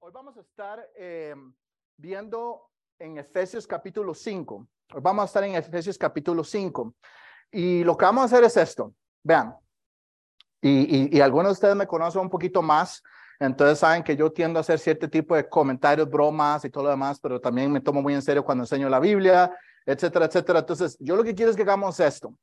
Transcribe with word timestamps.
Hoy 0.00 0.10
vamos 0.12 0.36
a 0.36 0.40
estar 0.40 0.90
eh, 0.96 1.34
viendo 1.96 2.70
en 2.98 3.18
Efesios 3.18 3.68
capítulo 3.68 4.14
5. 4.14 4.66
Hoy 4.94 5.00
vamos 5.00 5.22
a 5.22 5.26
estar 5.26 5.44
en 5.44 5.54
Efesios 5.54 5.96
capítulo 5.96 6.42
5. 6.42 6.92
Y 7.52 7.84
lo 7.84 7.96
que 7.96 8.04
vamos 8.04 8.22
a 8.22 8.24
hacer 8.24 8.42
es 8.42 8.56
esto. 8.56 8.92
Vean, 9.22 9.54
y, 10.60 11.16
y, 11.16 11.20
algunos 11.20 11.50
de 11.50 11.52
ustedes 11.52 11.76
me 11.76 11.86
conocen 11.86 12.22
un 12.22 12.30
poquito 12.30 12.62
más, 12.62 13.00
entonces 13.38 13.78
saben 13.78 14.02
que 14.02 14.16
yo 14.16 14.32
tiendo 14.32 14.58
a 14.58 14.62
hacer 14.62 14.80
cierto 14.80 15.08
tipo 15.08 15.36
de 15.36 15.48
comentarios, 15.48 16.10
bromas 16.10 16.64
y 16.64 16.70
todo 16.70 16.84
lo 16.84 16.90
demás, 16.90 17.20
pero 17.20 17.40
también 17.40 17.70
me 17.70 17.80
tomo 17.80 18.02
muy 18.02 18.14
en 18.14 18.22
serio 18.22 18.44
cuando 18.44 18.64
enseño 18.64 18.88
la 18.88 18.98
Biblia, 18.98 19.56
etcétera, 19.84 20.24
etcétera. 20.24 20.60
Entonces, 20.60 20.96
yo 20.98 21.14
lo 21.14 21.22
que 21.22 21.34
quiero 21.34 21.50
es 21.50 21.56
que 21.56 21.62
hagamos 21.62 22.00
esto. 22.00 22.36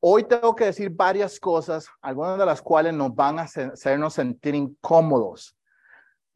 Hoy 0.00 0.24
tengo 0.24 0.54
que 0.54 0.66
decir 0.66 0.88
varias 0.88 1.38
cosas, 1.38 1.88
algunas 2.00 2.38
de 2.38 2.46
las 2.46 2.62
cuales 2.62 2.94
nos 2.94 3.14
van 3.14 3.38
a 3.38 3.42
hacernos 3.42 4.14
sentir 4.14 4.54
incómodos. 4.54 5.56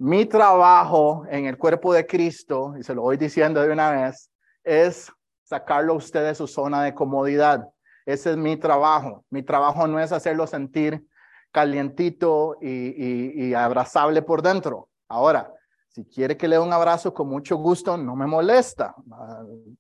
Mi 0.01 0.25
trabajo 0.25 1.27
en 1.29 1.45
el 1.45 1.59
cuerpo 1.59 1.93
de 1.93 2.07
Cristo, 2.07 2.73
y 2.81 2.83
se 2.83 2.95
lo 2.95 3.03
voy 3.03 3.19
diciendo 3.19 3.61
de 3.61 3.71
una 3.71 3.91
vez, 3.91 4.31
es 4.65 5.13
sacarlo 5.43 5.93
a 5.93 5.97
usted 5.97 6.25
de 6.25 6.35
su 6.35 6.47
zona 6.47 6.83
de 6.83 6.95
comodidad. 6.95 7.69
Ese 8.07 8.31
es 8.31 8.39
mi 8.39 8.57
trabajo. 8.57 9.27
Mi 9.29 9.43
trabajo 9.43 9.87
no 9.87 10.01
es 10.01 10.11
hacerlo 10.11 10.47
sentir 10.47 11.07
calientito 11.53 12.57
y, 12.63 13.53
abrazable 13.53 14.23
por 14.23 14.41
dentro. 14.41 14.89
Ahora, 15.07 15.53
si 15.89 16.07
quiere 16.07 16.35
que 16.35 16.49
le 16.49 16.57
dé 16.57 16.63
un 16.63 16.73
abrazo 16.73 17.13
con 17.13 17.29
mucho 17.29 17.57
gusto, 17.57 17.99
no 17.99 18.17
me 18.17 18.27
molesta, 18.27 18.95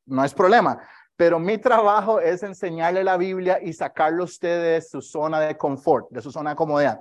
no 0.04 0.22
es 0.22 0.34
problema. 0.34 0.86
Pero 1.16 1.38
mi 1.38 1.56
trabajo 1.56 2.20
es 2.20 2.42
enseñarle 2.42 3.02
la 3.04 3.16
Biblia 3.16 3.58
y 3.62 3.72
sacarlo 3.72 4.24
a 4.24 4.26
usted 4.26 4.74
de 4.74 4.82
su 4.82 5.00
zona 5.00 5.40
de 5.40 5.56
confort, 5.56 6.10
de 6.10 6.20
su 6.20 6.30
zona 6.30 6.50
de 6.50 6.56
comodidad. 6.56 7.00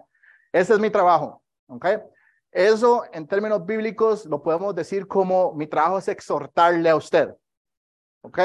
Ese 0.53 0.75
es 0.75 0.79
mi 0.79 0.89
trabajo. 0.89 1.43
¿ok? 1.67 1.85
Eso 2.51 3.03
en 3.13 3.27
términos 3.27 3.65
bíblicos 3.65 4.25
lo 4.25 4.41
podemos 4.41 4.73
decir 4.73 5.07
como 5.07 5.53
mi 5.53 5.67
trabajo 5.67 5.99
es 5.99 6.07
exhortarle 6.07 6.89
a 6.89 6.95
usted. 6.95 7.29
¿Ok? 8.21 8.39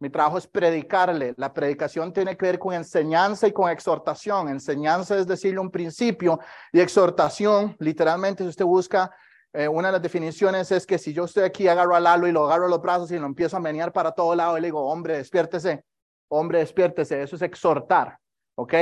Mi 0.00 0.10
trabajo 0.10 0.38
es 0.38 0.46
predicarle. 0.46 1.34
La 1.36 1.52
predicación 1.52 2.12
tiene 2.12 2.36
que 2.36 2.46
ver 2.46 2.58
con 2.58 2.74
enseñanza 2.74 3.46
y 3.46 3.52
con 3.52 3.70
exhortación. 3.70 4.48
Enseñanza 4.48 5.18
es 5.18 5.26
decirle 5.26 5.60
un 5.60 5.70
principio 5.70 6.38
y 6.72 6.80
exhortación, 6.80 7.76
literalmente, 7.78 8.42
si 8.42 8.50
usted 8.50 8.64
busca, 8.64 9.10
eh, 9.52 9.68
una 9.68 9.88
de 9.88 9.92
las 9.92 10.02
definiciones 10.02 10.72
es 10.72 10.84
que 10.84 10.98
si 10.98 11.12
yo 11.12 11.24
estoy 11.24 11.44
aquí, 11.44 11.68
agarro 11.68 11.94
al 11.94 12.02
Lalo 12.02 12.26
y 12.26 12.32
lo 12.32 12.44
agarro 12.44 12.66
a 12.66 12.68
los 12.68 12.82
brazos 12.82 13.10
y 13.12 13.18
lo 13.18 13.26
empiezo 13.26 13.56
a 13.56 13.60
menear 13.60 13.92
para 13.92 14.10
todo 14.10 14.34
lado 14.34 14.58
y 14.58 14.60
le 14.60 14.66
digo, 14.66 14.84
hombre, 14.84 15.16
despiértese, 15.16 15.84
hombre, 16.28 16.58
despiértese. 16.58 17.22
Eso 17.22 17.36
es 17.36 17.42
exhortar, 17.42 18.18
¿ok? 18.56 18.74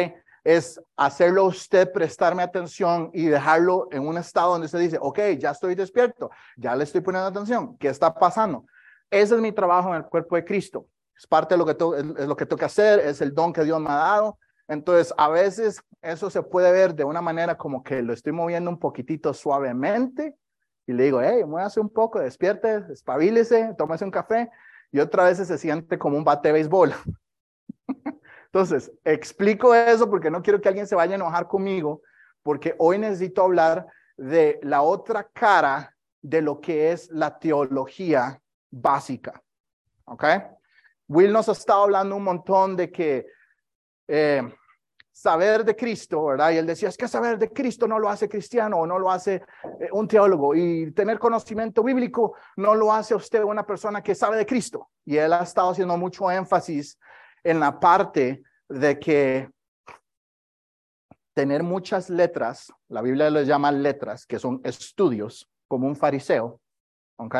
Es 0.44 0.80
hacerlo 0.96 1.44
usted 1.44 1.92
prestarme 1.92 2.42
atención 2.42 3.10
y 3.12 3.26
dejarlo 3.26 3.88
en 3.92 4.06
un 4.06 4.18
estado 4.18 4.52
donde 4.52 4.66
usted 4.66 4.80
dice, 4.80 4.98
ok, 5.00 5.18
ya 5.38 5.52
estoy 5.52 5.74
despierto, 5.74 6.30
ya 6.56 6.74
le 6.74 6.84
estoy 6.84 7.00
poniendo 7.00 7.28
atención, 7.28 7.76
¿qué 7.78 7.88
está 7.88 8.12
pasando? 8.12 8.64
Ese 9.10 9.34
es 9.34 9.40
mi 9.40 9.52
trabajo 9.52 9.90
en 9.90 9.96
el 9.96 10.04
cuerpo 10.04 10.36
de 10.36 10.44
Cristo. 10.44 10.86
Es 11.16 11.26
parte 11.26 11.54
de 11.54 11.58
lo 11.58 11.66
que, 11.66 11.72
es 12.22 12.26
lo 12.26 12.36
que 12.36 12.46
tengo 12.46 12.58
que 12.58 12.64
hacer, 12.64 12.98
es 13.00 13.20
el 13.20 13.34
don 13.34 13.52
que 13.52 13.62
Dios 13.62 13.80
me 13.80 13.90
ha 13.90 13.96
dado. 13.96 14.38
Entonces, 14.66 15.12
a 15.16 15.28
veces 15.28 15.82
eso 16.00 16.30
se 16.30 16.42
puede 16.42 16.72
ver 16.72 16.94
de 16.94 17.04
una 17.04 17.20
manera 17.20 17.56
como 17.56 17.82
que 17.82 18.02
lo 18.02 18.12
estoy 18.12 18.32
moviendo 18.32 18.70
un 18.70 18.78
poquitito 18.78 19.34
suavemente 19.34 20.34
y 20.86 20.92
le 20.92 21.04
digo, 21.04 21.20
hey, 21.22 21.44
muévase 21.44 21.78
un 21.78 21.90
poco, 21.90 22.18
despierte, 22.18 22.82
espabilese, 22.90 23.74
tómese 23.78 24.04
un 24.04 24.10
café. 24.10 24.50
Y 24.90 25.00
otra 25.00 25.24
vez 25.24 25.38
se 25.38 25.58
siente 25.58 25.98
como 25.98 26.16
un 26.16 26.24
bate 26.24 26.48
de 26.48 26.54
béisbol. 26.54 26.92
Entonces, 28.52 28.92
explico 29.02 29.74
eso 29.74 30.10
porque 30.10 30.30
no 30.30 30.42
quiero 30.42 30.60
que 30.60 30.68
alguien 30.68 30.86
se 30.86 30.94
vaya 30.94 31.12
a 31.12 31.14
enojar 31.14 31.48
conmigo, 31.48 32.02
porque 32.42 32.74
hoy 32.78 32.98
necesito 32.98 33.42
hablar 33.42 33.86
de 34.18 34.60
la 34.62 34.82
otra 34.82 35.24
cara 35.32 35.96
de 36.20 36.42
lo 36.42 36.60
que 36.60 36.92
es 36.92 37.10
la 37.10 37.38
teología 37.38 38.38
básica. 38.70 39.42
¿Ok? 40.04 40.24
Will 41.08 41.32
nos 41.32 41.48
ha 41.48 41.52
estado 41.52 41.84
hablando 41.84 42.14
un 42.14 42.24
montón 42.24 42.76
de 42.76 42.92
que 42.92 43.26
eh, 44.06 44.42
saber 45.10 45.64
de 45.64 45.74
Cristo, 45.74 46.26
¿verdad? 46.26 46.50
Y 46.50 46.58
él 46.58 46.66
decía, 46.66 46.90
es 46.90 46.96
que 46.98 47.08
saber 47.08 47.38
de 47.38 47.50
Cristo 47.50 47.88
no 47.88 47.98
lo 47.98 48.10
hace 48.10 48.28
cristiano 48.28 48.80
o 48.80 48.86
no 48.86 48.98
lo 48.98 49.10
hace 49.10 49.36
eh, 49.80 49.88
un 49.92 50.06
teólogo. 50.06 50.54
Y 50.54 50.92
tener 50.92 51.18
conocimiento 51.18 51.82
bíblico 51.82 52.34
no 52.56 52.74
lo 52.74 52.92
hace 52.92 53.14
usted 53.14 53.42
una 53.42 53.64
persona 53.64 54.02
que 54.02 54.14
sabe 54.14 54.36
de 54.36 54.44
Cristo. 54.44 54.90
Y 55.06 55.16
él 55.16 55.32
ha 55.32 55.42
estado 55.42 55.70
haciendo 55.70 55.96
mucho 55.96 56.30
énfasis 56.30 56.98
en 57.44 57.60
la 57.60 57.80
parte 57.80 58.42
de 58.68 58.98
que 58.98 59.50
tener 61.34 61.62
muchas 61.62 62.10
letras, 62.10 62.72
la 62.88 63.02
Biblia 63.02 63.30
les 63.30 63.46
llama 63.46 63.72
letras, 63.72 64.26
que 64.26 64.38
son 64.38 64.60
estudios, 64.64 65.50
como 65.68 65.86
un 65.86 65.96
fariseo. 65.96 66.60
¿Ok? 67.16 67.36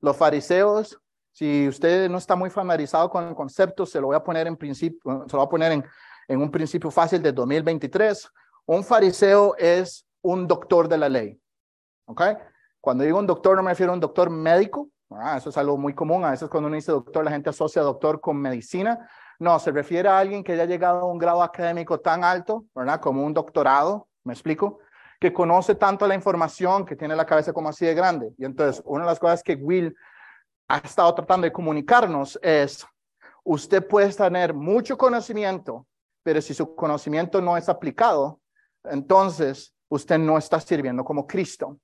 Los 0.00 0.16
fariseos 0.16 0.98
si 1.34 1.66
usted 1.66 2.08
no 2.08 2.18
está 2.18 2.36
muy 2.36 2.48
familiarizado 2.48 3.10
con 3.10 3.26
el 3.26 3.34
concepto, 3.34 3.84
se 3.84 4.00
lo 4.00 4.06
voy 4.06 4.16
a 4.16 4.22
poner 4.22 4.46
en 4.46 4.56
principio, 4.56 5.24
se 5.26 5.32
lo 5.32 5.40
voy 5.40 5.46
a 5.46 5.48
poner 5.48 5.72
en, 5.72 5.84
en 6.28 6.40
un 6.40 6.48
principio 6.48 6.92
fácil 6.92 7.20
de 7.20 7.32
2023. 7.32 8.30
Un 8.66 8.84
fariseo 8.84 9.56
es 9.58 10.06
un 10.22 10.46
doctor 10.46 10.86
de 10.86 10.96
la 10.96 11.08
ley. 11.08 11.36
¿Ok? 12.06 12.22
Cuando 12.80 13.02
digo 13.02 13.18
un 13.18 13.26
doctor, 13.26 13.56
no 13.56 13.64
me 13.64 13.72
refiero 13.72 13.90
a 13.90 13.94
un 13.94 14.00
doctor 14.00 14.30
médico. 14.30 14.88
Eso 15.36 15.50
es 15.50 15.56
algo 15.56 15.76
muy 15.76 15.92
común. 15.92 16.24
A 16.24 16.30
veces 16.30 16.48
cuando 16.48 16.68
uno 16.68 16.76
dice 16.76 16.92
doctor, 16.92 17.24
la 17.24 17.32
gente 17.32 17.50
asocia 17.50 17.82
doctor 17.82 18.20
con 18.20 18.36
medicina. 18.36 19.10
No, 19.38 19.58
se 19.58 19.72
refiere 19.72 20.08
a 20.08 20.18
alguien 20.18 20.44
que 20.44 20.52
haya 20.52 20.64
llegado 20.64 21.00
a 21.00 21.04
un 21.04 21.18
grado 21.18 21.42
académico 21.42 22.00
tan 22.00 22.24
alto, 22.24 22.66
¿verdad? 22.74 23.00
Como 23.00 23.24
un 23.24 23.34
doctorado, 23.34 24.08
¿me 24.22 24.32
explico? 24.32 24.78
Que 25.20 25.32
conoce 25.32 25.74
tanto 25.74 26.06
la 26.06 26.14
información 26.14 26.84
que 26.84 26.96
tiene 26.96 27.16
la 27.16 27.26
cabeza 27.26 27.52
como 27.52 27.68
así 27.68 27.84
de 27.84 27.94
grande. 27.94 28.32
Y 28.38 28.44
entonces, 28.44 28.82
una 28.86 29.04
de 29.04 29.10
las 29.10 29.18
cosas 29.18 29.42
que 29.42 29.54
Will 29.54 29.94
ha 30.68 30.78
estado 30.78 31.14
tratando 31.14 31.44
de 31.44 31.52
comunicarnos 31.52 32.38
es, 32.42 32.86
usted 33.42 33.86
puede 33.86 34.12
tener 34.12 34.54
mucho 34.54 34.96
conocimiento, 34.96 35.86
pero 36.22 36.40
si 36.40 36.54
su 36.54 36.74
conocimiento 36.74 37.40
no 37.40 37.56
es 37.56 37.68
aplicado, 37.68 38.40
entonces 38.84 39.74
usted 39.88 40.18
no 40.18 40.38
está 40.38 40.60
sirviendo 40.60 41.04
como 41.04 41.26
Cristo. 41.26 41.78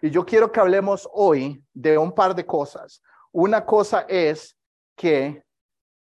Y 0.00 0.10
yo 0.10 0.24
quiero 0.24 0.52
que 0.52 0.60
hablemos 0.60 1.08
hoy 1.12 1.62
de 1.72 1.98
un 1.98 2.12
par 2.12 2.34
de 2.34 2.46
cosas. 2.46 3.02
Una 3.32 3.64
cosa 3.64 4.06
es 4.08 4.56
que 4.96 5.42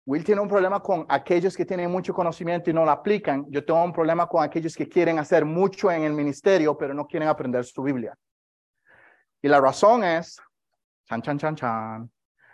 Will 0.07 0.23
tiene 0.23 0.39
un 0.39 0.47
problema 0.47 0.79
con 0.79 1.05
aquellos 1.09 1.55
que 1.55 1.65
tienen 1.65 1.91
mucho 1.91 2.13
conocimiento 2.13 2.69
y 2.69 2.73
no 2.73 2.85
lo 2.85 2.91
aplican. 2.91 3.45
Yo 3.49 3.63
tengo 3.63 3.83
un 3.83 3.91
problema 3.91 4.25
con 4.25 4.41
aquellos 4.41 4.73
que 4.73 4.87
quieren 4.87 5.19
hacer 5.19 5.43
mucho 5.43 5.91
en 5.91 6.03
el 6.03 6.13
ministerio, 6.13 6.77
pero 6.77 6.93
no 6.93 7.05
quieren 7.05 7.27
aprender 7.27 7.65
su 7.65 7.83
Biblia. 7.83 8.17
Y 9.41 9.49
la 9.49 9.59
razón 9.59 10.05
es 10.05 10.39
Chan, 11.07 11.21
chan, 11.21 11.37
chan, 11.37 11.55
chan. 11.55 12.11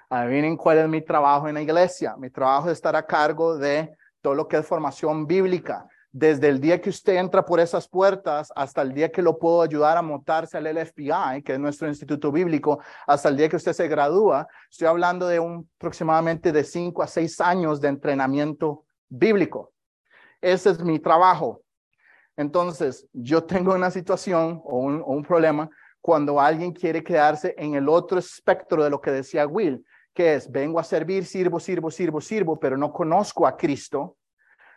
Adivinen 0.09 0.55
cuál 0.55 0.77
es 0.77 0.87
mi 0.87 1.01
trabajo 1.01 1.47
en 1.47 1.55
la 1.55 1.61
iglesia. 1.61 2.15
Mi 2.17 2.29
trabajo 2.29 2.69
es 2.69 2.73
estar 2.73 2.95
a 2.95 3.05
cargo 3.05 3.57
de 3.57 3.95
todo 4.21 4.35
lo 4.35 4.47
que 4.47 4.57
es 4.57 4.65
formación 4.65 5.25
bíblica. 5.25 5.87
Desde 6.15 6.47
el 6.47 6.61
día 6.61 6.79
que 6.79 6.91
usted 6.91 7.15
entra 7.15 7.43
por 7.43 7.59
esas 7.59 7.87
puertas 7.87 8.53
hasta 8.55 8.83
el 8.83 8.93
día 8.93 9.11
que 9.11 9.23
lo 9.23 9.39
puedo 9.39 9.63
ayudar 9.63 9.97
a 9.97 10.03
montarse 10.03 10.55
al 10.55 10.65
LFBI, 10.65 11.41
que 11.43 11.53
es 11.53 11.59
nuestro 11.59 11.87
instituto 11.87 12.31
bíblico, 12.31 12.79
hasta 13.07 13.29
el 13.29 13.35
día 13.35 13.49
que 13.49 13.55
usted 13.55 13.73
se 13.73 13.87
gradúa, 13.87 14.47
estoy 14.69 14.87
hablando 14.87 15.27
de 15.27 15.39
un 15.39 15.67
aproximadamente 15.77 16.51
de 16.51 16.63
cinco 16.63 17.01
a 17.01 17.07
seis 17.07 17.41
años 17.41 17.81
de 17.81 17.87
entrenamiento 17.87 18.85
bíblico. 19.09 19.73
Ese 20.39 20.69
es 20.69 20.83
mi 20.83 20.99
trabajo. 20.99 21.63
Entonces, 22.37 23.07
yo 23.11 23.43
tengo 23.43 23.73
una 23.73 23.89
situación 23.89 24.61
o 24.65 24.77
un, 24.77 25.01
o 25.01 25.13
un 25.13 25.23
problema 25.23 25.67
cuando 25.99 26.39
alguien 26.39 26.73
quiere 26.73 27.03
quedarse 27.03 27.55
en 27.57 27.73
el 27.73 27.89
otro 27.89 28.19
espectro 28.19 28.83
de 28.83 28.91
lo 28.91 29.01
que 29.01 29.09
decía 29.09 29.47
Will, 29.47 29.83
que 30.13 30.35
es, 30.35 30.51
vengo 30.51 30.79
a 30.79 30.83
servir, 30.83 31.25
sirvo, 31.25 31.59
sirvo, 31.59 31.89
sirvo, 31.89 32.21
sirvo, 32.21 32.59
pero 32.59 32.77
no 32.77 32.93
conozco 32.93 33.47
a 33.47 33.57
Cristo, 33.57 34.17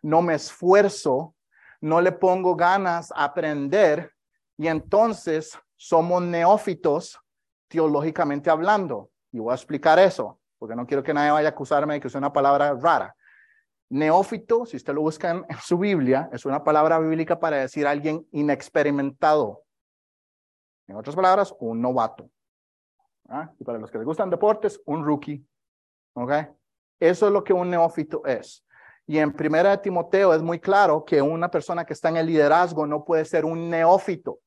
no 0.06 0.22
me 0.22 0.34
esfuerzo, 0.34 1.34
no 1.80 2.00
le 2.00 2.12
pongo 2.12 2.54
ganas 2.54 3.10
a 3.10 3.24
aprender 3.24 4.12
y 4.56 4.68
entonces 4.68 5.58
somos 5.74 6.22
neófitos 6.22 7.18
teológicamente 7.66 8.48
hablando. 8.48 9.10
Y 9.32 9.40
voy 9.40 9.50
a 9.50 9.56
explicar 9.56 9.98
eso, 9.98 10.38
porque 10.58 10.76
no 10.76 10.86
quiero 10.86 11.02
que 11.02 11.12
nadie 11.12 11.32
vaya 11.32 11.48
a 11.48 11.50
acusarme 11.50 11.94
de 11.94 12.00
que 12.00 12.06
es 12.06 12.14
una 12.14 12.32
palabra 12.32 12.72
rara. 12.74 13.16
Neófito, 13.90 14.64
si 14.64 14.76
usted 14.76 14.94
lo 14.94 15.00
busca 15.00 15.30
en, 15.30 15.44
su 15.60 15.76
Biblia, 15.76 16.30
es 16.32 16.46
una 16.46 16.62
palabra 16.62 17.00
bíblica 17.00 17.40
para 17.40 17.56
decir 17.56 17.84
alguien 17.84 18.24
inexperimentado, 18.30 19.64
en 20.86 20.94
otras 20.94 21.16
palabras, 21.16 21.52
un 21.58 21.82
novato. 21.82 22.30
¿Ah? 23.28 23.50
Y 23.58 23.64
para 23.64 23.78
los 23.78 23.90
que 23.90 23.98
les 23.98 24.06
gustan 24.06 24.30
deportes, 24.30 24.80
un 24.86 25.04
rookie. 25.04 25.44
¿Ok? 26.14 26.32
Eso 27.00 27.26
es 27.26 27.32
lo 27.32 27.42
que 27.42 27.52
un 27.52 27.68
neófito 27.68 28.24
es. 28.24 28.65
Y 29.06 29.18
en 29.18 29.32
Primera 29.32 29.70
de 29.70 29.78
Timoteo 29.78 30.34
es 30.34 30.42
muy 30.42 30.58
claro 30.58 31.04
que 31.04 31.22
una 31.22 31.48
persona 31.48 31.84
que 31.84 31.92
está 31.92 32.08
en 32.08 32.16
el 32.16 32.26
liderazgo 32.26 32.86
no 32.86 33.04
puede 33.04 33.24
ser 33.24 33.44
un 33.44 33.70
neófito. 33.70 34.40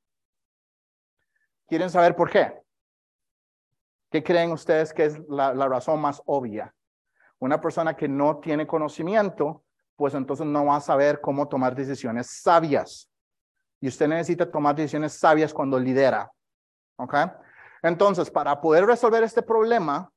¿Quieren 1.68 1.90
saber 1.90 2.16
por 2.16 2.30
qué? 2.30 2.60
¿Qué 4.12 4.22
creen 4.22 4.52
ustedes 4.52 4.92
que 4.92 5.06
es 5.06 5.20
la, 5.30 5.54
razón 5.54 6.02
más 6.02 6.22
obvia? 6.26 6.74
Una 7.40 7.62
persona 7.62 7.96
que 7.96 8.10
no 8.10 8.40
tiene 8.40 8.68
conocimiento, 8.68 9.64
pues 9.96 10.14
entonces 10.14 10.46
no 10.46 10.66
va 10.66 10.78
a 10.78 10.82
saber 10.82 11.22
cómo 11.22 11.48
tomar 11.48 11.74
decisiones 11.74 12.28
sabias. 12.42 13.10
Y 13.80 13.88
usted 13.88 14.10
necesita 14.10 14.50
tomar 14.50 14.76
decisiones 14.76 15.14
sabias 15.14 15.54
cuando 15.54 15.80
lidera. 15.80 16.30
¿Ok? 16.98 17.16
Entonces, 17.82 18.30
para 18.30 18.60
poder 18.60 18.86
resolver 18.86 19.24
este 19.24 19.42
problema, 19.42 20.12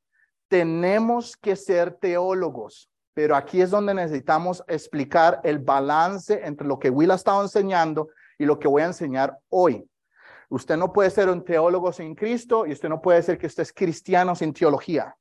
tenemos 0.49 1.37
que 1.37 1.55
ser 1.55 1.95
teólogos. 1.95 2.92
Pero 3.15 3.37
aquí 3.37 3.61
es 3.61 3.71
donde 3.71 3.95
necesitamos 3.95 4.65
explicar 4.69 5.41
el 5.45 5.59
balance 5.59 6.41
entre 6.45 6.67
lo 6.67 6.79
que 6.79 6.91
Will 6.91 7.11
ha 7.11 7.17
estado 7.17 7.43
enseñando 7.43 8.09
y 8.39 8.45
lo 8.45 8.59
que 8.59 8.69
voy 8.69 8.83
a 8.83 8.87
enseñar 8.87 9.39
hoy. 9.51 9.89
Usted 10.49 10.77
no 10.77 10.93
puede 10.93 11.11
ser 11.11 11.29
un 11.29 11.45
teólogo 11.45 11.93
sin 11.93 12.15
Cristo 12.15 12.67
y 12.67 12.73
usted 12.73 12.89
no 12.89 13.01
puede 13.01 13.23
ser 13.23 13.39
que 13.39 13.47
usted 13.47 13.63
es 13.63 13.73
cristiano 13.73 14.35
sin 14.35 14.53
teología. 14.53 15.17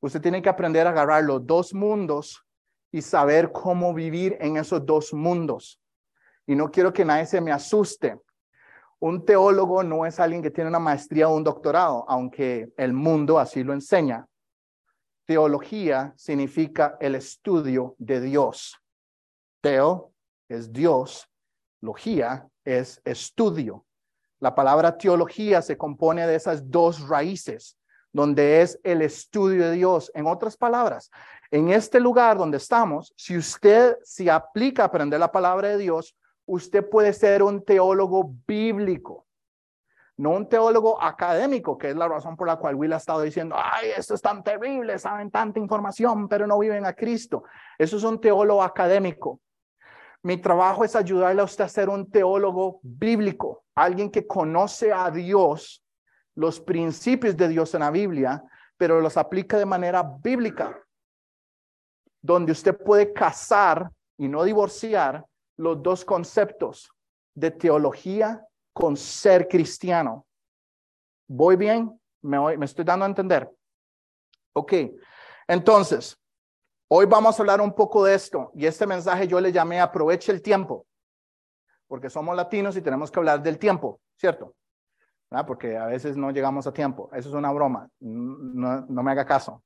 Usted 0.00 0.20
tiene 0.20 0.42
que 0.42 0.48
aprender 0.48 0.86
a 0.86 0.90
agarrar 0.90 1.22
los 1.22 1.46
dos 1.46 1.72
mundos 1.72 2.44
y 2.90 3.02
saber 3.02 3.52
cómo 3.52 3.94
vivir 3.94 4.36
en 4.40 4.56
esos 4.56 4.84
dos 4.84 5.14
mundos. 5.14 5.80
Y 6.46 6.56
no 6.56 6.70
quiero 6.70 6.92
que 6.92 7.04
nadie 7.04 7.26
se 7.26 7.40
me 7.40 7.52
asuste. 7.52 8.18
Un 8.98 9.24
teólogo 9.24 9.82
no 9.82 10.06
es 10.06 10.20
alguien 10.20 10.42
que 10.42 10.50
tiene 10.50 10.70
una 10.70 10.78
maestría 10.78 11.28
o 11.28 11.36
un 11.36 11.44
doctorado, 11.44 12.04
aunque 12.08 12.72
el 12.76 12.92
mundo 12.92 13.38
así 13.38 13.62
lo 13.62 13.72
enseña. 13.72 14.26
Teología 15.24 16.12
significa 16.16 16.96
el 17.00 17.14
estudio 17.14 17.94
de 17.98 18.20
Dios. 18.20 18.76
Teo 19.60 20.12
es 20.48 20.72
Dios, 20.72 21.28
logía 21.80 22.48
es 22.64 23.00
estudio. 23.04 23.84
La 24.40 24.54
palabra 24.54 24.98
teología 24.98 25.62
se 25.62 25.78
compone 25.78 26.26
de 26.26 26.34
esas 26.34 26.68
dos 26.68 27.08
raíces, 27.08 27.78
donde 28.12 28.60
es 28.60 28.78
el 28.82 29.02
estudio 29.02 29.66
de 29.66 29.72
Dios. 29.72 30.10
En 30.14 30.26
otras 30.26 30.56
palabras, 30.56 31.10
en 31.50 31.70
este 31.70 32.00
lugar 32.00 32.36
donde 32.36 32.56
estamos, 32.56 33.14
si 33.16 33.36
usted 33.36 33.96
se 34.02 34.30
aplica 34.30 34.82
a 34.82 34.86
aprender 34.86 35.20
la 35.20 35.30
palabra 35.30 35.68
de 35.68 35.78
Dios, 35.78 36.16
usted 36.44 36.88
puede 36.88 37.12
ser 37.12 37.42
un 37.42 37.64
teólogo 37.64 38.34
bíblico 38.46 39.26
no 40.18 40.30
un 40.30 40.48
teólogo 40.48 41.02
académico, 41.02 41.78
que 41.78 41.90
es 41.90 41.96
la 41.96 42.08
razón 42.08 42.36
por 42.36 42.46
la 42.46 42.56
cual 42.56 42.74
Will 42.74 42.92
ha 42.92 42.98
estado 42.98 43.22
diciendo, 43.22 43.56
ay, 43.58 43.90
esto 43.96 44.14
es 44.14 44.20
tan 44.20 44.42
terrible, 44.44 44.98
saben 44.98 45.30
tanta 45.30 45.58
información, 45.58 46.28
pero 46.28 46.46
no 46.46 46.58
viven 46.58 46.84
a 46.84 46.92
Cristo. 46.92 47.44
Eso 47.78 47.96
es 47.96 48.04
un 48.04 48.20
teólogo 48.20 48.62
académico. 48.62 49.40
Mi 50.22 50.36
trabajo 50.36 50.84
es 50.84 50.94
ayudarle 50.94 51.40
a 51.40 51.44
usted 51.44 51.64
a 51.64 51.68
ser 51.68 51.88
un 51.88 52.10
teólogo 52.10 52.78
bíblico, 52.82 53.64
alguien 53.74 54.10
que 54.10 54.26
conoce 54.26 54.92
a 54.92 55.10
Dios, 55.10 55.82
los 56.34 56.60
principios 56.60 57.36
de 57.36 57.48
Dios 57.48 57.74
en 57.74 57.80
la 57.80 57.90
Biblia, 57.90 58.44
pero 58.76 59.00
los 59.00 59.16
aplica 59.16 59.58
de 59.58 59.66
manera 59.66 60.02
bíblica, 60.02 60.78
donde 62.20 62.52
usted 62.52 62.76
puede 62.76 63.12
casar 63.12 63.90
y 64.16 64.28
no 64.28 64.44
divorciar 64.44 65.24
los 65.56 65.82
dos 65.82 66.04
conceptos 66.04 66.90
de 67.34 67.50
teología 67.50 68.46
con 68.72 68.96
ser 68.96 69.48
cristiano. 69.48 70.26
¿Voy 71.28 71.56
bien? 71.56 72.00
¿Me, 72.22 72.64
estoy 72.64 72.84
dando 72.84 73.04
a 73.04 73.08
entender? 73.08 73.50
Ok, 74.54 74.72
entonces, 75.48 76.18
hoy 76.88 77.06
vamos 77.06 77.38
a 77.38 77.42
hablar 77.42 77.60
un 77.60 77.74
poco 77.74 78.04
de 78.04 78.14
esto 78.14 78.50
y 78.54 78.66
este 78.66 78.86
mensaje 78.86 79.26
yo 79.26 79.40
le 79.40 79.50
llamé 79.50 79.80
aproveche 79.80 80.30
el 80.30 80.42
tiempo, 80.42 80.86
porque 81.88 82.10
somos 82.10 82.36
latinos 82.36 82.76
y 82.76 82.82
tenemos 82.82 83.10
que 83.10 83.18
hablar 83.18 83.42
del 83.42 83.58
tiempo, 83.58 84.00
¿cierto? 84.16 84.54
Porque 85.46 85.78
a 85.78 85.86
veces 85.86 86.16
no 86.16 86.30
llegamos 86.30 86.66
a 86.66 86.72
tiempo. 86.72 87.08
Eso 87.14 87.30
es 87.30 87.34
una 87.34 87.50
broma. 87.50 87.88
No, 88.00 88.82
no 88.82 89.02
me 89.02 89.12
haga 89.12 89.24
caso. 89.24 89.64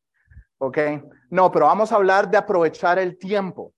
¿Ok? 0.59 0.79
No, 1.31 1.51
pero 1.51 1.67
vamos 1.67 1.91
a 1.91 1.97
hablar 1.97 2.31
de 2.31 2.37
aprovechar 2.37 3.01
el 3.01 3.19
tiempo. 3.19 3.75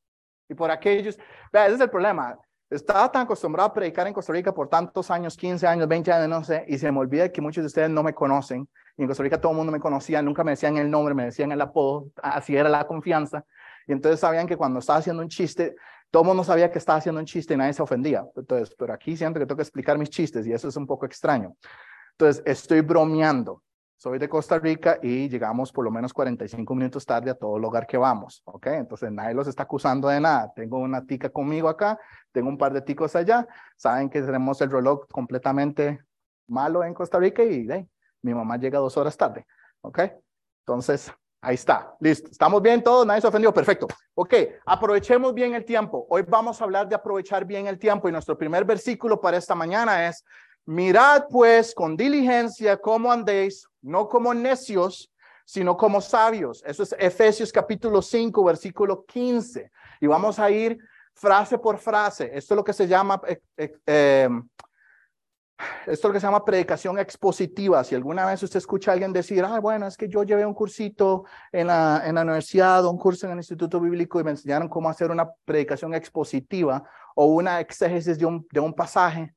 Y 0.48 0.54
por 0.54 0.70
aquellos, 0.70 1.18
vea, 1.50 1.66
ese 1.66 1.76
es 1.76 1.80
el 1.80 1.90
problema. 1.90 2.38
Estaba 2.70 3.10
tan 3.10 3.22
acostumbrado 3.22 3.70
a 3.70 3.72
predicar 3.72 4.06
en 4.06 4.12
Costa 4.12 4.30
Rica 4.32 4.52
por 4.52 4.68
tantos 4.68 5.10
años, 5.10 5.36
15 5.38 5.66
años, 5.66 5.88
20 5.88 6.12
años, 6.12 6.28
no 6.28 6.44
sé, 6.44 6.66
y 6.68 6.76
se 6.76 6.92
me 6.92 6.98
olvida 6.98 7.32
que 7.32 7.40
muchos 7.40 7.62
de 7.62 7.66
ustedes 7.66 7.88
no 7.88 8.02
me 8.02 8.12
conocen. 8.12 8.68
Y 8.98 9.02
en 9.02 9.08
Costa 9.08 9.22
Rica 9.22 9.40
todo 9.40 9.52
el 9.52 9.56
mundo 9.56 9.72
me 9.72 9.80
conocía, 9.80 10.20
nunca 10.20 10.44
me 10.44 10.50
decían 10.50 10.76
el 10.76 10.90
nombre, 10.90 11.14
me 11.14 11.24
decían 11.24 11.50
el 11.50 11.60
apodo, 11.62 12.10
así 12.22 12.54
era 12.56 12.68
la 12.68 12.86
confianza. 12.86 13.44
Y 13.86 13.92
entonces 13.92 14.20
sabían 14.20 14.46
que 14.46 14.58
cuando 14.58 14.80
estaba 14.80 14.98
haciendo 14.98 15.22
un 15.22 15.28
chiste, 15.30 15.76
todo 16.10 16.24
el 16.24 16.28
mundo 16.28 16.44
sabía 16.44 16.70
que 16.70 16.78
estaba 16.78 16.98
haciendo 16.98 17.20
un 17.20 17.26
chiste 17.26 17.54
y 17.54 17.56
nadie 17.56 17.72
se 17.72 17.82
ofendía. 17.82 18.26
Entonces, 18.36 18.74
pero 18.78 18.92
aquí 18.92 19.16
siento 19.16 19.38
que 19.38 19.46
tengo 19.46 19.56
que 19.56 19.62
explicar 19.62 19.96
mis 19.96 20.10
chistes 20.10 20.46
y 20.46 20.52
eso 20.52 20.68
es 20.68 20.76
un 20.76 20.86
poco 20.86 21.06
extraño. 21.06 21.56
Entonces, 22.12 22.42
estoy 22.44 22.82
bromeando. 22.82 23.62
Soy 24.00 24.20
de 24.20 24.28
Costa 24.28 24.60
Rica 24.60 25.00
y 25.02 25.28
llegamos 25.28 25.72
por 25.72 25.84
lo 25.84 25.90
menos 25.90 26.12
45 26.12 26.72
minutos 26.72 27.04
tarde 27.04 27.32
a 27.32 27.34
todo 27.34 27.58
lugar 27.58 27.84
que 27.84 27.96
vamos, 27.96 28.42
¿ok? 28.44 28.68
Entonces 28.68 29.10
nadie 29.10 29.34
los 29.34 29.48
está 29.48 29.64
acusando 29.64 30.06
de 30.06 30.20
nada. 30.20 30.52
Tengo 30.54 30.78
una 30.78 31.04
tica 31.04 31.30
conmigo 31.30 31.68
acá, 31.68 31.98
tengo 32.30 32.48
un 32.48 32.56
par 32.56 32.72
de 32.72 32.80
ticos 32.80 33.16
allá. 33.16 33.44
Saben 33.76 34.08
que 34.08 34.22
tenemos 34.22 34.60
el 34.60 34.70
reloj 34.70 35.08
completamente 35.10 35.98
malo 36.46 36.84
en 36.84 36.94
Costa 36.94 37.18
Rica 37.18 37.42
y 37.42 37.66
mi 38.22 38.34
mamá 38.34 38.56
llega 38.56 38.78
dos 38.78 38.96
horas 38.96 39.16
tarde, 39.16 39.44
¿ok? 39.80 39.98
Entonces, 40.60 41.12
ahí 41.40 41.56
está, 41.56 41.92
listo. 41.98 42.30
¿Estamos 42.30 42.62
bien 42.62 42.80
todos? 42.84 43.04
¿Nadie 43.04 43.20
se 43.20 43.26
ofendió? 43.26 43.52
Perfecto. 43.52 43.88
Ok, 44.14 44.32
aprovechemos 44.64 45.34
bien 45.34 45.54
el 45.54 45.64
tiempo. 45.64 46.06
Hoy 46.08 46.22
vamos 46.22 46.60
a 46.60 46.64
hablar 46.64 46.88
de 46.88 46.94
aprovechar 46.94 47.44
bien 47.44 47.66
el 47.66 47.80
tiempo 47.80 48.08
y 48.08 48.12
nuestro 48.12 48.38
primer 48.38 48.64
versículo 48.64 49.20
para 49.20 49.38
esta 49.38 49.56
mañana 49.56 50.06
es 50.06 50.24
Mirad 50.68 51.28
pues 51.30 51.74
con 51.74 51.96
diligencia 51.96 52.76
cómo 52.76 53.10
andéis, 53.10 53.66
no 53.80 54.06
como 54.06 54.34
necios, 54.34 55.10
sino 55.46 55.78
como 55.78 56.02
sabios. 56.02 56.62
Eso 56.66 56.82
es 56.82 56.94
Efesios 56.98 57.50
capítulo 57.50 58.02
5, 58.02 58.44
versículo 58.44 59.06
15. 59.06 59.70
Y 60.02 60.06
vamos 60.06 60.38
a 60.38 60.50
ir 60.50 60.78
frase 61.14 61.56
por 61.56 61.78
frase. 61.78 62.30
Esto 62.34 62.52
es 62.52 62.56
lo 62.56 62.64
que 62.64 62.74
se 62.74 62.86
llama, 62.86 63.18
eh, 63.26 63.40
eh, 63.56 63.78
em, 64.26 64.46
esto 65.86 65.90
es 65.90 66.04
lo 66.04 66.12
que 66.12 66.20
se 66.20 66.26
llama 66.26 66.44
predicación 66.44 66.98
expositiva. 66.98 67.82
Si 67.82 67.94
alguna 67.94 68.26
vez 68.26 68.42
usted 68.42 68.58
escucha 68.58 68.90
a 68.90 68.92
alguien 68.92 69.14
decir, 69.14 69.42
ah, 69.46 69.60
bueno, 69.60 69.86
es 69.86 69.96
que 69.96 70.06
yo 70.06 70.22
llevé 70.22 70.44
un 70.44 70.52
cursito 70.52 71.24
en 71.50 71.68
la, 71.68 72.02
en 72.04 72.16
la 72.16 72.20
universidad, 72.24 72.84
un 72.84 72.98
curso 72.98 73.24
en 73.24 73.32
el 73.32 73.38
Instituto 73.38 73.80
Bíblico 73.80 74.20
y 74.20 74.24
me 74.24 74.32
enseñaron 74.32 74.68
cómo 74.68 74.90
hacer 74.90 75.10
una 75.10 75.30
predicación 75.46 75.94
expositiva 75.94 76.84
o 77.14 77.24
una 77.24 77.58
exégesis 77.58 78.18
de 78.18 78.26
un, 78.26 78.46
de 78.52 78.60
un 78.60 78.74
pasaje 78.74 79.34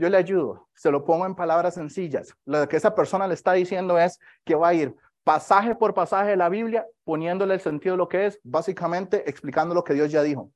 yo 0.00 0.08
le 0.08 0.16
ayudo, 0.16 0.66
se 0.72 0.90
lo 0.90 1.04
pongo 1.04 1.26
en 1.26 1.34
palabras 1.34 1.74
sencillas. 1.74 2.34
Lo 2.46 2.66
que 2.66 2.78
esa 2.78 2.94
persona 2.94 3.28
le 3.28 3.34
está 3.34 3.52
diciendo 3.52 3.98
es 3.98 4.18
que 4.46 4.54
va 4.54 4.68
a 4.68 4.74
ir 4.74 4.96
pasaje 5.24 5.74
por 5.74 5.92
pasaje 5.92 6.30
de 6.30 6.36
la 6.38 6.48
Biblia, 6.48 6.86
poniéndole 7.04 7.52
el 7.52 7.60
sentido 7.60 7.92
de 7.92 7.98
lo 7.98 8.08
que 8.08 8.24
es, 8.24 8.40
básicamente 8.42 9.28
explicando 9.28 9.74
lo 9.74 9.84
que 9.84 9.92
Dios 9.92 10.10
ya 10.10 10.22
dijo. 10.22 10.50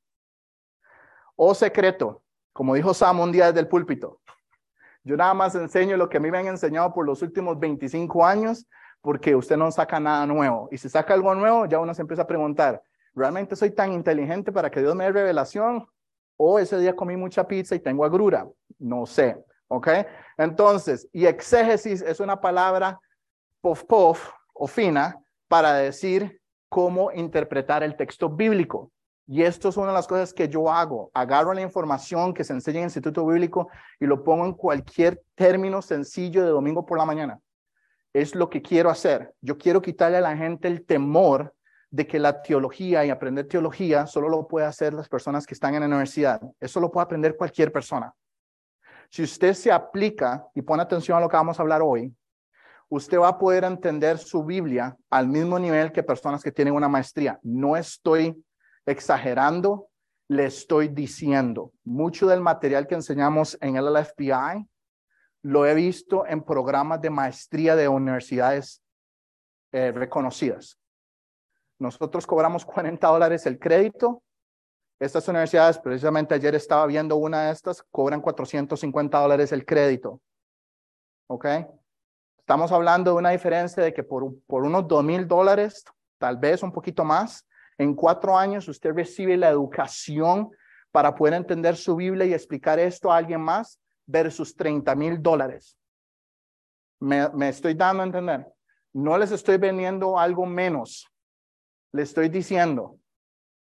O 1.36 1.54
secreto, 1.54 2.22
como 2.54 2.74
dijo 2.74 2.94
Sam 2.94 3.20
un 3.20 3.32
día 3.32 3.48
desde 3.48 3.60
el 3.60 3.68
púlpito. 3.68 4.18
Yo 5.02 5.14
nada 5.14 5.34
más 5.34 5.54
enseño 5.54 5.98
lo 5.98 6.08
que 6.08 6.16
a 6.16 6.20
mí 6.20 6.30
me 6.30 6.38
han 6.38 6.46
enseñado 6.46 6.94
por 6.94 7.04
los 7.04 7.20
últimos 7.20 7.60
25 7.60 8.24
años, 8.24 8.66
porque 9.02 9.36
usted 9.36 9.58
no 9.58 9.70
saca 9.70 10.00
nada 10.00 10.24
nuevo. 10.24 10.70
Y 10.72 10.78
si 10.78 10.88
saca 10.88 11.12
algo 11.12 11.34
nuevo, 11.34 11.66
ya 11.66 11.80
uno 11.80 11.92
se 11.92 12.00
empieza 12.00 12.22
a 12.22 12.26
preguntar, 12.26 12.82
¿realmente 13.14 13.56
soy 13.56 13.72
tan 13.72 13.92
inteligente 13.92 14.50
para 14.52 14.70
que 14.70 14.80
Dios 14.80 14.94
me 14.94 15.04
dé 15.04 15.12
revelación? 15.12 15.86
O 16.36 16.58
ese 16.58 16.78
día 16.78 16.96
comí 16.96 17.16
mucha 17.16 17.46
pizza 17.46 17.74
y 17.74 17.80
tengo 17.80 18.04
agrura. 18.04 18.48
No 18.78 19.06
sé. 19.06 19.36
¿Ok? 19.68 19.88
Entonces, 20.36 21.08
y 21.12 21.26
exégesis 21.26 22.02
es 22.02 22.20
una 22.20 22.40
palabra 22.40 23.00
pof 23.60 23.84
pof 23.84 24.30
o 24.52 24.66
fina 24.66 25.18
para 25.48 25.74
decir 25.74 26.40
cómo 26.68 27.12
interpretar 27.12 27.82
el 27.82 27.96
texto 27.96 28.28
bíblico. 28.28 28.90
Y 29.26 29.42
esto 29.42 29.70
es 29.70 29.76
una 29.76 29.88
de 29.88 29.94
las 29.94 30.06
cosas 30.06 30.34
que 30.34 30.48
yo 30.48 30.70
hago. 30.70 31.10
Agarro 31.14 31.54
la 31.54 31.62
información 31.62 32.34
que 32.34 32.44
se 32.44 32.52
enseña 32.52 32.78
en 32.78 32.82
el 32.82 32.88
Instituto 32.88 33.26
Bíblico 33.26 33.68
y 33.98 34.06
lo 34.06 34.22
pongo 34.22 34.44
en 34.44 34.52
cualquier 34.52 35.22
término 35.34 35.80
sencillo 35.80 36.42
de 36.42 36.50
domingo 36.50 36.84
por 36.84 36.98
la 36.98 37.06
mañana. 37.06 37.40
Es 38.12 38.34
lo 38.34 38.50
que 38.50 38.60
quiero 38.60 38.90
hacer. 38.90 39.32
Yo 39.40 39.56
quiero 39.56 39.80
quitarle 39.80 40.18
a 40.18 40.20
la 40.20 40.36
gente 40.36 40.68
el 40.68 40.84
temor 40.84 41.54
de 41.94 42.08
que 42.08 42.18
la 42.18 42.42
teología 42.42 43.04
y 43.04 43.10
aprender 43.10 43.46
teología 43.46 44.04
solo 44.04 44.28
lo 44.28 44.48
puede 44.48 44.66
hacer 44.66 44.92
las 44.92 45.08
personas 45.08 45.46
que 45.46 45.54
están 45.54 45.74
en 45.76 45.82
la 45.82 45.86
universidad. 45.86 46.40
Eso 46.58 46.80
lo 46.80 46.90
puede 46.90 47.04
aprender 47.04 47.36
cualquier 47.36 47.70
persona. 47.70 48.12
Si 49.08 49.22
usted 49.22 49.54
se 49.54 49.70
aplica 49.70 50.44
y 50.56 50.62
pone 50.62 50.82
atención 50.82 51.16
a 51.16 51.20
lo 51.20 51.28
que 51.28 51.36
vamos 51.36 51.56
a 51.56 51.62
hablar 51.62 51.82
hoy, 51.82 52.12
usted 52.88 53.16
va 53.16 53.28
a 53.28 53.38
poder 53.38 53.62
entender 53.62 54.18
su 54.18 54.42
Biblia 54.42 54.96
al 55.08 55.28
mismo 55.28 55.56
nivel 55.56 55.92
que 55.92 56.02
personas 56.02 56.42
que 56.42 56.50
tienen 56.50 56.74
una 56.74 56.88
maestría. 56.88 57.38
No 57.44 57.76
estoy 57.76 58.44
exagerando, 58.84 59.86
le 60.26 60.46
estoy 60.46 60.88
diciendo. 60.88 61.70
Mucho 61.84 62.26
del 62.26 62.40
material 62.40 62.88
que 62.88 62.96
enseñamos 62.96 63.56
en 63.60 63.76
el 63.76 63.84
LFBI 63.84 64.68
lo 65.42 65.64
he 65.64 65.76
visto 65.76 66.26
en 66.26 66.42
programas 66.42 67.00
de 67.00 67.10
maestría 67.10 67.76
de 67.76 67.86
universidades 67.86 68.82
eh, 69.70 69.92
reconocidas. 69.92 70.76
Nosotros 71.84 72.26
cobramos 72.26 72.64
40 72.64 73.06
dólares 73.06 73.44
el 73.44 73.58
crédito. 73.58 74.22
Estas 74.98 75.28
universidades, 75.28 75.78
precisamente 75.78 76.34
ayer 76.34 76.54
estaba 76.54 76.86
viendo 76.86 77.16
una 77.16 77.42
de 77.42 77.52
estas, 77.52 77.82
cobran 77.90 78.22
450 78.22 79.18
dólares 79.18 79.52
el 79.52 79.66
crédito. 79.66 80.22
¿Ok? 81.28 81.44
Estamos 82.38 82.72
hablando 82.72 83.10
de 83.10 83.18
una 83.18 83.30
diferencia 83.30 83.82
de 83.82 83.92
que 83.92 84.02
por, 84.02 84.34
por 84.46 84.62
unos 84.62 84.88
2 84.88 85.04
mil 85.04 85.28
dólares, 85.28 85.84
tal 86.16 86.38
vez 86.38 86.62
un 86.62 86.72
poquito 86.72 87.04
más, 87.04 87.46
en 87.76 87.94
cuatro 87.94 88.34
años 88.34 88.66
usted 88.66 88.94
recibe 88.94 89.36
la 89.36 89.50
educación 89.50 90.50
para 90.90 91.14
poder 91.14 91.34
entender 91.34 91.76
su 91.76 91.96
Biblia 91.96 92.24
y 92.24 92.32
explicar 92.32 92.78
esto 92.78 93.12
a 93.12 93.18
alguien 93.18 93.42
más 93.42 93.78
versus 94.06 94.56
30 94.56 94.94
mil 94.94 95.20
dólares. 95.20 95.76
Me, 97.00 97.28
me 97.28 97.50
estoy 97.50 97.74
dando 97.74 98.04
a 98.04 98.06
entender. 98.06 98.46
No 98.94 99.18
les 99.18 99.32
estoy 99.32 99.58
vendiendo 99.58 100.18
algo 100.18 100.46
menos. 100.46 101.10
Le 101.94 102.02
estoy 102.02 102.28
diciendo, 102.28 102.98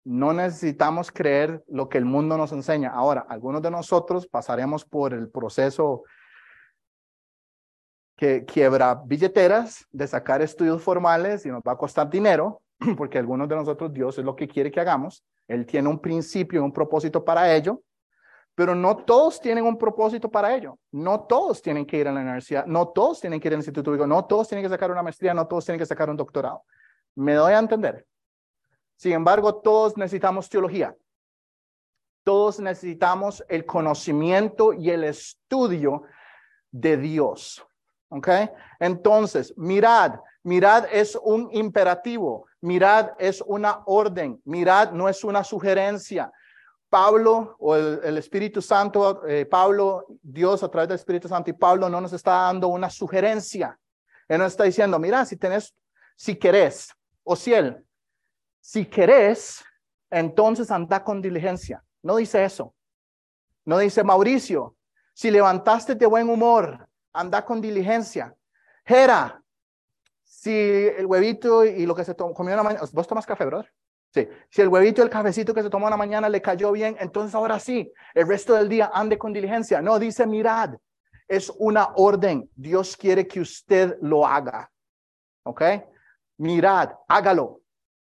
no 0.06 0.34
necesitamos 0.34 1.12
creer 1.12 1.64
lo 1.68 1.88
que 1.88 2.00
el 2.00 2.06
mundo 2.06 2.36
nos 2.36 2.52
enseña. 2.52 2.90
Ahora, 2.90 3.28
algunos 3.30 3.62
de 3.62 3.70
nosotros 3.70 4.26
pasaremos 4.26 4.84
por 4.84 5.14
el 5.14 5.30
proceso 5.30 6.02
que 8.18 8.44
quiebra 8.44 8.96
billeteras 9.06 9.86
de 9.92 10.08
sacar 10.08 10.42
estudios 10.42 10.82
formales 10.82 11.46
y 11.46 11.50
nos 11.50 11.62
va 11.62 11.74
a 11.74 11.78
costar 11.78 12.10
dinero, 12.10 12.64
porque 12.98 13.20
algunos 13.20 13.48
de 13.48 13.56
nosotros 13.56 13.94
Dios 13.94 14.18
es 14.18 14.26
lo 14.26 14.36
que 14.36 14.48
quiere 14.48 14.72
que 14.72 14.80
hagamos. 14.80 15.24
Él 15.48 15.68
tiene 15.68 15.88
un 15.88 16.00
principio 16.00 16.60
y 16.60 16.64
un 16.64 16.74
propósito 16.74 17.24
para 17.24 17.54
ello, 17.54 17.84
pero 18.56 18.74
no 18.74 18.98
todos 18.98 19.40
tienen 19.40 19.64
un 19.64 19.78
propósito 19.78 20.32
para 20.32 20.56
ello. 20.56 20.80
No 20.92 21.22
todos 21.22 21.62
tienen 21.62 21.86
que 21.86 21.98
ir 21.98 22.08
a 22.08 22.12
la 22.12 22.22
universidad, 22.22 22.66
no 22.66 22.88
todos 22.88 23.22
tienen 23.22 23.40
que 23.40 23.48
ir 23.48 23.54
al 23.54 23.60
instituto 23.60 24.08
no 24.08 24.26
todos 24.26 24.48
tienen 24.48 24.66
que 24.66 24.70
sacar 24.70 24.90
una 24.90 25.04
maestría, 25.04 25.36
no 25.36 25.46
todos 25.48 25.66
tienen 25.66 25.78
que 25.78 25.86
sacar 25.86 26.10
un 26.10 26.18
doctorado. 26.18 26.64
¿Me 27.14 27.36
doy 27.36 27.54
a 27.54 27.60
entender? 27.60 28.08
Sin 29.04 29.12
embargo, 29.12 29.56
todos 29.56 29.98
necesitamos 29.98 30.48
teología. 30.48 30.96
Todos 32.24 32.62
necesitamos 32.62 33.44
el 33.50 33.66
conocimiento 33.66 34.72
y 34.72 34.92
el 34.92 35.04
estudio 35.04 36.04
de 36.72 36.96
Dios. 36.96 37.68
¿Ok? 38.08 38.30
Entonces, 38.80 39.54
mirad, 39.58 40.22
mirad 40.44 40.86
es 40.90 41.18
un 41.22 41.50
imperativo, 41.52 42.46
mirad 42.62 43.10
es 43.20 43.42
una 43.46 43.84
orden, 43.88 44.42
mirad 44.46 44.94
no 44.94 45.10
es 45.10 45.26
una 45.26 45.44
sugerencia. 45.44 46.32
Pablo 46.88 47.58
o 47.60 47.76
el, 47.76 48.18
Espíritu 48.18 48.62
Santo, 48.62 49.28
eh, 49.28 49.46
Pablo, 49.46 50.06
Dios 50.22 50.64
a 50.64 50.72
través 50.72 50.88
del 50.88 50.96
Espíritu 50.96 51.28
Santo 51.28 51.50
y 51.50 51.54
Pablo 51.54 51.90
no 51.90 52.00
nos 52.00 52.14
está 52.14 52.44
dando 52.44 52.70
una 52.70 52.90
sugerencia. 52.90 53.78
Él 54.30 54.38
nos 54.38 54.54
está 54.54 54.64
diciendo, 54.64 54.98
mira, 54.98 55.26
si 55.26 55.36
tenés, 55.36 55.76
si 56.16 56.38
querés, 56.38 56.94
o 57.26 57.36
si 57.36 57.54
él, 57.54 57.86
si 58.64 58.86
querés, 58.86 59.62
entonces 60.10 60.72
anda 60.72 61.04
con 61.04 61.22
diligencia. 61.22 61.84
No 62.02 62.16
dice 62.16 62.46
eso. 62.46 62.74
No 63.66 63.78
dice 63.78 64.06
Mauricio, 64.06 64.78
si 65.14 65.30
levantaste 65.30 65.96
de 65.96 66.06
buen 66.06 66.30
humor, 66.30 66.88
anda 67.12 67.44
con 67.44 67.60
diligencia. 67.60 68.34
Jera, 68.86 69.44
si 70.24 70.52
el 70.52 71.06
huevito 71.06 71.66
y 71.66 71.86
lo 71.86 71.94
que 71.94 72.06
se 72.06 72.16
comió 72.16 72.52
en 72.52 72.58
la 72.58 72.64
mañana, 72.64 72.86
vos 72.94 73.06
tomas 73.06 73.26
café, 73.26 73.46
brother. 73.46 73.70
Sí, 74.14 74.30
si 74.50 74.62
el 74.62 74.70
huevito 74.70 75.02
y 75.02 75.04
el 75.04 75.10
cafecito 75.10 75.54
que 75.54 75.62
se 75.62 75.70
tomó 75.70 75.88
en 75.88 75.92
la 75.92 75.98
mañana 75.98 76.30
le 76.30 76.42
cayó 76.42 76.72
bien, 76.72 76.96
entonces 77.02 77.36
ahora 77.36 77.60
sí, 77.60 77.92
el 78.14 78.28
resto 78.28 78.54
del 78.54 78.70
día 78.70 78.92
ande 78.94 79.18
con 79.18 79.34
diligencia. 79.34 79.82
No, 79.82 80.00
dice 80.00 80.26
mirad, 80.26 80.76
es 81.28 81.52
una 81.58 81.90
orden. 81.96 82.50
Dios 82.56 82.96
quiere 82.96 83.28
que 83.28 83.42
usted 83.42 83.98
lo 84.02 84.26
haga. 84.26 84.72
¿Ok? 85.44 85.62
Mirad, 86.38 86.92
hágalo. 87.10 87.63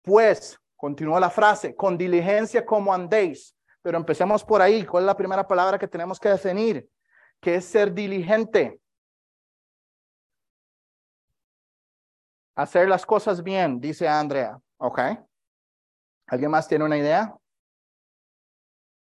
Pues, 0.09 0.59
continúa 0.75 1.19
la 1.19 1.29
frase, 1.29 1.75
con 1.75 1.95
diligencia 1.95 2.65
como 2.65 2.91
andéis. 2.91 3.55
Pero 3.83 3.95
empecemos 3.95 4.43
por 4.43 4.59
ahí. 4.59 4.83
¿Cuál 4.83 5.03
es 5.03 5.05
la 5.05 5.15
primera 5.15 5.47
palabra 5.47 5.77
que 5.77 5.87
tenemos 5.87 6.19
que 6.19 6.29
definir? 6.29 6.89
¿Qué 7.39 7.53
es 7.53 7.65
ser 7.65 7.93
diligente? 7.93 8.81
Hacer 12.55 12.89
las 12.89 13.05
cosas 13.05 13.43
bien, 13.43 13.79
dice 13.79 14.07
Andrea. 14.07 14.59
¿Ok? 14.77 14.99
¿Alguien 16.25 16.49
más 16.49 16.67
tiene 16.67 16.85
una 16.85 16.97
idea? 16.97 17.37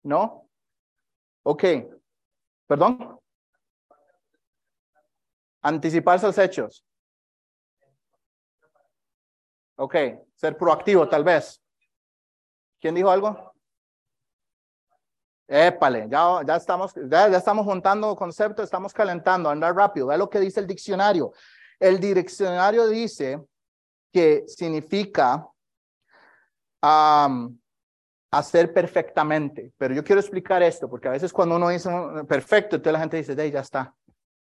¿No? 0.02 0.48
Ok. 1.42 1.62
¿Perdón? 2.66 3.20
Anticiparse 5.60 6.26
los 6.26 6.38
hechos. 6.38 6.86
Ok, 9.76 9.94
ser 10.36 10.56
proactivo 10.56 11.08
tal 11.08 11.24
vez. 11.24 11.60
¿Quién 12.80 12.94
dijo 12.94 13.10
algo? 13.10 13.52
Épale, 15.48 16.06
ya, 16.10 16.40
ya, 16.44 16.56
estamos, 16.56 16.92
ya, 17.08 17.28
estamos 17.28 17.64
juntando 17.64 18.16
conceptos, 18.16 18.64
estamos 18.64 18.92
calentando, 18.92 19.48
andar 19.48 19.74
rápido. 19.74 20.08
Ve 20.08 20.18
lo 20.18 20.28
que 20.28 20.40
dice 20.40 20.60
el 20.60 20.66
diccionario. 20.66 21.32
El 21.78 22.00
diccionario 22.00 22.86
dice 22.88 23.44
que 24.12 24.44
significa 24.46 25.46
hacer 28.30 28.72
perfectamente. 28.72 29.72
Pero 29.78 29.94
yo 29.94 30.04
quiero 30.04 30.20
explicar 30.20 30.62
esto, 30.62 30.88
porque 30.88 31.08
a 31.08 31.12
veces 31.12 31.32
cuando 31.32 31.56
uno 31.56 31.68
dice 31.68 31.90
perfecto, 32.28 32.76
entonces 32.76 32.92
la 32.92 33.00
gente 33.00 33.16
dice, 33.16 33.34
de 33.34 33.50
ya 33.50 33.60
está. 33.60 33.95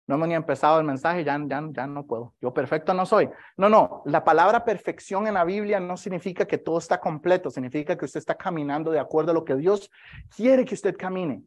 No 0.09 0.15
hemos 0.15 0.27
ni 0.27 0.33
empezado 0.33 0.79
el 0.79 0.85
mensaje, 0.87 1.23
ya, 1.23 1.39
ya, 1.45 1.61
ya 1.69 1.85
no 1.85 2.03
puedo. 2.03 2.33
Yo 2.41 2.51
perfecto 2.51 2.95
no 2.95 3.05
soy. 3.05 3.29
No, 3.57 3.69
no, 3.69 4.01
la 4.05 4.23
palabra 4.23 4.65
perfección 4.65 5.27
en 5.27 5.35
la 5.35 5.43
Biblia 5.43 5.79
no 5.79 5.97
significa 5.97 6.45
que 6.45 6.57
todo 6.57 6.79
está 6.79 6.99
completo, 6.99 7.51
significa 7.51 7.95
que 7.95 8.05
usted 8.05 8.17
está 8.17 8.33
caminando 8.33 8.89
de 8.89 8.97
acuerdo 8.97 9.29
a 9.29 9.33
lo 9.35 9.45
que 9.45 9.55
Dios 9.55 9.91
quiere 10.35 10.65
que 10.65 10.73
usted 10.73 10.97
camine. 10.97 11.43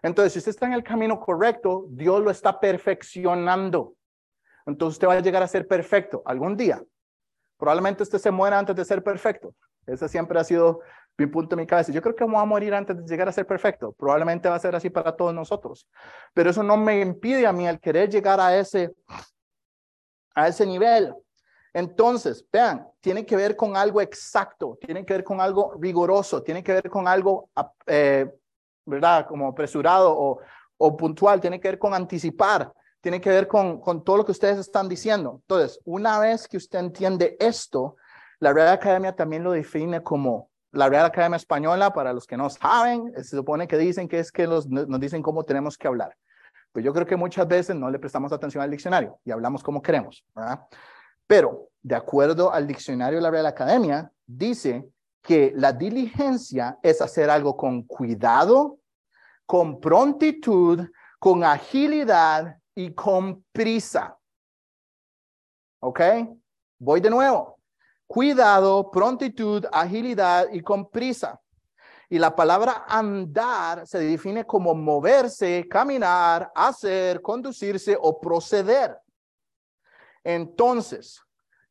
Entonces, 0.00 0.32
si 0.32 0.38
usted 0.38 0.52
está 0.52 0.68
en 0.68 0.72
el 0.72 0.82
camino 0.82 1.20
correcto, 1.20 1.84
Dios 1.90 2.22
lo 2.22 2.30
está 2.30 2.58
perfeccionando. 2.58 3.92
Entonces 4.64 4.94
usted 4.94 5.08
va 5.08 5.12
a 5.12 5.20
llegar 5.20 5.42
a 5.42 5.46
ser 5.46 5.68
perfecto 5.68 6.22
algún 6.24 6.56
día. 6.56 6.82
Probablemente 7.58 8.04
usted 8.04 8.20
se 8.20 8.30
muera 8.30 8.58
antes 8.58 8.74
de 8.74 8.86
ser 8.86 9.04
perfecto. 9.04 9.54
Ese 9.86 10.08
siempre 10.08 10.40
ha 10.40 10.44
sido 10.44 10.80
mi 11.18 11.26
punto 11.26 11.54
en 11.54 11.60
mi 11.60 11.66
cabeza. 11.66 11.92
Yo 11.92 12.00
creo 12.00 12.16
que 12.16 12.24
vamos 12.24 12.42
a 12.42 12.46
morir 12.46 12.74
antes 12.74 12.96
de 12.96 13.04
llegar 13.04 13.28
a 13.28 13.32
ser 13.32 13.46
perfecto. 13.46 13.92
Probablemente 13.92 14.48
va 14.48 14.56
a 14.56 14.60
ser 14.60 14.74
así 14.74 14.90
para 14.90 15.14
todos 15.14 15.34
nosotros. 15.34 15.86
Pero 16.32 16.50
eso 16.50 16.62
no 16.62 16.76
me 16.76 17.00
impide 17.00 17.46
a 17.46 17.52
mí 17.52 17.66
el 17.66 17.78
querer 17.78 18.08
llegar 18.08 18.40
a 18.40 18.56
ese, 18.56 18.94
a 20.34 20.48
ese 20.48 20.66
nivel. 20.66 21.14
Entonces, 21.72 22.44
vean, 22.50 22.86
tiene 23.00 23.24
que 23.24 23.36
ver 23.36 23.54
con 23.54 23.76
algo 23.76 24.00
exacto, 24.00 24.76
tiene 24.80 25.04
que 25.04 25.12
ver 25.14 25.24
con 25.24 25.40
algo 25.40 25.74
riguroso, 25.80 26.42
tiene 26.42 26.64
que 26.64 26.72
ver 26.72 26.90
con 26.90 27.06
algo, 27.06 27.48
eh, 27.86 28.28
¿verdad? 28.84 29.26
Como 29.28 29.48
apresurado 29.48 30.12
o, 30.12 30.40
o 30.78 30.96
puntual, 30.96 31.40
tiene 31.40 31.60
que 31.60 31.68
ver 31.68 31.78
con 31.78 31.94
anticipar, 31.94 32.72
tiene 33.00 33.20
que 33.20 33.30
ver 33.30 33.46
con, 33.46 33.80
con 33.80 34.02
todo 34.02 34.16
lo 34.18 34.24
que 34.24 34.32
ustedes 34.32 34.58
están 34.58 34.88
diciendo. 34.88 35.38
Entonces, 35.42 35.80
una 35.84 36.18
vez 36.18 36.48
que 36.48 36.56
usted 36.56 36.80
entiende 36.80 37.36
esto, 37.38 37.96
la 38.40 38.52
Real 38.52 38.68
Academia 38.68 39.14
también 39.14 39.44
lo 39.44 39.52
define 39.52 40.02
como 40.02 40.49
la 40.72 40.88
Real 40.88 41.06
Academia 41.06 41.36
Española, 41.36 41.92
para 41.92 42.12
los 42.12 42.26
que 42.26 42.36
no 42.36 42.48
saben, 42.48 43.12
se 43.16 43.36
supone 43.36 43.66
que 43.66 43.76
dicen 43.76 44.08
que 44.08 44.18
es 44.18 44.30
que 44.30 44.46
los, 44.46 44.68
nos 44.68 45.00
dicen 45.00 45.22
cómo 45.22 45.44
tenemos 45.44 45.76
que 45.76 45.88
hablar. 45.88 46.16
Pues 46.72 46.84
yo 46.84 46.92
creo 46.92 47.06
que 47.06 47.16
muchas 47.16 47.48
veces 47.48 47.74
no 47.74 47.90
le 47.90 47.98
prestamos 47.98 48.32
atención 48.32 48.62
al 48.62 48.70
diccionario 48.70 49.18
y 49.24 49.32
hablamos 49.32 49.62
como 49.62 49.82
queremos. 49.82 50.24
¿verdad? 50.34 50.60
Pero 51.26 51.68
de 51.82 51.96
acuerdo 51.96 52.52
al 52.52 52.66
diccionario 52.66 53.18
de 53.18 53.22
la 53.22 53.30
Real 53.30 53.46
Academia, 53.46 54.10
dice 54.26 54.88
que 55.22 55.52
la 55.56 55.72
diligencia 55.72 56.78
es 56.82 57.02
hacer 57.02 57.28
algo 57.28 57.56
con 57.56 57.82
cuidado, 57.82 58.78
con 59.46 59.80
prontitud, 59.80 60.88
con 61.18 61.44
agilidad 61.44 62.56
y 62.74 62.92
con 62.94 63.44
prisa. 63.52 64.16
¿Ok? 65.80 66.00
Voy 66.78 67.00
de 67.00 67.10
nuevo. 67.10 67.59
Cuidado, 68.12 68.90
prontitud, 68.90 69.64
agilidad 69.70 70.48
y 70.50 70.62
con 70.62 70.90
prisa. 70.90 71.40
Y 72.08 72.18
la 72.18 72.34
palabra 72.34 72.84
andar 72.88 73.86
se 73.86 74.00
define 74.00 74.44
como 74.44 74.74
moverse, 74.74 75.68
caminar, 75.68 76.50
hacer, 76.56 77.22
conducirse 77.22 77.96
o 78.00 78.20
proceder. 78.20 78.98
Entonces, 80.24 81.22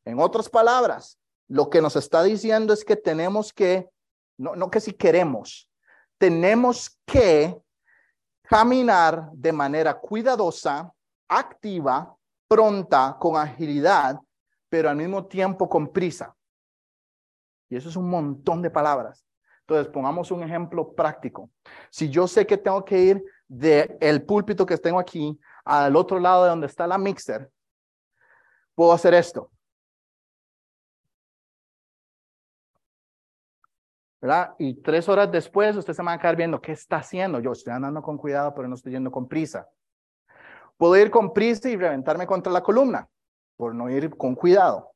en 0.02 0.18
otras 0.18 0.48
palabras, 0.48 1.18
lo 1.46 1.68
que 1.68 1.82
nos 1.82 1.94
está 1.96 2.22
diciendo 2.22 2.72
es 2.72 2.86
que 2.86 2.96
tenemos 2.96 3.52
que, 3.52 3.90
no, 4.38 4.56
no 4.56 4.70
que 4.70 4.80
si 4.80 4.94
queremos, 4.94 5.68
tenemos 6.16 6.98
que 7.04 7.54
caminar 8.44 9.28
de 9.34 9.52
manera 9.52 9.92
cuidadosa, 9.92 10.90
activa, 11.28 12.16
pronta, 12.48 13.18
con 13.20 13.36
agilidad, 13.36 14.18
pero 14.70 14.88
al 14.88 14.96
mismo 14.96 15.26
tiempo 15.26 15.68
con 15.68 15.92
prisa. 15.92 16.34
Y 17.68 17.76
eso 17.76 17.90
es 17.90 17.96
un 17.96 18.08
montón 18.08 18.62
de 18.62 18.70
palabras. 18.70 19.26
Entonces, 19.62 19.92
pongamos 19.92 20.30
un 20.30 20.42
ejemplo 20.42 20.94
práctico. 20.94 21.50
Si 21.90 22.08
yo 22.08 22.26
sé 22.26 22.46
que 22.46 22.56
tengo 22.56 22.84
que 22.84 22.98
ir 22.98 23.24
del 23.46 23.96
el 24.00 24.24
púlpito 24.24 24.64
que 24.64 24.78
tengo 24.78 24.98
aquí 24.98 25.38
al 25.64 25.94
otro 25.94 26.18
lado 26.18 26.44
de 26.44 26.50
donde 26.50 26.66
está 26.66 26.86
la 26.86 26.98
mixer, 26.98 27.50
puedo 28.74 28.92
hacer 28.92 29.12
esto. 29.14 29.50
¿verdad? 34.20 34.54
Y 34.58 34.74
tres 34.74 35.08
horas 35.08 35.32
después 35.32 35.76
usted 35.76 35.94
se 35.94 36.02
va 36.02 36.12
a 36.12 36.18
quedar 36.18 36.36
viendo 36.36 36.60
qué 36.60 36.72
está 36.72 36.96
haciendo. 36.96 37.40
Yo 37.40 37.52
estoy 37.52 37.72
andando 37.72 38.02
con 38.02 38.18
cuidado, 38.18 38.54
pero 38.54 38.68
no 38.68 38.74
estoy 38.74 38.92
yendo 38.92 39.10
con 39.10 39.26
prisa. 39.26 39.68
Puedo 40.76 40.96
ir 40.96 41.10
con 41.10 41.32
prisa 41.32 41.70
y 41.70 41.76
reventarme 41.76 42.26
contra 42.26 42.52
la 42.52 42.62
columna 42.62 43.08
por 43.60 43.74
no 43.74 43.90
ir 43.90 44.08
con 44.16 44.34
cuidado. 44.34 44.90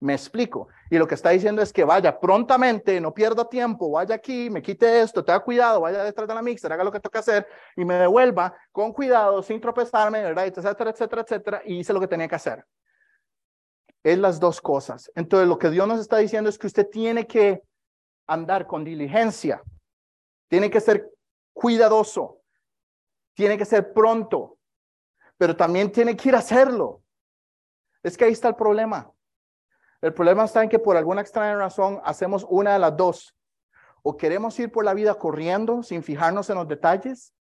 Me 0.00 0.14
explico. 0.14 0.68
Y 0.88 0.96
lo 0.96 1.06
que 1.06 1.14
está 1.14 1.30
diciendo 1.30 1.60
es 1.60 1.70
que 1.70 1.84
vaya 1.84 2.18
prontamente, 2.18 2.98
no 2.98 3.12
pierda 3.12 3.46
tiempo, 3.46 3.90
vaya 3.90 4.14
aquí, 4.14 4.48
me 4.48 4.62
quite 4.62 5.02
esto, 5.02 5.22
tenga 5.22 5.40
cuidado, 5.40 5.82
vaya 5.82 6.02
detrás 6.02 6.26
de 6.26 6.34
la 6.34 6.40
mixer, 6.40 6.72
haga 6.72 6.82
lo 6.82 6.90
que 6.90 6.98
toca 6.98 7.18
hacer 7.18 7.46
y 7.76 7.84
me 7.84 7.96
devuelva 7.96 8.56
con 8.72 8.94
cuidado, 8.94 9.42
sin 9.42 9.60
tropezarme, 9.60 10.22
¿verdad? 10.22 10.46
Etcétera, 10.46 10.90
etcétera, 10.92 11.22
etcétera, 11.22 11.62
y 11.66 11.78
hice 11.80 11.92
lo 11.92 12.00
que 12.00 12.08
tenía 12.08 12.26
que 12.26 12.36
hacer. 12.36 12.64
Es 14.02 14.16
las 14.16 14.40
dos 14.40 14.62
cosas. 14.62 15.12
Entonces, 15.14 15.46
lo 15.46 15.58
que 15.58 15.68
Dios 15.68 15.86
nos 15.86 16.00
está 16.00 16.16
diciendo 16.16 16.48
es 16.48 16.58
que 16.58 16.68
usted 16.68 16.88
tiene 16.88 17.26
que 17.26 17.62
andar 18.26 18.66
con 18.66 18.82
diligencia, 18.82 19.62
tiene 20.48 20.70
que 20.70 20.80
ser 20.80 21.10
cuidadoso, 21.52 22.40
tiene 23.34 23.58
que 23.58 23.66
ser 23.66 23.92
pronto, 23.92 24.56
pero 25.36 25.54
también 25.54 25.92
tiene 25.92 26.16
que 26.16 26.30
ir 26.30 26.34
a 26.34 26.38
hacerlo. 26.38 27.02
Es 28.06 28.16
que 28.16 28.24
ahí 28.24 28.30
está 28.30 28.46
el 28.46 28.54
problema. 28.54 29.10
El 30.00 30.14
problema 30.14 30.44
está 30.44 30.62
en 30.62 30.68
que 30.68 30.78
por 30.78 30.96
alguna 30.96 31.22
extraña 31.22 31.56
razón 31.56 32.00
hacemos 32.04 32.46
una 32.48 32.74
de 32.74 32.78
las 32.78 32.96
dos. 32.96 33.34
O 34.04 34.16
queremos 34.16 34.56
ir 34.60 34.70
por 34.70 34.84
la 34.84 34.94
vida 34.94 35.16
corriendo 35.16 35.82
sin 35.82 36.04
fijarnos 36.04 36.48
en 36.48 36.54
los 36.54 36.68
detalles, 36.68 37.34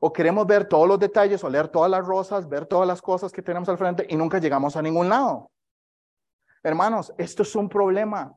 o 0.00 0.12
queremos 0.12 0.44
ver 0.44 0.64
todos 0.64 0.88
los 0.88 0.98
detalles, 0.98 1.44
o 1.44 1.48
leer 1.48 1.68
todas 1.68 1.88
las 1.88 2.04
rosas, 2.04 2.48
ver 2.48 2.66
todas 2.66 2.88
las 2.88 3.00
cosas 3.00 3.30
que 3.30 3.40
tenemos 3.40 3.68
al 3.68 3.78
frente 3.78 4.04
y 4.08 4.16
nunca 4.16 4.40
llegamos 4.40 4.74
a 4.74 4.82
ningún 4.82 5.08
lado. 5.08 5.52
Hermanos, 6.64 7.14
esto 7.16 7.44
es 7.44 7.54
un 7.54 7.68
problema. 7.68 8.36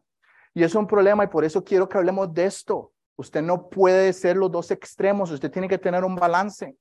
Y 0.54 0.64
es 0.64 0.76
un 0.76 0.86
problema 0.86 1.24
y 1.24 1.28
por 1.28 1.44
eso 1.44 1.64
quiero 1.64 1.90
que 1.90 1.98
hablemos 1.98 2.32
de 2.32 2.46
esto. 2.46 2.94
Usted 3.16 3.42
no 3.42 3.70
puede 3.70 4.14
ser 4.14 4.38
los 4.38 4.52
dos 4.52 4.70
extremos, 4.70 5.32
usted 5.32 5.50
tiene 5.50 5.68
que 5.68 5.80
tener 5.80 6.04
un 6.04 6.16
balance. 6.16 6.78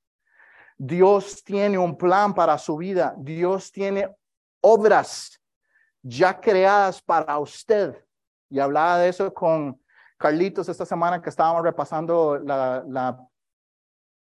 Dios 0.82 1.44
tiene 1.44 1.76
un 1.76 1.94
plan 1.94 2.32
para 2.32 2.56
su 2.56 2.74
vida, 2.78 3.14
Dios 3.18 3.70
tiene 3.70 4.08
obras 4.62 5.38
ya 6.00 6.40
creadas 6.40 7.02
para 7.02 7.38
usted. 7.38 8.02
Y 8.48 8.58
hablaba 8.58 8.96
de 8.96 9.10
eso 9.10 9.32
con 9.34 9.78
Carlitos 10.16 10.70
esta 10.70 10.86
semana 10.86 11.20
que 11.20 11.28
estábamos 11.28 11.62
repasando 11.62 12.38
la, 12.38 12.82
la 12.88 13.28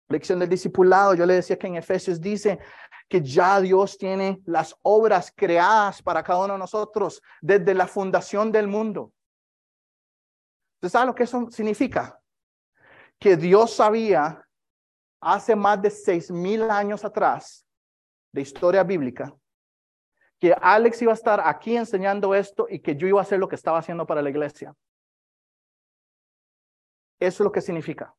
lección 0.08 0.38
del 0.38 0.48
discipulado. 0.48 1.12
Yo 1.12 1.26
le 1.26 1.34
decía 1.34 1.58
que 1.58 1.66
en 1.66 1.76
Efesios 1.76 2.18
dice 2.18 2.58
que 3.06 3.20
ya 3.20 3.60
Dios 3.60 3.98
tiene 3.98 4.40
las 4.46 4.74
obras 4.80 5.30
creadas 5.36 6.00
para 6.00 6.22
cada 6.22 6.42
uno 6.42 6.54
de 6.54 6.58
nosotros 6.58 7.20
desde 7.42 7.74
la 7.74 7.86
fundación 7.86 8.50
del 8.50 8.66
mundo. 8.66 9.12
¿Usted 10.76 10.88
sabe 10.88 11.06
lo 11.08 11.14
que 11.14 11.24
eso 11.24 11.50
significa? 11.50 12.18
Que 13.18 13.36
Dios 13.36 13.74
sabía 13.74 14.45
hace 15.20 15.56
más 15.56 15.80
de 15.82 15.90
seis 15.90 16.30
mil 16.30 16.70
años 16.70 17.04
atrás 17.04 17.66
de 18.32 18.42
historia 18.42 18.82
bíblica 18.82 19.34
que 20.38 20.54
Alex 20.60 21.02
iba 21.02 21.12
a 21.12 21.14
estar 21.14 21.40
aquí 21.40 21.76
enseñando 21.76 22.34
esto 22.34 22.66
y 22.68 22.80
que 22.80 22.96
yo 22.96 23.06
iba 23.06 23.18
a 23.18 23.22
hacer 23.22 23.38
lo 23.38 23.48
que 23.48 23.54
estaba 23.54 23.78
haciendo 23.78 24.06
para 24.06 24.22
la 24.22 24.30
iglesia. 24.30 24.74
Eso 27.18 27.42
es 27.42 27.44
lo 27.44 27.52
que 27.52 27.62
significa. 27.62 28.14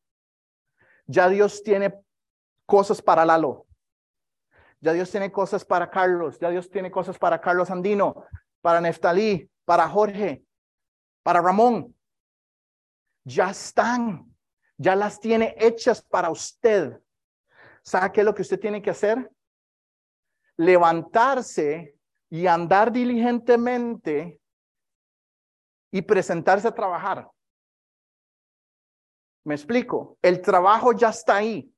Ya 1.05 1.29
Dios 1.29 1.61
tiene 1.63 1.93
cosas 2.65 3.01
para 3.01 3.25
Lalo. 3.25 3.65
Ya 4.81 4.93
Dios 4.93 5.11
tiene 5.11 5.31
cosas 5.31 5.63
para 5.63 5.89
Carlos. 5.89 6.39
Ya 6.39 6.49
Dios 6.49 6.69
tiene 6.69 6.89
cosas 6.89 7.17
para 7.17 7.39
Carlos 7.39 7.69
Andino, 7.69 8.25
para 8.61 8.81
Neftalí, 8.81 9.49
para 9.65 9.87
Jorge, 9.87 10.43
para 11.23 11.41
Ramón. 11.41 11.95
Ya 13.23 13.51
están. 13.51 14.35
Ya 14.77 14.95
las 14.95 15.19
tiene 15.19 15.55
hechas 15.57 16.01
para 16.01 16.29
usted. 16.29 16.99
¿Sabe 17.83 18.11
qué 18.11 18.21
es 18.21 18.25
lo 18.25 18.35
que 18.35 18.43
usted 18.43 18.59
tiene 18.59 18.81
que 18.81 18.91
hacer? 18.91 19.31
Levantarse 20.57 21.95
y 22.29 22.47
andar 22.47 22.91
diligentemente 22.91 24.39
y 25.91 26.01
presentarse 26.01 26.67
a 26.67 26.75
trabajar. 26.75 27.29
Me 29.45 29.55
explico, 29.55 30.17
el 30.21 30.41
trabajo 30.41 30.91
ya 30.91 31.09
está 31.09 31.37
ahí. 31.37 31.73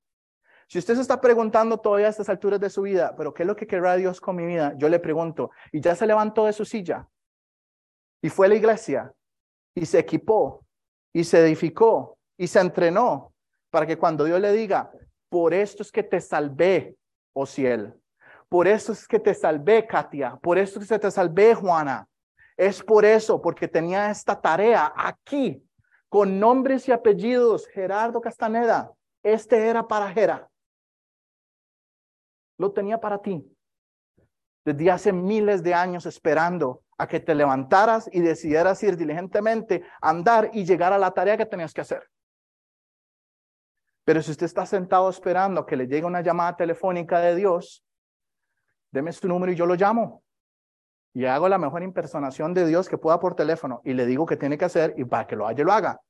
Si 0.68 0.78
usted 0.78 0.96
se 0.96 1.02
está 1.02 1.20
preguntando 1.20 1.80
todavía 1.80 2.08
a 2.08 2.10
estas 2.12 2.30
alturas 2.30 2.60
de 2.60 2.70
su 2.70 2.84
vida, 2.84 3.16
pero 3.16 3.34
¿qué 3.34 3.44
es 3.44 3.48
lo 3.48 3.56
que 3.56 3.66
querrá 3.66 3.96
Dios 3.96 4.22
con 4.22 4.36
mi 4.36 4.46
vida? 4.46 4.74
Yo 4.78 4.90
le 4.90 5.00
pregunto, 5.00 5.50
y 5.72 5.82
ya 5.82 5.96
se 5.96 6.06
levantó 6.06 6.46
de 6.46 6.54
su 6.54 6.66
silla 6.66 7.08
y 8.22 8.30
fue 8.30 8.46
a 8.46 8.50
la 8.50 8.56
iglesia 8.56 9.14
y 9.74 9.86
se 9.86 10.00
equipó 10.00 10.66
y 11.14 11.24
se 11.24 11.40
edificó 11.40 12.19
y 12.40 12.48
se 12.48 12.60
entrenó 12.60 13.34
para 13.70 13.86
que 13.86 14.00
cuando 14.00 14.24
Dios 14.24 14.40
le 14.40 14.52
diga, 14.52 14.92
por 15.30 15.54
esto 15.54 15.84
es 15.84 15.92
que 15.92 16.02
te 16.02 16.20
salvé, 16.20 16.96
oh 17.34 17.46
cielo, 17.46 18.00
por 18.50 18.68
eso 18.68 18.94
es 18.94 19.08
que 19.08 19.20
te 19.20 19.36
salvé, 19.36 19.86
Katia. 19.86 20.36
Por 20.42 20.58
eso 20.58 20.80
es 20.80 20.90
que 20.90 20.98
te 20.98 21.12
salvé, 21.12 21.54
Juana. 21.54 22.08
Es 22.58 22.82
por 22.82 23.06
eso, 23.06 23.40
porque 23.40 23.68
tenía 23.68 24.10
esta 24.10 24.42
tarea 24.42 24.92
aquí, 24.98 25.64
con 26.10 26.40
nombres 26.40 26.88
y 26.88 26.92
apellidos. 26.92 27.68
Gerardo 27.68 28.20
Castaneda. 28.20 28.92
Este 29.22 29.68
era 29.68 29.88
para 29.88 30.12
Gera. 30.12 30.50
Lo 32.58 32.72
tenía 32.72 33.00
para 33.00 33.22
ti. 33.22 33.46
Desde 34.66 34.92
hace 34.92 35.14
miles 35.14 35.62
de 35.62 35.74
años 35.76 36.08
esperando 36.08 36.82
a 36.98 37.08
que 37.08 37.20
te 37.20 37.36
levantaras 37.36 38.10
y 38.12 38.20
decidieras 38.20 38.82
ir 38.84 38.98
diligentemente, 38.98 39.84
andar 40.02 40.50
y 40.54 40.66
llegar 40.66 40.92
a 40.92 40.98
la 40.98 41.12
tarea 41.12 41.38
que 41.38 41.46
tenías 41.46 41.74
que 41.74 41.82
hacer. 41.82 42.10
Pero 44.10 44.24
si 44.24 44.32
usted 44.32 44.48
está 44.48 44.66
sentado 44.66 45.08
esperando 45.08 45.68
que 45.68 45.76
le 45.76 45.86
llegue 45.86 46.04
una 46.04 46.22
llamada 46.22 46.58
telefónica 46.58 47.20
de 47.20 47.36
Dios, 47.36 47.86
deme 48.90 49.14
su 49.14 49.28
número 49.28 49.52
y 49.52 49.56
yo 49.56 49.68
lo 49.68 49.76
llamo. 49.76 50.24
Y 51.14 51.26
hago 51.26 51.48
la 51.48 51.60
mejor 51.60 51.84
impersonación 51.84 52.56
de 52.56 52.66
Dios 52.66 52.90
que 52.90 52.98
pueda 52.98 53.20
por 53.20 53.36
teléfono 53.36 53.82
y 53.86 53.94
le 53.94 54.08
digo 54.08 54.26
qué 54.26 54.36
tiene 54.36 54.58
que 54.58 54.66
hacer 54.66 54.96
y 54.98 55.06
para 55.06 55.28
que 55.28 55.36
lo 55.36 55.46
haya, 55.46 55.64
lo 55.64 55.72
haga. 55.72 56.02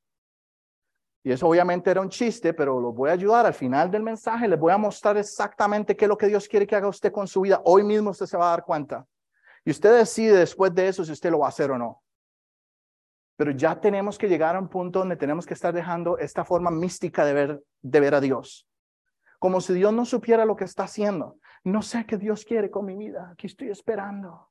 Y 1.23 1.33
eso 1.33 1.45
obviamente 1.45 1.91
era 1.91 1.99
un 1.99 2.07
chiste, 2.07 2.53
pero 2.53 2.79
lo 2.79 2.93
voy 2.93 3.09
a 3.09 3.13
ayudar. 3.15 3.45
Al 3.45 3.53
final 3.53 3.91
del 3.91 4.03
mensaje 4.03 4.47
les 4.47 4.57
voy 4.57 4.71
a 4.71 4.77
mostrar 4.77 5.17
exactamente 5.17 5.97
qué 5.97 6.05
es 6.05 6.09
lo 6.09 6.17
que 6.17 6.27
Dios 6.27 6.47
quiere 6.47 6.65
que 6.65 6.77
haga 6.77 6.87
usted 6.87 7.11
con 7.11 7.27
su 7.27 7.41
vida. 7.41 7.61
Hoy 7.65 7.83
mismo 7.83 8.11
usted 8.11 8.27
se 8.27 8.37
va 8.37 8.47
a 8.47 8.51
dar 8.51 8.63
cuenta. 8.63 9.05
Y 9.65 9.71
usted 9.71 9.97
decide 9.97 10.37
después 10.37 10.73
de 10.73 10.87
eso 10.87 11.03
si 11.03 11.11
usted 11.11 11.31
lo 11.31 11.39
va 11.39 11.47
a 11.47 11.49
hacer 11.49 11.69
o 11.69 11.77
no. 11.77 12.01
Pero 13.39 13.51
ya 13.51 13.79
tenemos 13.79 14.17
que 14.17 14.27
llegar 14.27 14.57
a 14.57 14.59
un 14.59 14.67
punto 14.67 14.99
donde 14.99 15.15
tenemos 15.15 15.45
que 15.45 15.53
estar 15.53 15.73
dejando 15.73 16.17
esta 16.17 16.43
forma 16.43 16.71
mística 16.71 17.23
de 17.23 17.33
ver, 17.33 17.63
de 17.81 17.99
ver 18.01 18.13
a 18.13 18.19
Dios. 18.19 18.67
Como 19.39 19.61
si 19.61 19.73
Dios 19.73 19.93
no 19.93 20.03
supiera 20.03 20.43
lo 20.43 20.57
que 20.57 20.65
está 20.65 20.83
haciendo. 20.83 21.37
No 21.63 21.81
sé 21.81 22.05
qué 22.05 22.17
Dios 22.17 22.43
quiere 22.43 22.69
con 22.69 22.85
mi 22.85 22.97
vida. 22.97 23.29
Aquí 23.31 23.47
estoy 23.47 23.69
esperando. 23.69 24.49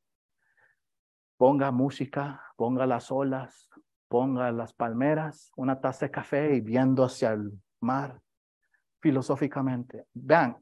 Ponga 1.37 1.71
música, 1.71 2.43
ponga 2.57 2.87
las 2.87 3.13
olas, 3.13 3.69
ponga 4.09 4.51
las 4.53 4.73
palmeras, 4.73 5.53
una 5.57 5.79
taza 5.79 6.07
de 6.07 6.11
café 6.11 6.55
y 6.55 6.63
viendo 6.63 7.05
hacia 7.05 7.33
el 7.33 7.53
mar 7.81 8.19
filosóficamente. 9.03 10.07
Vean, 10.15 10.57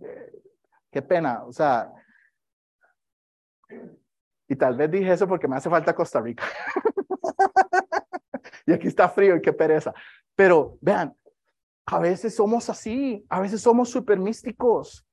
eh, 0.00 0.42
qué 0.90 1.00
pena, 1.00 1.44
o 1.44 1.52
sea, 1.52 1.92
y 4.52 4.56
tal 4.56 4.76
vez 4.76 4.90
dije 4.90 5.12
eso 5.12 5.26
porque 5.26 5.48
me 5.48 5.56
hace 5.56 5.70
falta 5.70 5.94
Costa 5.94 6.20
Rica. 6.20 6.44
y 8.66 8.72
aquí 8.72 8.88
está 8.88 9.08
frío 9.08 9.36
y 9.36 9.42
qué 9.42 9.52
pereza. 9.52 9.92
Pero 10.34 10.78
vean, 10.80 11.14
a 11.86 11.98
veces 11.98 12.34
somos 12.34 12.68
así, 12.70 13.24
a 13.28 13.40
veces 13.40 13.60
somos 13.60 13.90
súper 13.90 14.18
místicos 14.18 15.06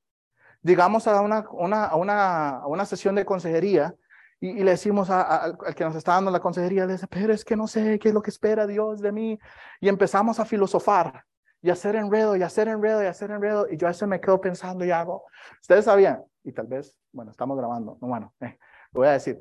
digamos 0.61 1.07
a 1.07 1.21
una, 1.21 1.45
una, 1.51 1.85
a 1.85 1.95
una, 1.95 2.49
a 2.57 2.67
una 2.67 2.85
sesión 2.85 3.15
de 3.15 3.25
consejería 3.25 3.95
y, 4.41 4.63
le 4.63 4.71
decimos 4.71 5.09
al 5.09 5.57
que 5.75 5.83
nos 5.83 5.95
está 5.95 6.13
dando 6.13 6.31
la 6.31 6.39
consejería, 6.39 6.85
le 6.85 6.93
dice, 6.93 7.07
pero 7.07 7.33
es 7.33 7.43
que 7.43 7.57
no 7.57 7.67
sé 7.67 7.99
qué 7.99 8.09
es 8.09 8.13
lo 8.13 8.21
que 8.21 8.29
espera 8.29 8.65
Dios 8.67 9.01
de 9.01 9.11
mí. 9.11 9.37
Y 9.81 9.89
empezamos 9.89 10.39
a 10.39 10.45
filosofar 10.45 11.25
y 11.61 11.69
hacer 11.69 11.97
enredo 11.97 12.37
y 12.37 12.43
hacer 12.43 12.69
enredo 12.69 13.03
y 13.03 13.07
hacer 13.07 13.31
enredo. 13.31 13.67
Y 13.69 13.75
yo 13.75 13.87
a 13.87 13.91
eso 13.91 14.07
me 14.07 14.21
quedo 14.21 14.39
pensando 14.39 14.85
y 14.85 14.91
hago. 14.91 15.25
Ustedes 15.61 15.83
sabían, 15.83 16.23
y 16.41 16.53
tal 16.53 16.67
vez, 16.67 16.97
bueno, 17.11 17.31
estamos 17.31 17.57
grabando, 17.57 17.97
no, 17.99 18.07
bueno, 18.07 18.33
eh, 18.39 18.57
voy 18.91 19.07
a 19.07 19.11
decir. 19.11 19.39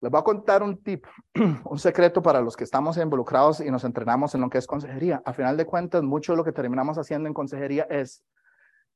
Les 0.00 0.12
voy 0.12 0.20
a 0.20 0.24
contar 0.24 0.62
un 0.62 0.80
tip, 0.82 1.04
un 1.64 1.78
secreto 1.78 2.22
para 2.22 2.40
los 2.40 2.56
que 2.56 2.64
estamos 2.64 2.96
involucrados 2.98 3.60
y 3.60 3.70
nos 3.70 3.82
entrenamos 3.82 4.34
en 4.34 4.42
lo 4.42 4.50
que 4.50 4.58
es 4.58 4.66
consejería. 4.66 5.20
A 5.24 5.32
final 5.32 5.56
de 5.56 5.66
cuentas, 5.66 6.02
mucho 6.02 6.32
de 6.32 6.36
lo 6.36 6.44
que 6.44 6.52
terminamos 6.52 6.98
haciendo 6.98 7.26
en 7.26 7.34
consejería 7.34 7.84
es 7.90 8.22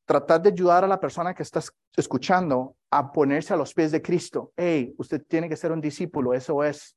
tratar 0.05 0.43
de 0.43 0.51
ayudar 0.51 0.85
a 0.85 0.89
la 0.89 1.01
persona 1.01 1.35
que 1.35 1.43
está 1.43 1.61
escuchando 1.97 2.77
a 2.91 3.11
ponerse 3.11 3.53
a 3.53 3.57
los 3.57 3.75
pies 3.75 3.91
de 3.91 4.01
Cristo. 4.01 4.53
Hey, 4.57 4.95
usted 4.99 5.25
tiene 5.27 5.49
que 5.49 5.57
ser 5.57 5.73
un 5.73 5.81
discípulo, 5.81 6.35
eso 6.35 6.63
es. 6.63 6.97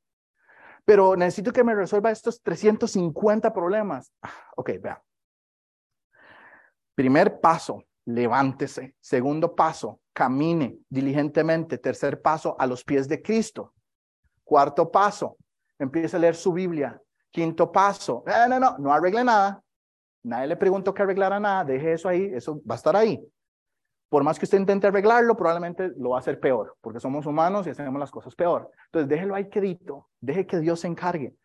Pero 0.86 1.15
necesito 1.15 1.51
que 1.51 1.63
me 1.63 1.73
resuelva 1.73 2.12
estos 2.12 2.41
350 2.43 3.51
problemas. 3.51 4.12
Ah, 4.21 4.51
ok, 4.55 4.71
vea. 4.79 5.01
Primer 6.93 7.39
paso, 7.39 7.84
levántese. 8.05 8.95
Segundo 8.99 9.55
paso, 9.55 9.99
camine 10.15 10.78
diligentemente. 10.89 11.78
Tercer 11.78 12.21
paso, 12.21 12.56
a 12.58 12.65
los 12.65 12.84
pies 12.84 13.08
de 13.08 13.21
Cristo. 13.21 13.73
Cuarto 14.43 14.89
paso, 14.89 15.38
empiece 15.78 16.15
a 16.15 16.19
leer 16.19 16.36
su 16.36 16.54
Biblia. 16.54 16.99
Quinto 17.30 17.69
paso, 17.69 18.23
eh, 18.25 18.47
no, 18.47 18.60
no, 18.60 18.78
no 18.78 18.93
arregle 18.93 19.23
nada. 19.25 19.62
Nadie 20.23 20.47
le 20.47 20.56
preguntó 20.56 20.93
que 20.93 21.04
arreglara 21.04 21.39
nada, 21.39 21.65
deje 21.65 21.91
eso 21.91 22.08
ahí, 22.08 22.32
eso 22.34 22.62
va 22.67 22.75
a 22.75 22.78
estar 22.78 22.95
ahí. 22.95 23.21
por 24.08 24.23
más 24.23 24.39
que 24.39 24.45
usted 24.45 24.58
intente 24.58 24.88
arreglarlo, 24.88 25.36
probablemente 25.36 25.91
lo 25.97 26.12
va 26.12 26.17
a 26.17 26.19
hacer 26.19 26.39
peor, 26.39 26.78
porque 26.80 27.01
somos 27.01 27.25
humanos 27.25 27.67
y 27.67 27.71
hacemos 27.71 27.99
las 27.99 28.12
cosas 28.12 28.34
peor. 28.36 28.71
Entonces, 28.86 29.10
déjelo 29.10 29.36
ahí 29.36 29.49
quedito, 29.49 30.10
deje 30.21 30.45
que 30.45 30.60
Dios 30.60 30.80
se 30.80 30.88
encargue. 30.88 31.36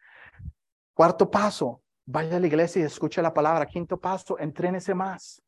Cuarto 0.94 1.28
paso, 1.28 1.82
vaya 2.06 2.36
a 2.36 2.40
la 2.40 2.46
iglesia 2.46 2.82
y 2.82 2.84
escuche 2.84 3.20
la 3.20 3.34
palabra. 3.34 3.66
Quinto 3.66 3.98
paso, 3.98 4.38
entrénese 4.38 4.94
más. 4.94 5.42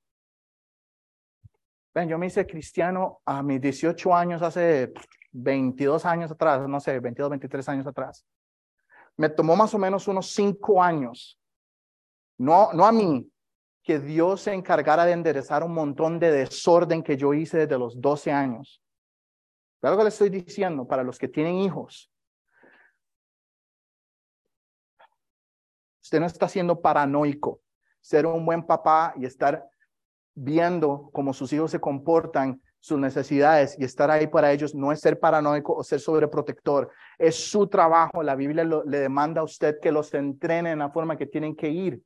Ven, 1.94 2.08
yo 2.08 2.18
me 2.18 2.26
hice 2.26 2.46
cristiano 2.46 3.20
a 3.26 3.42
mis 3.42 3.60
18 3.60 4.14
años, 4.14 4.40
hace 4.42 4.92
22 5.32 6.06
años 6.06 6.30
atrás, 6.30 6.66
no 6.66 6.80
sé, 6.80 6.98
22, 6.98 7.30
23 7.30 7.68
años 7.68 7.86
atrás. 7.86 8.24
Me 9.16 9.28
tomó 9.28 9.56
más 9.56 9.74
o 9.74 9.78
menos 9.78 10.08
unos 10.08 10.32
5 10.32 10.82
años. 10.82 11.38
No, 12.38 12.72
no 12.72 12.86
a 12.86 12.92
mí, 12.92 13.30
que 13.82 13.98
Dios 13.98 14.42
se 14.42 14.54
encargara 14.54 15.04
de 15.04 15.12
enderezar 15.12 15.62
un 15.62 15.74
montón 15.74 16.18
de 16.18 16.30
desorden 16.30 17.02
que 17.02 17.16
yo 17.16 17.34
hice 17.34 17.58
desde 17.58 17.78
los 17.78 18.00
12 18.00 18.32
años. 18.32 18.82
Claro 19.80 19.96
que 19.96 20.04
le 20.04 20.08
estoy 20.10 20.30
diciendo 20.30 20.86
para 20.86 21.02
los 21.02 21.18
que 21.18 21.28
tienen 21.28 21.56
hijos. 21.56 22.10
Usted 26.02 26.20
no 26.20 26.26
está 26.26 26.48
siendo 26.48 26.80
paranoico. 26.80 27.60
Ser 28.00 28.26
un 28.26 28.46
buen 28.46 28.64
papá 28.64 29.12
y 29.16 29.24
estar 29.24 29.68
viendo 30.34 31.10
cómo 31.12 31.32
sus 31.32 31.52
hijos 31.52 31.70
se 31.70 31.80
comportan, 31.80 32.60
sus 32.80 32.98
necesidades 32.98 33.76
y 33.78 33.84
estar 33.84 34.10
ahí 34.10 34.26
para 34.26 34.50
ellos 34.50 34.74
no 34.74 34.90
es 34.90 35.00
ser 35.00 35.20
paranoico 35.20 35.72
o 35.74 35.84
ser 35.84 36.00
sobreprotector. 36.00 36.90
Es 37.16 37.36
su 37.36 37.68
trabajo. 37.68 38.22
La 38.24 38.34
Biblia 38.34 38.64
le 38.64 38.98
demanda 38.98 39.40
a 39.40 39.44
usted 39.44 39.78
que 39.80 39.92
los 39.92 40.12
entrene 40.14 40.72
en 40.72 40.80
la 40.80 40.90
forma 40.90 41.16
que 41.16 41.26
tienen 41.26 41.54
que 41.54 41.68
ir 41.68 42.02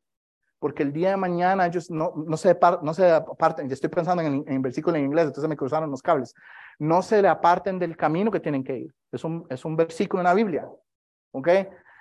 porque 0.58 0.82
el 0.82 0.92
día 0.92 1.10
de 1.10 1.16
mañana 1.16 1.66
ellos 1.66 1.90
no, 1.90 2.12
no, 2.26 2.36
se, 2.36 2.56
no 2.82 2.94
se 2.94 3.10
aparten, 3.10 3.70
estoy 3.70 3.90
pensando 3.90 4.22
en, 4.22 4.44
en 4.46 4.62
versículo 4.62 4.96
en 4.96 5.04
inglés, 5.04 5.26
entonces 5.26 5.48
me 5.48 5.56
cruzaron 5.56 5.90
los 5.90 6.02
cables, 6.02 6.34
no 6.78 7.02
se 7.02 7.20
le 7.20 7.28
aparten 7.28 7.78
del 7.78 7.96
camino 7.96 8.30
que 8.30 8.40
tienen 8.40 8.64
que 8.64 8.78
ir. 8.78 8.94
Es 9.12 9.24
un, 9.24 9.46
es 9.50 9.64
un 9.64 9.76
versículo 9.76 10.22
en 10.22 10.24
la 10.24 10.34
Biblia, 10.34 10.68
¿ok? 11.32 11.48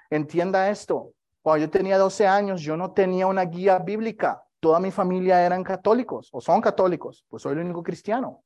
Entienda 0.09 0.69
esto, 0.69 1.11
cuando 1.41 1.65
yo 1.65 1.69
tenía 1.69 1.97
12 1.97 2.27
años, 2.27 2.61
yo 2.61 2.75
no 2.77 2.91
tenía 2.91 3.27
una 3.27 3.43
guía 3.43 3.77
bíblica, 3.79 4.41
toda 4.65 4.79
mi 4.79 4.89
familia 4.89 5.45
eran 5.45 5.63
católicos 5.63 6.27
o 6.31 6.41
son 6.41 6.59
católicos, 6.59 7.23
pues 7.29 7.43
soy 7.43 7.53
el 7.53 7.59
único 7.59 7.83
cristiano. 7.83 8.43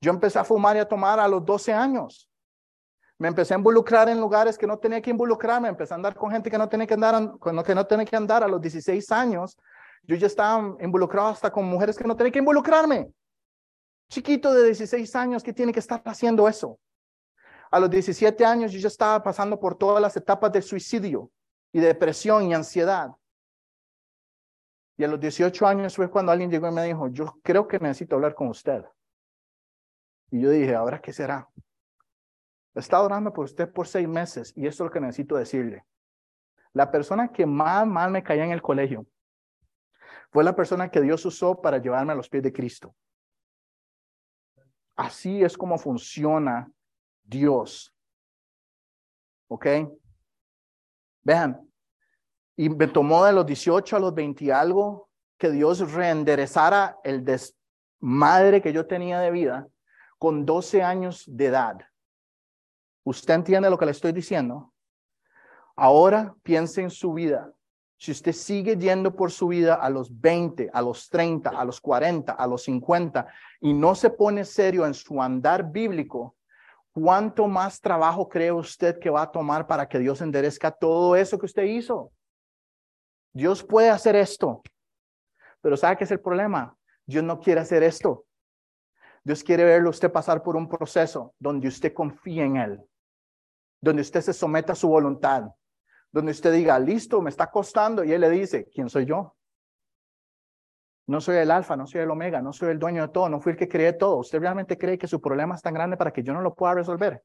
Yo 0.00 0.10
empecé 0.10 0.40
a 0.40 0.42
fumar 0.42 0.74
y 0.74 0.80
a 0.80 0.88
tomar 0.88 1.20
a 1.20 1.28
los 1.28 1.44
12 1.44 1.72
años. 1.72 2.28
Me 3.18 3.28
empecé 3.28 3.54
a 3.54 3.56
involucrar 3.56 4.08
en 4.08 4.18
lugares 4.18 4.58
que 4.58 4.66
no 4.66 4.80
tenía 4.80 5.00
que 5.00 5.10
involucrarme, 5.10 5.68
empecé 5.68 5.94
a 5.94 5.96
andar 5.96 6.16
con 6.16 6.32
gente 6.32 6.50
que 6.50 6.58
no 6.58 6.68
tenía 6.68 6.88
que 6.88 6.94
andar, 6.94 7.34
que 7.40 7.72
no 7.72 7.86
tenía 7.86 8.04
que 8.04 8.16
andar 8.16 8.42
a 8.42 8.48
los 8.48 8.60
16 8.60 9.12
años. 9.12 9.56
Yo 10.02 10.16
ya 10.16 10.26
estaba 10.26 10.74
involucrado 10.80 11.28
hasta 11.28 11.52
con 11.52 11.66
mujeres 11.66 11.96
que 11.96 12.02
no 12.02 12.16
tenía 12.16 12.32
que 12.32 12.40
involucrarme. 12.40 13.12
Chiquito 14.10 14.52
de 14.52 14.64
16 14.64 15.14
años 15.14 15.44
que 15.44 15.52
tiene 15.52 15.72
que 15.72 15.78
estar 15.78 16.02
haciendo 16.04 16.48
eso. 16.48 16.80
A 17.70 17.78
los 17.78 17.88
17 17.88 18.44
años 18.44 18.72
yo 18.72 18.80
ya 18.80 18.88
estaba 18.88 19.22
pasando 19.22 19.60
por 19.60 19.76
todas 19.76 20.02
las 20.02 20.16
etapas 20.16 20.50
de 20.50 20.62
suicidio 20.62 21.30
y 21.72 21.78
depresión 21.78 22.42
y 22.50 22.54
ansiedad. 22.54 23.12
Y 24.96 25.04
a 25.04 25.08
los 25.08 25.18
18 25.20 25.66
años 25.66 25.96
fue 25.96 26.10
cuando 26.10 26.32
alguien 26.32 26.50
llegó 26.50 26.68
y 26.68 26.72
me 26.72 26.84
dijo, 26.84 27.08
yo 27.08 27.38
creo 27.42 27.66
que 27.66 27.78
necesito 27.78 28.16
hablar 28.16 28.34
con 28.34 28.48
usted. 28.48 28.84
Y 30.30 30.40
yo 30.40 30.50
dije, 30.50 30.74
¿ahora 30.74 31.00
qué 31.00 31.12
será? 31.12 31.48
He 32.74 32.80
estado 32.80 33.04
orando 33.04 33.32
por 33.32 33.44
usted 33.44 33.70
por 33.70 33.86
seis 33.86 34.08
meses 34.08 34.52
y 34.56 34.66
esto 34.66 34.84
es 34.84 34.88
lo 34.88 34.92
que 34.92 35.00
necesito 35.00 35.36
decirle. 35.36 35.84
La 36.72 36.90
persona 36.90 37.30
que 37.30 37.44
más 37.44 37.86
mal 37.86 38.10
me 38.10 38.22
caía 38.22 38.44
en 38.44 38.52
el 38.52 38.62
colegio 38.62 39.06
fue 40.30 40.42
la 40.42 40.56
persona 40.56 40.90
que 40.90 41.02
Dios 41.02 41.24
usó 41.26 41.60
para 41.60 41.78
llevarme 41.78 42.12
a 42.12 42.16
los 42.16 42.28
pies 42.28 42.42
de 42.42 42.52
Cristo. 42.52 42.94
Así 44.96 45.42
es 45.42 45.56
como 45.56 45.78
funciona 45.78 46.70
Dios. 47.22 47.94
¿Ok? 49.48 49.66
Vean, 51.22 51.71
y 52.62 52.68
me 52.68 52.86
tomó 52.86 53.24
de 53.24 53.32
los 53.32 53.44
18 53.44 53.96
a 53.96 53.98
los 53.98 54.14
20 54.14 54.44
y 54.44 54.50
algo 54.52 55.08
que 55.36 55.50
Dios 55.50 55.80
reenderezara 55.90 56.96
el 57.02 57.24
desmadre 57.24 58.62
que 58.62 58.72
yo 58.72 58.86
tenía 58.86 59.18
de 59.18 59.32
vida 59.32 59.66
con 60.16 60.46
12 60.46 60.80
años 60.80 61.24
de 61.26 61.46
edad. 61.46 61.80
¿Usted 63.02 63.34
entiende 63.34 63.68
lo 63.68 63.76
que 63.76 63.86
le 63.86 63.90
estoy 63.90 64.12
diciendo? 64.12 64.72
Ahora 65.74 66.36
piense 66.44 66.82
en 66.82 66.90
su 66.90 67.12
vida. 67.12 67.52
Si 67.96 68.12
usted 68.12 68.30
sigue 68.30 68.76
yendo 68.76 69.12
por 69.16 69.32
su 69.32 69.48
vida 69.48 69.74
a 69.74 69.90
los 69.90 70.20
20, 70.20 70.70
a 70.72 70.82
los 70.82 71.08
30, 71.08 71.50
a 71.50 71.64
los 71.64 71.80
40, 71.80 72.30
a 72.30 72.46
los 72.46 72.62
50 72.62 73.26
y 73.60 73.72
no 73.72 73.96
se 73.96 74.08
pone 74.08 74.44
serio 74.44 74.86
en 74.86 74.94
su 74.94 75.20
andar 75.20 75.72
bíblico, 75.72 76.36
¿cuánto 76.92 77.48
más 77.48 77.80
trabajo 77.80 78.28
cree 78.28 78.52
usted 78.52 79.00
que 79.00 79.10
va 79.10 79.22
a 79.22 79.32
tomar 79.32 79.66
para 79.66 79.88
que 79.88 79.98
Dios 79.98 80.20
enderezca 80.20 80.70
todo 80.70 81.16
eso 81.16 81.40
que 81.40 81.46
usted 81.46 81.64
hizo? 81.64 82.12
Dios 83.32 83.62
puede 83.62 83.90
hacer 83.90 84.16
esto, 84.16 84.62
pero 85.60 85.76
¿sabe 85.76 85.96
qué 85.96 86.04
es 86.04 86.10
el 86.10 86.20
problema? 86.20 86.76
Dios 87.06 87.24
no 87.24 87.40
quiere 87.40 87.60
hacer 87.60 87.82
esto. 87.82 88.26
Dios 89.24 89.42
quiere 89.42 89.64
verlo 89.64 89.90
usted 89.90 90.10
pasar 90.10 90.42
por 90.42 90.56
un 90.56 90.68
proceso 90.68 91.34
donde 91.38 91.68
usted 91.68 91.92
confíe 91.92 92.44
en 92.44 92.56
Él 92.56 92.88
donde 93.82 94.02
usted 94.02 94.20
se 94.20 94.32
someta 94.32 94.72
a 94.72 94.76
su 94.76 94.88
voluntad, 94.88 95.50
donde 96.10 96.30
usted 96.30 96.52
diga, 96.52 96.78
listo, 96.78 97.20
me 97.20 97.30
está 97.30 97.50
costando, 97.50 98.04
y 98.04 98.12
él 98.12 98.20
le 98.20 98.30
dice, 98.30 98.68
¿quién 98.72 98.88
soy 98.88 99.04
yo? 99.04 99.36
No 101.08 101.20
soy 101.20 101.36
el 101.36 101.50
alfa, 101.50 101.76
no 101.76 101.86
soy 101.86 102.02
el 102.02 102.10
omega, 102.10 102.40
no 102.40 102.52
soy 102.52 102.70
el 102.70 102.78
dueño 102.78 103.02
de 103.02 103.08
todo, 103.08 103.28
no 103.28 103.40
fui 103.40 103.52
el 103.52 103.58
que 103.58 103.68
creé 103.68 103.92
todo. 103.92 104.18
¿Usted 104.18 104.38
realmente 104.38 104.78
cree 104.78 104.96
que 104.96 105.08
su 105.08 105.20
problema 105.20 105.56
es 105.56 105.62
tan 105.62 105.74
grande 105.74 105.96
para 105.96 106.12
que 106.12 106.22
yo 106.22 106.32
no 106.32 106.40
lo 106.40 106.54
pueda 106.54 106.74
resolver? 106.74 107.24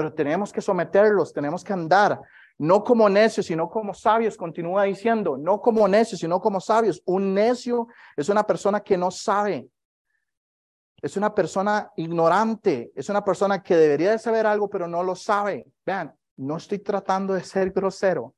Pero 0.00 0.14
tenemos 0.14 0.50
que 0.50 0.62
someterlos, 0.62 1.30
tenemos 1.30 1.62
que 1.62 1.74
andar, 1.74 2.18
no 2.56 2.82
como 2.82 3.06
necios, 3.06 3.44
sino 3.44 3.68
como 3.68 3.92
sabios, 3.92 4.34
continúa 4.34 4.84
diciendo, 4.84 5.36
no 5.36 5.60
como 5.60 5.86
necios, 5.86 6.20
sino 6.20 6.40
como 6.40 6.58
sabios. 6.58 7.02
Un 7.04 7.34
necio 7.34 7.86
es 8.16 8.30
una 8.30 8.42
persona 8.44 8.80
que 8.80 8.96
no 8.96 9.10
sabe, 9.10 9.68
es 11.02 11.18
una 11.18 11.34
persona 11.34 11.92
ignorante, 11.96 12.90
es 12.94 13.10
una 13.10 13.22
persona 13.22 13.62
que 13.62 13.76
debería 13.76 14.12
de 14.12 14.18
saber 14.18 14.46
algo, 14.46 14.70
pero 14.70 14.88
no 14.88 15.02
lo 15.02 15.14
sabe. 15.14 15.66
Vean, 15.84 16.16
no 16.38 16.56
estoy 16.56 16.78
tratando 16.78 17.34
de 17.34 17.44
ser 17.44 17.72
grosero, 17.72 18.34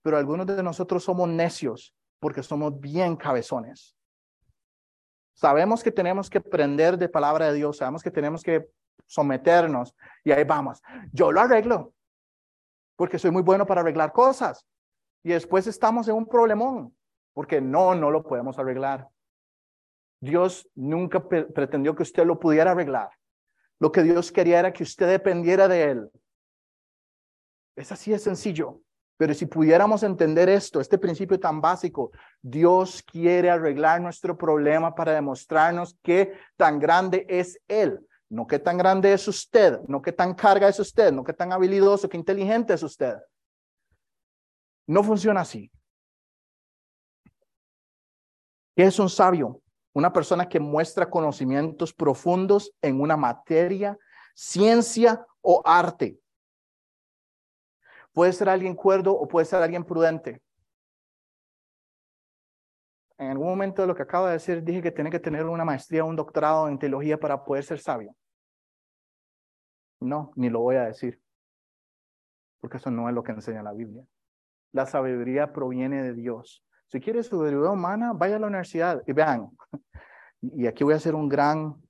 pero 0.00 0.16
algunos 0.16 0.46
de 0.46 0.62
nosotros 0.62 1.02
somos 1.02 1.28
necios 1.28 1.92
porque 2.20 2.44
somos 2.44 2.78
bien 2.78 3.16
cabezones. 3.16 3.96
Sabemos 5.32 5.82
que 5.82 5.90
tenemos 5.90 6.30
que 6.30 6.38
aprender 6.38 6.96
de 6.96 7.08
palabra 7.08 7.48
de 7.48 7.54
Dios, 7.54 7.78
sabemos 7.78 8.00
que 8.00 8.12
tenemos 8.12 8.44
que 8.44 8.68
someternos 9.06 9.94
y 10.24 10.32
ahí 10.32 10.44
vamos. 10.44 10.82
Yo 11.12 11.32
lo 11.32 11.40
arreglo 11.40 11.92
porque 12.96 13.18
soy 13.18 13.30
muy 13.30 13.42
bueno 13.42 13.66
para 13.66 13.80
arreglar 13.80 14.12
cosas 14.12 14.66
y 15.22 15.30
después 15.30 15.66
estamos 15.66 16.08
en 16.08 16.14
un 16.14 16.26
problemón 16.26 16.96
porque 17.32 17.60
no, 17.60 17.94
no 17.94 18.10
lo 18.10 18.22
podemos 18.22 18.58
arreglar. 18.58 19.08
Dios 20.20 20.68
nunca 20.74 21.28
pretendió 21.28 21.94
que 21.94 22.02
usted 22.04 22.24
lo 22.24 22.38
pudiera 22.38 22.70
arreglar. 22.70 23.10
Lo 23.78 23.92
que 23.92 24.02
Dios 24.02 24.32
quería 24.32 24.60
era 24.60 24.72
que 24.72 24.84
usted 24.84 25.08
dependiera 25.08 25.68
de 25.68 25.82
Él. 25.82 26.10
Es 27.76 27.92
así 27.92 28.12
de 28.12 28.18
sencillo. 28.18 28.80
Pero 29.16 29.32
si 29.34 29.46
pudiéramos 29.46 30.02
entender 30.02 30.48
esto, 30.48 30.80
este 30.80 30.98
principio 30.98 31.38
tan 31.38 31.60
básico, 31.60 32.10
Dios 32.42 33.02
quiere 33.02 33.48
arreglar 33.48 34.00
nuestro 34.00 34.36
problema 34.36 34.94
para 34.94 35.12
demostrarnos 35.12 35.96
qué 36.02 36.32
tan 36.56 36.80
grande 36.80 37.24
es 37.28 37.60
Él, 37.68 38.04
no 38.34 38.46
qué 38.46 38.58
tan 38.58 38.76
grande 38.76 39.12
es 39.12 39.26
usted, 39.28 39.80
no 39.86 40.02
qué 40.02 40.12
tan 40.12 40.34
carga 40.34 40.68
es 40.68 40.78
usted, 40.78 41.12
no 41.12 41.24
qué 41.24 41.32
tan 41.32 41.52
habilidoso, 41.52 42.08
qué 42.08 42.16
inteligente 42.16 42.74
es 42.74 42.82
usted. 42.82 43.16
No 44.86 45.02
funciona 45.02 45.40
así. 45.40 45.70
¿Qué 48.76 48.84
es 48.84 48.98
un 48.98 49.08
sabio? 49.08 49.62
una 49.94 50.12
persona 50.12 50.48
que 50.48 50.60
muestra 50.60 51.08
conocimientos 51.08 51.94
profundos 51.94 52.72
en 52.82 53.00
una 53.00 53.16
materia, 53.16 53.96
ciencia 54.34 55.24
o 55.40 55.62
arte. 55.64 56.18
Puede 58.12 58.32
ser 58.32 58.48
alguien 58.48 58.74
cuerdo 58.74 59.12
o 59.12 59.26
puede 59.26 59.46
ser 59.46 59.62
alguien 59.62 59.84
prudente. 59.84 60.42
En 63.16 63.30
algún 63.30 63.46
momento 63.46 63.82
de 63.82 63.88
lo 63.88 63.94
que 63.94 64.02
acabo 64.02 64.26
de 64.26 64.32
decir, 64.32 64.62
dije 64.62 64.82
que 64.82 64.90
tiene 64.90 65.10
que 65.10 65.20
tener 65.20 65.46
una 65.46 65.64
maestría 65.64 66.04
o 66.04 66.08
un 66.08 66.16
doctorado 66.16 66.68
en 66.68 66.78
teología 66.78 67.18
para 67.18 67.44
poder 67.44 67.64
ser 67.64 67.78
sabio. 67.78 68.14
No, 70.04 70.32
ni 70.36 70.50
lo 70.50 70.60
voy 70.60 70.76
a 70.76 70.84
decir, 70.84 71.18
porque 72.60 72.76
eso 72.76 72.90
no 72.90 73.08
es 73.08 73.14
lo 73.14 73.22
que 73.22 73.32
enseña 73.32 73.62
la 73.62 73.72
Biblia. 73.72 74.04
La 74.72 74.84
sabiduría 74.84 75.52
proviene 75.52 76.02
de 76.02 76.12
Dios. 76.12 76.62
Si 76.88 77.00
quiere 77.00 77.22
sabiduría 77.22 77.70
humana, 77.70 78.12
vaya 78.12 78.36
a 78.36 78.38
la 78.38 78.48
universidad 78.48 79.02
y 79.06 79.12
vean. 79.12 79.50
Y 80.42 80.66
aquí 80.66 80.84
voy 80.84 80.92
a 80.92 80.98
hacer 80.98 81.14
un 81.14 81.26
gran, 81.26 81.82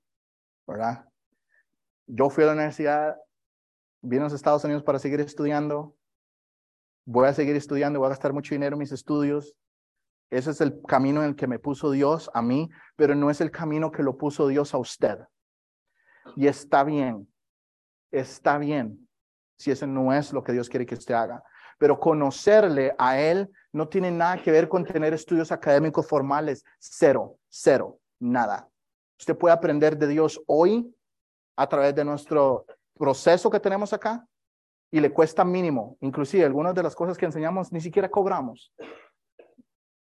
¿verdad? 0.65 1.09
Yo 2.07 2.29
fui 2.29 2.45
a 2.45 2.47
la 2.47 2.53
universidad, 2.53 3.17
vine 4.01 4.21
a 4.21 4.23
los 4.23 4.33
Estados 4.33 4.63
Unidos 4.63 4.81
para 4.81 4.97
seguir 4.97 5.19
estudiando. 5.19 5.97
Voy 7.05 7.27
a 7.27 7.33
seguir 7.33 7.57
estudiando, 7.57 7.99
voy 7.99 8.05
a 8.05 8.11
gastar 8.11 8.31
mucho 8.31 8.55
dinero 8.55 8.75
en 8.75 8.79
mis 8.79 8.93
estudios. 8.93 9.57
Ese 10.29 10.51
es 10.51 10.61
el 10.61 10.81
camino 10.87 11.21
en 11.21 11.31
el 11.31 11.35
que 11.35 11.47
me 11.47 11.59
puso 11.59 11.91
Dios 11.91 12.31
a 12.33 12.41
mí, 12.41 12.69
pero 12.95 13.13
no 13.13 13.29
es 13.29 13.41
el 13.41 13.51
camino 13.51 13.91
que 13.91 14.03
lo 14.03 14.15
puso 14.15 14.47
Dios 14.47 14.73
a 14.73 14.77
usted. 14.77 15.19
Y 16.37 16.47
está 16.47 16.85
bien, 16.85 17.27
está 18.19 18.57
bien 18.57 19.07
si 19.57 19.71
ese 19.71 19.87
no 19.87 20.13
es 20.13 20.33
lo 20.33 20.43
que 20.43 20.51
Dios 20.51 20.69
quiere 20.69 20.85
que 20.85 20.95
usted 20.95 21.13
haga. 21.13 21.43
Pero 21.77 21.99
conocerle 21.99 22.95
a 22.97 23.19
Él 23.19 23.49
no 23.71 23.87
tiene 23.87 24.11
nada 24.11 24.41
que 24.41 24.51
ver 24.51 24.69
con 24.69 24.85
tener 24.85 25.13
estudios 25.13 25.51
académicos 25.51 26.07
formales. 26.07 26.63
Cero, 26.79 27.37
cero, 27.49 27.99
nada. 28.19 28.69
Usted 29.19 29.37
puede 29.37 29.53
aprender 29.53 29.97
de 29.97 30.07
Dios 30.07 30.41
hoy 30.47 30.93
a 31.55 31.67
través 31.67 31.95
de 31.95 32.05
nuestro 32.05 32.65
proceso 32.97 33.49
que 33.49 33.59
tenemos 33.59 33.93
acá 33.93 34.25
y 34.91 34.99
le 34.99 35.11
cuesta 35.11 35.43
mínimo. 35.43 35.97
Inclusive 36.01 36.45
algunas 36.45 36.73
de 36.73 36.83
las 36.83 36.95
cosas 36.95 37.17
que 37.17 37.25
enseñamos 37.25 37.71
ni 37.71 37.81
siquiera 37.81 38.09
cobramos. 38.09 38.73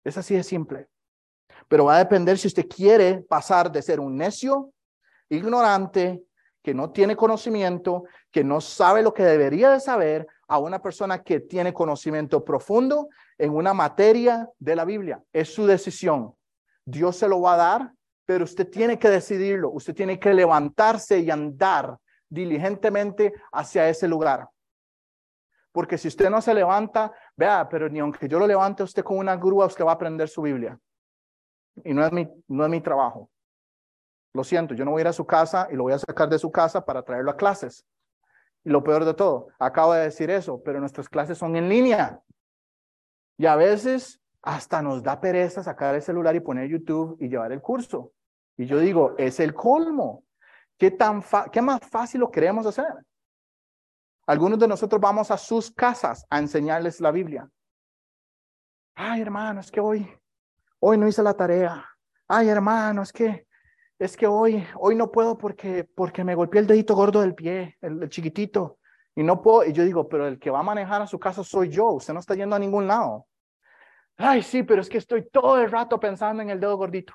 Es 0.04 0.18
así 0.18 0.36
de 0.36 0.44
simple. 0.44 0.88
Pero 1.68 1.86
va 1.86 1.96
a 1.96 2.00
depender 2.00 2.38
si 2.38 2.48
usted 2.48 2.68
quiere 2.68 3.20
pasar 3.22 3.72
de 3.72 3.82
ser 3.82 4.00
un 4.00 4.16
necio, 4.16 4.74
ignorante, 5.30 6.24
que 6.62 6.74
no 6.74 6.92
tiene 6.92 7.16
conocimiento, 7.16 8.04
que 8.32 8.44
no 8.44 8.62
sabe 8.62 9.02
lo 9.02 9.14
que 9.14 9.24
debería 9.24 9.72
de 9.72 9.80
saber, 9.80 10.28
a 10.48 10.58
una 10.58 10.82
persona 10.82 11.24
que 11.24 11.40
tiene 11.40 11.74
conocimiento 11.74 12.44
profundo 12.44 13.10
en 13.38 13.52
una 13.52 13.74
materia 13.74 14.50
de 14.58 14.76
la 14.76 14.84
Biblia. 14.84 15.24
Es 15.32 15.54
su 15.54 15.66
decisión. 15.68 16.34
Dios 16.86 17.18
se 17.18 17.28
lo 17.28 17.42
va 17.42 17.54
a 17.54 17.58
dar, 17.58 17.94
pero 18.26 18.44
usted 18.44 18.68
tiene 18.68 18.98
que 18.98 19.10
decidirlo. 19.10 19.70
Usted 19.70 19.94
tiene 19.94 20.20
que 20.20 20.34
levantarse 20.34 21.20
y 21.20 21.30
andar 21.30 21.98
diligentemente 22.28 23.34
hacia 23.52 23.88
ese 23.90 24.08
lugar. 24.08 24.50
Porque 25.72 25.98
si 25.98 26.08
usted 26.08 26.30
no 26.30 26.42
se 26.42 26.54
levanta, 26.54 27.14
vea, 27.36 27.70
pero 27.70 27.88
ni 27.88 28.00
aunque 28.00 28.28
yo 28.28 28.40
lo 28.40 28.48
levante 28.48 28.84
usted 28.84 29.04
con 29.04 29.18
una 29.18 29.36
grúa, 29.36 29.68
usted 29.68 29.86
va 29.86 29.92
a 29.92 29.96
aprender 29.96 30.28
su 30.28 30.42
Biblia. 30.42 30.80
Y 31.84 31.94
no 31.94 32.04
es 32.04 32.12
mi, 32.12 32.28
no 32.48 32.64
es 32.66 32.70
mi 32.72 32.82
trabajo. 32.82 33.30
Lo 34.34 34.44
siento, 34.44 34.74
yo 34.74 34.86
no 34.86 34.92
voy 34.92 35.00
a 35.00 35.04
ir 35.04 35.08
a 35.08 35.14
su 35.14 35.26
casa 35.26 35.68
y 35.72 35.76
lo 35.76 35.84
voy 35.84 35.94
a 35.94 36.00
sacar 36.00 36.30
de 36.30 36.40
su 36.40 36.52
casa 36.52 36.86
para 36.86 37.04
traerlo 37.04 37.32
a 37.32 37.38
clases. 37.38 37.86
Y 38.64 38.70
lo 38.70 38.84
peor 38.84 39.06
de 39.06 39.14
todo, 39.14 39.48
acabo 39.58 39.94
de 39.94 40.04
decir 40.04 40.30
eso, 40.30 40.62
pero 40.64 40.80
nuestras 40.80 41.10
clases 41.10 41.38
son 41.38 41.56
en 41.56 41.70
línea. 41.70 42.22
Y 43.38 43.46
a 43.46 43.56
veces 43.56 44.22
hasta 44.42 44.82
nos 44.82 45.02
da 45.04 45.20
pereza 45.20 45.64
sacar 45.64 45.96
el 45.96 46.02
celular 46.02 46.36
y 46.36 46.40
poner 46.40 46.70
YouTube 46.70 47.18
y 47.20 47.30
llevar 47.30 47.52
el 47.52 47.62
curso. 47.62 48.14
Y 48.58 48.66
yo 48.66 48.80
digo, 48.80 49.16
es 49.18 49.40
el 49.40 49.54
colmo. 49.54 50.24
¿Qué, 50.78 50.92
tan 50.92 51.24
¿Qué 51.52 51.62
más 51.62 51.80
fácil 51.90 52.22
lo 52.22 52.32
queremos 52.32 52.66
hacer? 52.66 52.86
Algunos 54.28 54.60
de 54.60 54.68
nosotros 54.68 55.02
vamos 55.02 55.32
a 55.32 55.38
sus 55.38 55.72
casas 55.72 56.26
a 56.30 56.40
enseñarles 56.40 57.02
la 57.02 57.12
Biblia. 57.12 57.50
Ay, 58.96 59.22
hermano, 59.22 59.62
es 59.62 59.72
que 59.72 59.80
hoy, 59.80 60.08
hoy 60.80 60.98
no 60.98 61.08
hice 61.08 61.24
la 61.24 61.34
tarea. 61.34 61.86
Ay, 62.28 62.50
hermano, 62.50 63.02
es 63.02 63.12
que, 63.12 63.48
es 64.00 64.18
que 64.18 64.26
hoy, 64.26 64.66
hoy 64.76 64.96
no 64.96 65.12
puedo 65.12 65.38
porque, 65.38 65.84
porque 65.84 66.24
me 66.24 66.36
golpeé 66.36 66.62
el 66.62 66.68
dedito 66.68 66.96
gordo 66.96 67.22
del 67.22 67.36
pie, 67.36 67.78
el, 67.82 68.10
chiquitito. 68.10 68.80
Y 69.16 69.24
no 69.24 69.42
puedo, 69.42 69.66
y 69.66 69.74
yo 69.74 69.84
digo, 69.84 70.08
pero 70.08 70.28
el 70.28 70.40
que 70.40 70.50
va 70.50 70.60
a 70.60 70.64
manejar 70.64 71.02
a 71.02 71.08
su 71.08 71.20
casa 71.20 71.44
soy 71.44 71.70
yo, 71.70 71.90
usted 71.92 72.14
no 72.14 72.22
está 72.22 72.36
yendo 72.36 72.56
a 72.56 72.60
ningún 72.60 72.88
lado. 72.88 73.28
Ay, 74.18 74.42
sí, 74.42 74.64
pero 74.64 74.82
es 74.82 74.90
que 74.90 74.98
estoy 74.98 75.30
todo 75.30 75.60
el 75.60 75.70
rato 75.70 76.00
pensando 76.00 76.42
en 76.42 76.50
el 76.50 76.60
dedo 76.60 76.78
gordito. 76.78 77.14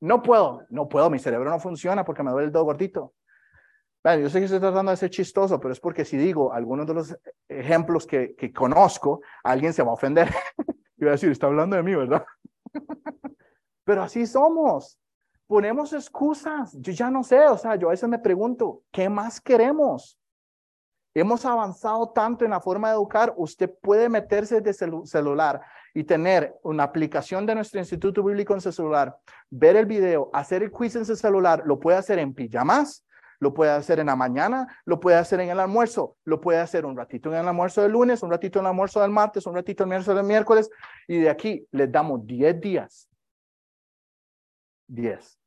No 0.00 0.22
puedo, 0.22 0.62
no 0.70 0.88
puedo, 0.88 1.08
mi 1.08 1.18
cerebro 1.18 1.48
no 1.48 1.60
funciona 1.60 2.04
porque 2.04 2.22
me 2.22 2.30
duele 2.30 2.46
el 2.46 2.52
dedo 2.52 2.64
gordito 2.64 3.14
yo 4.04 4.28
sé 4.28 4.38
que 4.38 4.44
estoy 4.44 4.60
tratando 4.60 4.90
de 4.90 4.98
ser 4.98 5.08
chistoso, 5.08 5.58
pero 5.58 5.72
es 5.72 5.80
porque 5.80 6.04
si 6.04 6.18
digo 6.18 6.52
algunos 6.52 6.86
de 6.86 6.94
los 6.94 7.16
ejemplos 7.48 8.06
que, 8.06 8.34
que 8.36 8.52
conozco, 8.52 9.22
alguien 9.42 9.72
se 9.72 9.82
va 9.82 9.90
a 9.90 9.94
ofender. 9.94 10.28
y 10.98 11.04
va 11.04 11.10
a 11.10 11.12
decir, 11.12 11.30
está 11.30 11.46
hablando 11.46 11.76
de 11.76 11.82
mí, 11.82 11.94
¿verdad? 11.94 12.24
pero 13.84 14.02
así 14.02 14.26
somos. 14.26 14.98
Ponemos 15.46 15.92
excusas. 15.92 16.72
Yo 16.80 16.92
ya 16.92 17.10
no 17.10 17.22
sé, 17.22 17.46
o 17.46 17.58
sea, 17.58 17.76
yo 17.76 17.88
a 17.88 17.90
veces 17.90 18.08
me 18.08 18.18
pregunto, 18.18 18.82
¿qué 18.90 19.08
más 19.08 19.40
queremos? 19.40 20.18
Hemos 21.14 21.44
avanzado 21.44 22.10
tanto 22.10 22.44
en 22.44 22.50
la 22.50 22.60
forma 22.60 22.88
de 22.88 22.94
educar. 22.94 23.32
Usted 23.36 23.70
puede 23.82 24.08
meterse 24.08 24.60
desde 24.60 24.86
el 24.86 25.06
celular 25.06 25.60
y 25.94 26.02
tener 26.02 26.56
una 26.62 26.82
aplicación 26.82 27.46
de 27.46 27.54
nuestro 27.54 27.78
Instituto 27.78 28.22
Bíblico 28.24 28.52
en 28.52 28.60
su 28.60 28.72
celular, 28.72 29.16
ver 29.48 29.76
el 29.76 29.86
video, 29.86 30.28
hacer 30.32 30.64
el 30.64 30.72
quiz 30.72 30.96
en 30.96 31.04
su 31.04 31.14
celular. 31.14 31.62
Lo 31.66 31.78
puede 31.78 31.98
hacer 31.98 32.18
en 32.18 32.34
pijamas, 32.34 33.06
lo 33.38 33.54
puede 33.54 33.70
hacer 33.70 34.00
en 34.00 34.06
la 34.06 34.16
mañana, 34.16 34.66
lo 34.86 34.98
puede 34.98 35.16
hacer 35.16 35.38
en 35.38 35.50
el 35.50 35.60
almuerzo, 35.60 36.16
lo 36.24 36.40
puede 36.40 36.58
hacer 36.58 36.84
un 36.84 36.96
ratito 36.96 37.28
en 37.28 37.36
el 37.36 37.46
almuerzo 37.46 37.82
del 37.82 37.92
lunes, 37.92 38.22
un 38.24 38.30
ratito 38.30 38.58
en 38.58 38.64
el 38.64 38.70
almuerzo 38.70 39.00
del 39.00 39.10
martes, 39.10 39.46
un 39.46 39.54
ratito 39.54 39.84
en 39.84 39.90
el 39.90 39.92
almuerzo 39.92 40.14
del 40.14 40.24
miércoles, 40.24 40.68
y 41.06 41.18
de 41.18 41.30
aquí 41.30 41.64
les 41.70 41.92
damos 41.92 42.26
10 42.26 42.60
días. 42.60 43.08
10. 44.88 45.38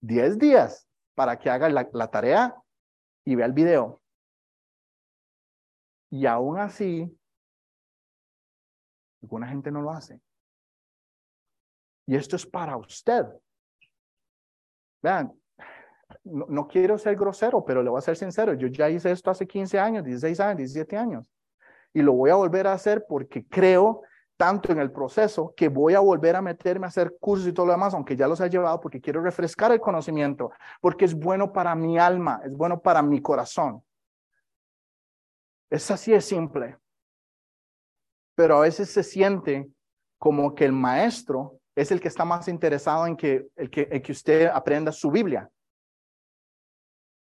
10 0.00 0.38
días 0.38 0.88
para 1.14 1.38
que 1.38 1.50
haga 1.50 1.68
la, 1.68 1.88
la 1.92 2.10
tarea 2.10 2.54
y 3.24 3.34
vea 3.34 3.46
el 3.46 3.52
video. 3.52 4.00
Y 6.10 6.26
aún 6.26 6.58
así, 6.58 7.16
alguna 9.22 9.48
gente 9.48 9.70
no 9.70 9.82
lo 9.82 9.90
hace. 9.90 10.20
Y 12.06 12.16
esto 12.16 12.36
es 12.36 12.46
para 12.46 12.76
usted. 12.76 13.26
Vean, 15.02 15.32
no, 16.24 16.66
quiero 16.66 16.98
ser 16.98 17.16
grosero, 17.16 17.64
pero 17.64 17.82
le 17.82 17.90
voy 17.90 17.98
a 17.98 18.02
ser 18.02 18.16
sincero, 18.16 18.54
yo 18.54 18.68
ya 18.68 18.90
hice 18.90 19.10
esto 19.10 19.30
hace 19.30 19.46
15 19.46 19.78
años, 19.78 20.04
16 20.04 20.40
años, 20.40 20.56
17 20.58 20.96
años, 20.96 21.30
y 21.92 22.02
lo 22.02 22.12
voy 22.12 22.30
a 22.30 22.34
volver 22.34 22.66
a 22.66 22.72
hacer 22.72 23.04
porque 23.08 23.46
creo 23.46 24.02
tanto 24.40 24.72
en 24.72 24.78
el 24.78 24.90
proceso 24.90 25.52
que 25.54 25.68
voy 25.68 25.92
a 25.92 26.00
volver 26.00 26.34
a 26.34 26.40
meterme 26.40 26.86
a 26.86 26.88
hacer 26.88 27.14
cursos 27.20 27.46
y 27.46 27.52
todo 27.52 27.66
lo 27.66 27.72
demás, 27.72 27.92
aunque 27.92 28.16
ya 28.16 28.26
los 28.26 28.40
he 28.40 28.48
llevado, 28.48 28.80
porque 28.80 28.98
quiero 28.98 29.20
refrescar 29.20 29.70
el 29.70 29.82
conocimiento, 29.82 30.50
porque 30.80 31.04
es 31.04 31.12
bueno 31.12 31.52
para 31.52 31.74
mi 31.74 31.98
alma, 31.98 32.40
es 32.42 32.56
bueno 32.56 32.80
para 32.80 33.02
mi 33.02 33.20
corazón. 33.20 33.84
Es 35.68 35.90
así 35.90 36.12
de 36.12 36.22
simple. 36.22 36.78
Pero 38.34 38.56
a 38.56 38.60
veces 38.60 38.88
se 38.88 39.02
siente 39.02 39.68
como 40.18 40.54
que 40.54 40.64
el 40.64 40.72
maestro 40.72 41.58
es 41.76 41.92
el 41.92 42.00
que 42.00 42.08
está 42.08 42.24
más 42.24 42.48
interesado 42.48 43.06
en 43.06 43.18
que, 43.18 43.46
el 43.56 43.68
que, 43.68 43.88
el 43.90 44.00
que 44.00 44.12
usted 44.12 44.46
aprenda 44.46 44.90
su 44.90 45.10
Biblia. 45.10 45.50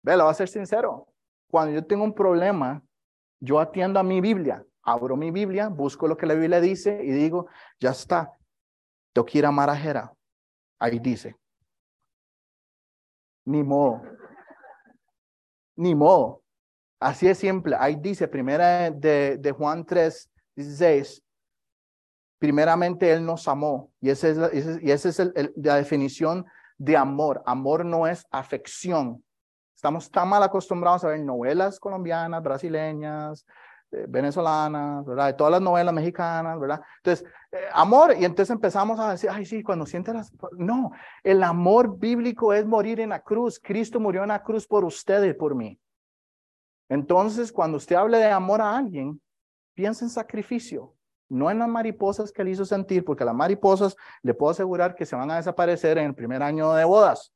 Ve, 0.04 0.18
lo 0.18 0.26
voy 0.26 0.32
a 0.32 0.34
ser 0.34 0.50
sincero. 0.50 1.08
Cuando 1.50 1.74
yo 1.74 1.86
tengo 1.86 2.04
un 2.04 2.14
problema, 2.14 2.84
yo 3.40 3.58
atiendo 3.58 4.02
a 4.02 4.04
mi 4.04 4.20
Biblia, 4.20 4.66
abro 4.86 5.18
mi 5.18 5.32
Biblia, 5.32 5.68
busco 5.68 6.08
lo 6.08 6.16
que 6.16 6.28
la 6.28 6.36
Biblia 6.36 6.62
dice 6.62 7.02
y 7.04 7.12
digo, 7.12 7.48
ya 7.80 7.90
está, 7.90 8.32
tengo 9.12 9.26
que 9.26 9.40
ir 9.40 9.46
a 9.46 9.52
Marajera. 9.52 10.14
Ahí 10.80 11.00
dice. 11.00 11.36
Ni 13.46 13.64
modo. 13.64 14.02
Ni 15.76 15.96
modo. 15.96 16.44
Así 17.00 17.28
es 17.28 17.38
simple. 17.38 17.76
Ahí 17.80 17.96
dice, 17.96 18.28
primera 18.28 18.92
de, 18.92 19.56
Juan 19.58 19.86
3, 19.86 20.30
16. 20.56 21.24
Primeramente 22.40 23.12
Él 23.12 23.26
nos 23.26 23.48
amó. 23.48 23.92
Y 24.02 24.10
esa 24.10 24.28
es 24.28 24.38
la, 24.38 24.50
y 24.54 24.92
esa 24.92 25.10
es 25.10 25.22
la 25.56 25.76
definición 25.76 26.46
de 26.78 26.98
amor. 26.98 27.42
Amor 27.46 27.86
no 27.86 28.08
es 28.08 28.26
afección. 28.32 29.24
Estamos 29.76 30.10
tan 30.12 30.28
mal 30.28 30.44
acostumbrados 30.44 31.04
a 31.04 31.10
ver 31.10 31.20
novelas 31.20 31.80
colombianas, 31.80 32.42
brasileñas, 32.42 33.46
venezolanas, 33.92 35.06
¿verdad? 35.06 35.28
De 35.28 35.34
todas 35.34 35.52
las 35.52 35.62
novelas 35.62 35.94
mexicanas, 35.94 36.60
¿verdad? 36.60 36.82
Entonces, 36.98 37.28
eh, 37.52 37.66
amor, 37.74 38.16
y 38.18 38.26
entonces 38.26 38.54
empezamos 38.54 39.00
a 39.00 39.12
decir, 39.12 39.30
ay, 39.32 39.46
sí, 39.46 39.64
cuando 39.64 39.86
sientes 39.86 40.14
las... 40.14 40.32
No, 40.58 40.92
el 41.24 41.44
amor 41.44 41.98
bíblico 41.98 42.54
es 42.54 42.66
morir 42.66 43.00
en 43.00 43.10
la 43.10 43.22
cruz. 43.22 43.60
Cristo 43.62 44.00
murió 44.00 44.24
en 44.24 44.30
la 44.30 44.44
cruz 44.44 44.68
por 44.68 44.84
ustedes 44.84 45.36
por 45.36 45.56
mí. 45.56 45.80
Entonces, 46.90 47.52
cuando 47.52 47.78
usted 47.78 47.96
hable 47.96 48.18
de 48.18 48.32
amor 48.32 48.62
a 48.62 48.78
alguien, 48.78 49.22
piensa 49.74 50.06
en 50.06 50.10
sacrificio, 50.10 50.94
no 51.30 51.50
en 51.50 51.60
las 51.60 51.68
mariposas 51.68 52.32
que 52.32 52.44
le 52.44 52.52
hizo 52.52 52.66
sentir, 52.66 53.04
porque 53.04 53.26
las 53.26 53.34
mariposas 53.34 53.96
le 54.22 54.34
puedo 54.34 54.52
asegurar 54.52 54.96
que 54.96 55.06
se 55.06 55.16
van 55.16 55.32
a 55.32 55.38
desaparecer 55.38 55.98
en 55.98 56.08
el 56.08 56.16
primer 56.16 56.44
año 56.44 56.74
de 56.74 56.86
bodas 56.86 57.36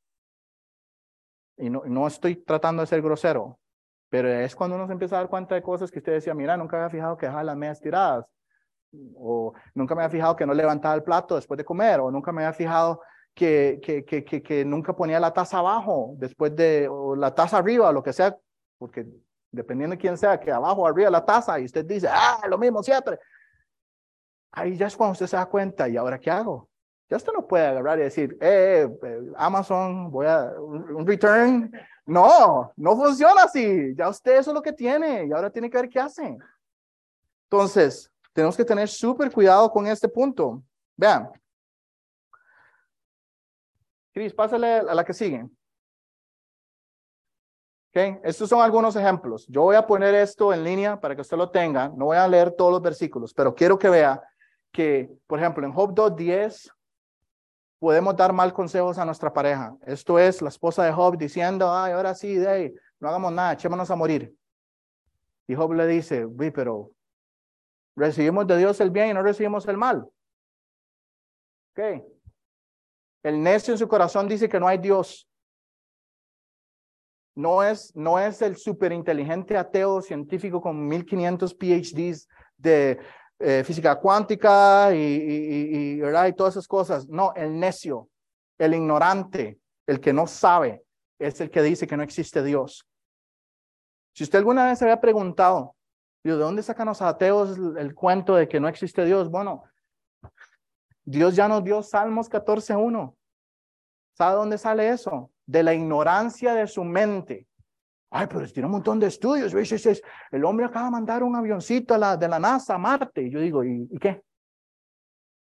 y 1.59 1.69
no, 1.69 2.07
estoy 2.07 2.37
tratando 2.37 2.81
de 2.81 2.87
ser 2.87 3.01
grosero, 3.01 3.58
pero 4.09 4.29
es 4.29 4.55
cuando 4.55 4.75
uno 4.75 4.87
se 4.87 4.93
empieza 4.93 5.15
a 5.15 5.19
dar 5.19 5.29
cuenta 5.29 5.55
de 5.55 5.61
cosas 5.61 5.91
que 5.91 5.99
usted 5.99 6.13
decía, 6.13 6.33
mira, 6.33 6.57
nunca 6.57 6.77
había 6.77 6.89
fijado 6.89 7.17
que 7.17 7.27
dejaba 7.27 7.43
las 7.43 7.57
medias 7.57 7.79
tiradas, 7.79 8.25
o 9.15 9.53
nunca 9.75 9.93
me 9.93 10.03
había 10.03 10.11
fijado 10.11 10.35
que 10.35 10.45
no 10.45 10.53
levantaba 10.53 10.95
el 10.95 11.03
plato 11.03 11.35
después 11.35 11.57
de 11.57 11.65
comer, 11.65 11.99
o 11.99 12.09
nunca 12.09 12.31
me 12.31 12.43
había 12.43 12.53
fijado 12.53 13.01
que, 13.33 13.79
que, 13.83 14.03
que, 14.03 14.23
que, 14.23 14.65
nunca 14.65 14.95
ponía 14.95 15.19
la 15.19 15.31
taza 15.31 15.59
abajo, 15.59 16.15
después 16.17 16.55
de, 16.55 16.87
o 16.89 17.15
la 17.15 17.33
taza 17.33 17.57
arriba, 17.57 17.89
o 17.89 17.93
lo 17.93 18.03
que 18.03 18.13
sea, 18.13 18.35
porque 18.77 19.05
dependiendo 19.51 19.95
de 19.95 20.01
quién 20.01 20.17
sea, 20.17 20.39
que 20.39 20.51
abajo 20.51 20.81
o 20.81 20.87
arriba 20.87 21.09
la 21.09 21.25
taza, 21.25 21.59
y 21.59 21.65
usted 21.65 21.85
dice, 21.85 22.07
ah, 22.11 22.41
lo 22.49 22.57
mismo 22.57 22.81
siempre. 22.81 23.19
Ahí 24.51 24.75
ya 24.75 24.87
es 24.87 24.97
cuando 24.97 25.13
usted 25.13 25.27
se 25.27 25.37
da 25.37 25.45
cuenta, 25.45 25.87
¿y 25.87 25.95
ahora 25.95 26.19
qué 26.19 26.31
hago? 26.31 26.67
Ya 27.09 27.17
usted 27.17 27.33
no 27.33 27.47
puede 27.47 27.65
agarrar 27.65 27.99
y 27.99 28.03
decir, 28.03 28.37
eh, 28.39 28.87
eh, 29.03 29.19
Amazon, 29.35 30.11
voy 30.11 30.27
a 30.27 30.51
un 30.59 31.05
return. 31.07 31.71
No, 32.09 32.73
no 32.75 32.95
funciona 32.95 33.43
así. 33.43 33.93
Ya 33.95 34.09
usted 34.09 34.39
eso 34.39 34.49
es 34.49 34.55
lo 34.55 34.63
que 34.63 34.73
tiene 34.73 35.27
y 35.27 35.31
ahora 35.31 35.51
tiene 35.51 35.69
que 35.69 35.77
ver 35.77 35.89
qué 35.89 35.99
hace. 35.99 36.37
Entonces, 37.43 38.11
tenemos 38.33 38.57
que 38.57 38.65
tener 38.65 38.89
súper 38.89 39.31
cuidado 39.31 39.71
con 39.71 39.85
este 39.85 40.09
punto. 40.09 40.63
Vean, 40.97 41.31
Cris, 44.11 44.33
pásale 44.33 44.79
a 44.79 44.95
la 44.95 45.05
que 45.05 45.13
sigue. 45.13 45.47
Okay. 47.91 48.19
Estos 48.23 48.49
son 48.49 48.61
algunos 48.61 48.95
ejemplos. 48.95 49.45
Yo 49.47 49.61
voy 49.61 49.75
a 49.75 49.85
poner 49.85 50.15
esto 50.15 50.51
en 50.51 50.63
línea 50.63 50.99
para 50.99 51.13
que 51.15 51.21
usted 51.21 51.37
lo 51.37 51.51
tenga. 51.51 51.89
No 51.89 52.05
voy 52.05 52.17
a 52.17 52.27
leer 52.27 52.51
todos 52.51 52.71
los 52.71 52.81
versículos, 52.81 53.35
pero 53.35 53.53
quiero 53.53 53.77
que 53.77 53.89
vea 53.89 54.19
que, 54.71 55.11
por 55.27 55.39
ejemplo, 55.39 55.65
en 55.65 55.73
Job 55.73 55.93
2.10 55.93 56.71
podemos 57.79 58.15
dar 58.15 58.33
mal 58.33 58.53
consejos 58.53 58.97
a 58.97 59.05
nuestra 59.05 59.31
pareja. 59.31 59.75
Esto 59.85 60.19
es 60.19 60.41
la 60.41 60.49
esposa 60.49 60.83
de 60.83 60.91
Job 60.91 61.17
diciendo, 61.17 61.73
ay, 61.73 61.93
ahora 61.93 62.13
sí, 62.13 62.35
de 62.35 62.75
no 62.99 63.07
hagamos 63.07 63.31
nada, 63.31 63.53
echémonos 63.53 63.89
a 63.89 63.95
morir. 63.95 64.35
Y 65.47 65.55
Job 65.55 65.73
le 65.73 65.87
dice, 65.87 66.25
uy, 66.25 66.51
pero 66.51 66.91
recibimos 67.95 68.45
de 68.45 68.57
Dios 68.57 68.79
el 68.81 68.91
bien 68.91 69.09
y 69.09 69.13
no 69.13 69.23
recibimos 69.23 69.65
el 69.67 69.77
mal. 69.77 70.07
Ok. 71.71 72.03
El 73.23 73.41
necio 73.41 73.73
en 73.73 73.77
su 73.77 73.87
corazón 73.87 74.27
dice 74.27 74.49
que 74.49 74.59
no 74.59 74.67
hay 74.67 74.77
Dios. 74.77 75.27
No 77.35 77.63
es, 77.63 77.95
no 77.95 78.19
es 78.19 78.41
el 78.41 78.57
superinteligente 78.57 79.57
ateo 79.57 80.01
científico 80.01 80.59
con 80.61 80.85
1500 80.87 81.53
PhDs 81.53 82.27
de 82.57 82.99
eh, 83.39 83.63
física 83.63 83.95
cuántica 83.95 84.93
y, 84.93 85.99
¿verdad? 85.99 86.27
y 86.27 86.33
todas 86.33 86.55
esas 86.55 86.67
cosas. 86.67 87.07
No, 87.07 87.33
el 87.35 87.57
necio, 87.57 88.09
el 88.57 88.73
ignorante, 88.73 89.59
el 89.87 89.99
que 89.99 90.11
no 90.11 90.27
sabe, 90.27 90.83
es 91.17 91.39
el 91.41 91.49
que 91.49 91.61
dice 91.61 91.87
que 91.87 91.97
no 91.97 92.03
existe 92.03 92.43
Dios. 92.43 92.85
Si 94.13 94.23
usted 94.23 94.39
alguna 94.39 94.65
vez 94.65 94.79
se 94.79 94.85
había 94.85 94.99
preguntado, 94.99 95.75
¿de 96.23 96.31
dónde 96.31 96.63
sacan 96.63 96.87
los 96.87 97.01
ateos 97.01 97.57
el, 97.77 97.95
cuento 97.95 98.35
de 98.35 98.47
que 98.47 98.59
no 98.59 98.67
existe 98.67 99.05
Dios? 99.05 99.29
Bueno, 99.29 99.63
Dios 101.05 101.35
ya 101.35 101.47
nos 101.47 101.63
dio 101.63 101.81
Salmos 101.81 102.29
14.1. 102.29 103.15
¿Sabe 104.13 104.35
dónde 104.35 104.57
sale 104.57 104.89
eso? 104.89 105.31
De 105.45 105.63
la 105.63 105.73
ignorancia 105.73 106.53
de 106.53 106.67
su 106.67 106.83
mente. 106.83 107.47
Ay, 108.11 108.27
pero 108.27 108.47
tiene 108.47 108.65
un 108.65 108.71
montón 108.71 108.99
de 108.99 109.07
estudios. 109.07 109.53
El 110.31 110.45
hombre 110.45 110.65
acaba 110.65 110.85
de 110.85 110.91
mandar 110.91 111.23
un 111.23 111.35
avioncito 111.35 111.93
a 111.93 111.97
la, 111.97 112.17
de 112.17 112.27
la 112.27 112.39
NASA 112.39 112.75
a 112.75 112.77
Marte. 112.77 113.21
Y 113.21 113.29
yo 113.29 113.39
digo, 113.39 113.63
¿y, 113.63 113.87
¿y 113.91 113.99
qué? 113.99 114.23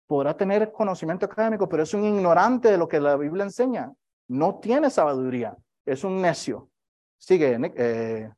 Podrá 0.05 0.35
tener 0.35 0.71
conocimiento 0.71 1.25
académico, 1.25 1.69
pero 1.69 1.83
es 1.83 1.93
un 1.93 2.03
ignorante 2.03 2.69
de 2.69 2.77
lo 2.77 2.87
que 2.87 2.99
la 2.99 3.15
Biblia 3.15 3.45
enseña. 3.45 3.91
No 4.27 4.59
tiene 4.59 4.89
sabiduría. 4.89 5.55
Es 5.85 6.03
un 6.03 6.21
necio. 6.21 6.69
Sigue, 7.17 7.57
eh, 7.75 8.29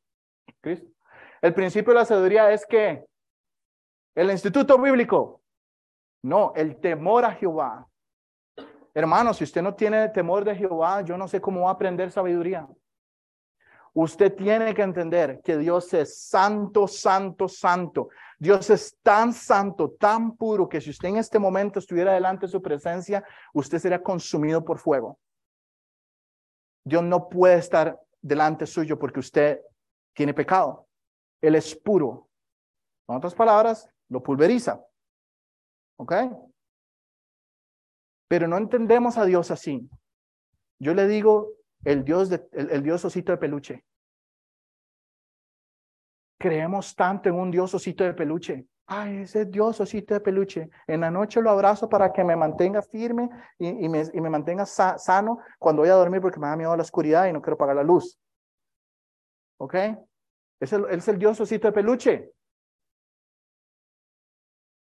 El 1.40 1.54
principio 1.54 1.92
de 1.92 1.98
la 1.98 2.04
sabiduría 2.04 2.52
es 2.52 2.64
que 2.66 3.04
el 4.14 4.30
instituto 4.30 4.78
bíblico, 4.78 5.42
no, 6.22 6.52
el 6.54 6.76
temor 6.80 7.24
a 7.24 7.32
Jehová. 7.32 7.88
Hermano, 8.94 9.34
si 9.34 9.42
usted 9.42 9.60
no 9.60 9.74
tiene 9.74 10.08
temor 10.10 10.44
de 10.44 10.54
Jehová, 10.54 11.02
yo 11.02 11.16
no 11.16 11.26
sé 11.26 11.40
cómo 11.40 11.62
va 11.62 11.70
a 11.70 11.72
aprender 11.72 12.12
sabiduría. 12.12 12.68
Usted 13.96 14.34
tiene 14.34 14.74
que 14.74 14.82
entender 14.82 15.40
que 15.42 15.56
Dios 15.56 15.94
es 15.94 16.18
santo, 16.18 16.88
santo, 16.88 17.48
santo. 17.48 18.08
Dios 18.38 18.68
es 18.70 18.98
tan 19.02 19.32
santo, 19.32 19.92
tan 19.92 20.36
puro, 20.36 20.68
que 20.68 20.80
si 20.80 20.90
usted 20.90 21.10
en 21.10 21.18
este 21.18 21.38
momento 21.38 21.78
estuviera 21.78 22.12
delante 22.12 22.46
de 22.46 22.52
su 22.52 22.60
presencia, 22.60 23.24
usted 23.52 23.78
sería 23.78 24.02
consumido 24.02 24.64
por 24.64 24.80
fuego. 24.80 25.20
Dios 26.84 27.04
no 27.04 27.28
puede 27.28 27.58
estar 27.58 27.98
delante 28.20 28.66
suyo 28.66 28.98
porque 28.98 29.20
usted 29.20 29.60
tiene 30.12 30.34
pecado. 30.34 30.88
Él 31.40 31.54
es 31.54 31.76
puro. 31.76 32.28
En 33.08 33.16
otras 33.16 33.34
palabras, 33.34 33.88
lo 34.08 34.22
pulveriza. 34.22 34.84
¿Ok? 35.98 36.14
Pero 38.26 38.48
no 38.48 38.56
entendemos 38.56 39.16
a 39.18 39.24
Dios 39.24 39.52
así. 39.52 39.88
Yo 40.80 40.94
le 40.94 41.06
digo 41.06 41.52
el 41.84 42.04
Dios, 42.04 42.30
el, 42.52 42.82
Dios 42.82 43.04
osito 43.04 43.32
de 43.32 43.38
peluche. 43.38 43.84
Creemos 46.38 46.94
tanto 46.94 47.28
en 47.28 47.36
un 47.36 47.50
Dios 47.50 47.74
osito 47.74 48.04
de 48.04 48.14
peluche. 48.14 48.66
Ay, 48.86 49.18
ese 49.18 49.46
Dios 49.46 49.80
osito 49.80 50.14
de 50.14 50.20
peluche. 50.20 50.68
En 50.86 51.00
la 51.00 51.10
noche 51.10 51.40
lo 51.40 51.50
abrazo 51.50 51.88
para 51.88 52.12
que 52.12 52.22
me 52.22 52.36
mantenga 52.36 52.82
firme 52.82 53.30
y, 53.58 53.88
me, 53.88 54.02
y 54.12 54.20
me, 54.20 54.28
mantenga 54.28 54.66
sano 54.66 55.38
cuando 55.58 55.82
voy 55.82 55.90
a 55.90 55.94
dormir 55.94 56.20
porque 56.20 56.40
me 56.40 56.48
da 56.48 56.56
miedo 56.56 56.76
la 56.76 56.82
oscuridad 56.82 57.26
y 57.26 57.32
no 57.32 57.40
quiero 57.40 57.54
apagar 57.54 57.76
la 57.76 57.82
luz. 57.82 58.18
¿Ok? 59.58 59.74
Es 60.60 60.72
el, 60.72 60.84
es 60.90 61.08
el 61.08 61.18
Dios 61.18 61.40
osito 61.40 61.68
de 61.68 61.72
peluche. 61.72 62.32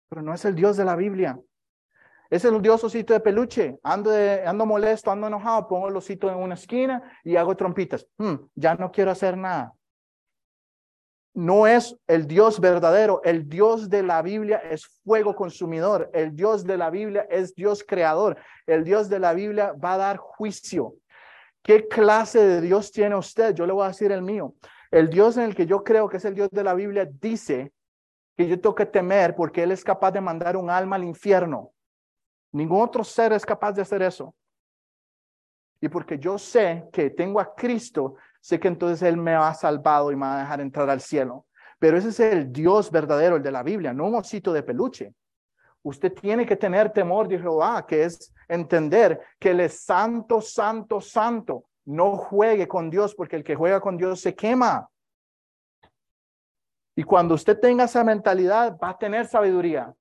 Pero 0.10 0.22
no 0.22 0.34
es 0.34 0.46
el 0.46 0.56
Dios 0.56 0.78
de 0.78 0.86
la 0.86 0.96
Biblia. 0.96 1.40
Es 2.34 2.44
el 2.46 2.60
Dios 2.64 2.84
osito 2.84 3.14
de 3.14 3.20
peluche. 3.20 3.78
Ando, 3.84 4.10
ando 4.44 4.66
molesto, 4.66 5.12
ando 5.12 5.28
enojado, 5.28 5.68
pongo 5.68 5.88
el 5.88 5.96
osito 5.96 6.32
en 6.32 6.38
una 6.38 6.56
esquina 6.56 7.04
y 7.24 7.36
hago 7.36 7.56
trompitas. 7.56 8.08
Hmm, 8.18 8.38
ya 8.56 8.74
no 8.74 8.92
quiero 8.92 9.12
hacer 9.12 9.38
nada. 9.38 9.76
No 11.36 11.68
es 11.68 11.96
el 12.08 12.26
Dios 12.26 12.60
verdadero. 12.60 13.22
El 13.24 13.48
Dios 13.48 13.88
de 13.88 14.02
la 14.02 14.24
Biblia 14.24 14.58
es 14.58 14.88
fuego 15.04 15.36
consumidor. 15.36 16.10
El 16.12 16.36
Dios 16.36 16.64
de 16.64 16.76
la 16.76 16.90
Biblia 16.90 17.28
es 17.30 17.54
Dios 17.54 17.84
creador. 17.88 18.36
El 18.66 18.84
Dios 18.84 19.10
de 19.10 19.20
la 19.20 19.36
Biblia 19.36 19.74
va 19.74 19.94
a 19.94 19.98
dar 19.98 20.18
juicio. 20.18 20.96
¿Qué 21.62 21.88
clase 21.88 22.44
de 22.44 22.62
Dios 22.62 22.92
tiene 22.92 23.16
usted? 23.16 23.54
Yo 23.54 23.68
le 23.68 23.74
voy 23.74 23.86
a 23.86 23.90
decir 23.90 24.12
el 24.12 24.24
mío. 24.24 24.56
El 24.90 25.12
Dios 25.12 25.38
en 25.38 25.44
el 25.44 25.54
que 25.54 25.68
yo 25.68 25.84
creo 25.84 26.10
que 26.10 26.18
es 26.18 26.26
el 26.26 26.34
Dios 26.34 26.50
de 26.50 26.64
la 26.64 26.74
Biblia 26.74 27.08
dice 27.08 27.72
que 28.36 28.48
yo 28.48 28.60
tengo 28.60 28.74
que 28.74 28.88
temer 28.88 29.36
porque 29.36 29.62
Él 29.62 29.72
es 29.72 29.84
capaz 29.84 30.10
de 30.10 30.22
mandar 30.22 30.58
un 30.58 30.72
alma 30.72 30.96
al 30.96 31.04
infierno. 31.04 31.73
Ningún 32.54 32.82
otro 32.82 33.04
ser 33.04 33.34
es 33.34 33.46
capaz 33.46 33.74
de 33.74 33.82
hacer 33.82 34.02
eso. 34.02 34.34
Y 35.82 35.90
porque 35.90 36.18
yo 36.18 36.38
sé 36.38 36.88
que 36.94 37.10
tengo 37.10 37.40
a 37.40 37.54
Cristo, 37.54 38.16
sé 38.40 38.60
que 38.60 38.70
entonces 38.70 39.02
Él 39.02 39.18
me 39.18 39.34
ha 39.34 39.54
salvado 39.54 40.12
y 40.12 40.16
me 40.16 40.22
va 40.22 40.38
a 40.38 40.40
dejar 40.40 40.62
entrar 40.62 40.90
al 40.90 41.02
cielo. 41.02 41.46
Pero 41.80 41.98
ese 41.98 42.10
es 42.10 42.20
el 42.22 42.54
Dios 42.54 42.90
verdadero, 42.90 43.36
el 43.36 43.44
de 43.44 43.52
la 43.52 43.64
Biblia, 43.64 43.92
no 43.92 44.08
un 44.08 44.16
osito 44.16 44.54
de 44.54 44.64
peluche. 44.64 45.14
Usted 45.82 46.14
tiene 46.14 46.46
que 46.46 46.56
tener 46.56 46.94
temor 46.94 47.28
de 47.28 47.40
Jehová, 47.40 47.86
que 47.86 48.06
es 48.06 48.34
entender 48.48 49.20
que 49.38 49.50
Él 49.50 49.60
es 49.60 49.84
santo, 49.84 50.40
santo, 50.40 51.02
santo. 51.02 51.66
No 51.84 52.16
juegue 52.16 52.68
con 52.68 52.90
Dios, 52.90 53.14
porque 53.14 53.36
el 53.36 53.44
que 53.44 53.56
juega 53.56 53.82
con 53.82 53.98
Dios 53.98 54.22
se 54.22 54.34
quema. 54.34 54.88
Y 56.96 57.04
cuando 57.04 57.36
usted 57.36 57.60
tenga 57.60 57.86
esa 57.86 58.04
mentalidad, 58.04 58.78
va 58.82 58.90
a 58.90 58.98
tener 58.98 59.28
sabiduría, 59.28 59.94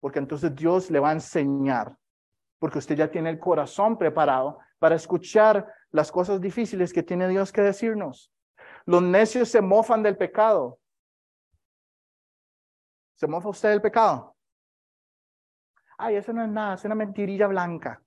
porque 0.00 0.18
entonces 0.18 0.54
Dios 0.54 0.90
le 0.90 0.98
va 0.98 1.10
a 1.10 1.14
enseñar, 1.14 1.96
porque 2.60 2.78
usted 2.78 2.94
ya 2.94 3.10
tiene 3.10 3.30
el 3.30 3.40
corazón 3.40 3.98
preparado 3.98 4.60
para 4.78 4.94
escuchar 4.94 5.66
las 5.90 6.12
cosas 6.12 6.40
difíciles 6.40 6.92
que 6.92 7.02
tiene 7.02 7.26
Dios 7.26 7.50
que 7.50 7.62
decirnos. 7.62 8.32
Los 8.86 9.02
necios 9.02 9.48
se 9.48 9.60
mofan 9.60 10.04
del 10.04 10.16
pecado. 10.16 10.78
¿Se 13.16 13.26
mofa 13.26 13.48
usted 13.48 13.70
del 13.70 13.82
pecado? 13.82 14.36
ay, 16.00 16.16
eso 16.16 16.32
no 16.32 16.42
es 16.42 16.50
nada, 16.50 16.74
es 16.74 16.84
una 16.84 16.94
mentirilla 16.94 17.46
blanca. 17.46 18.02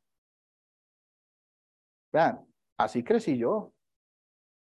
Vean, 2.12 2.46
así 2.78 3.04
crecí 3.04 3.38
yo. 3.38 3.72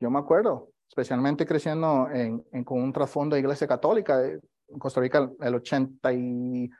Yo 0.00 0.10
me 0.10 0.18
acuerdo, 0.18 0.70
especialmente 0.88 1.46
creciendo 1.46 2.08
en, 2.10 2.64
con 2.64 2.82
un 2.82 2.92
trasfondo 2.92 3.34
de 3.34 3.40
iglesia 3.40 3.66
católica. 3.66 4.20
En 4.24 4.78
Costa 4.78 5.00
Rica, 5.00 5.30
el 5.40 5.54
80 5.54 6.12
y... 6.12 6.70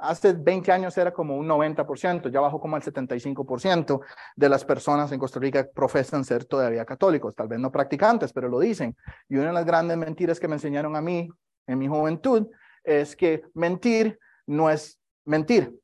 Hace 0.00 0.34
20 0.34 0.72
años 0.72 0.96
era 0.98 1.12
como 1.12 1.36
un 1.36 1.48
90%, 1.48 2.30
ya 2.30 2.40
bajó 2.40 2.60
como 2.60 2.76
el 2.76 2.82
75% 2.82 4.00
de 4.36 4.48
las 4.48 4.64
personas 4.64 5.10
en 5.12 5.18
Costa 5.18 5.40
Rica 5.40 5.66
profesan 5.74 6.24
ser 6.24 6.44
todavía 6.44 6.84
católicos, 6.84 7.34
tal 7.34 7.48
vez 7.48 7.58
no 7.58 7.72
practicantes, 7.72 8.32
pero 8.32 8.48
lo 8.48 8.60
dicen. 8.60 8.96
Y 9.28 9.36
una 9.36 9.48
de 9.48 9.52
las 9.54 9.64
grandes 9.64 9.96
mentiras 9.96 10.38
que 10.38 10.48
me 10.48 10.56
enseñaron 10.56 10.96
a 10.96 11.00
mí 11.00 11.28
en 11.66 11.78
mi 11.78 11.88
juventud 11.88 12.46
es 12.84 13.16
que 13.16 13.42
mentir 13.54 14.18
no 14.46 14.70
es 14.70 15.00
mentir. 15.24 15.74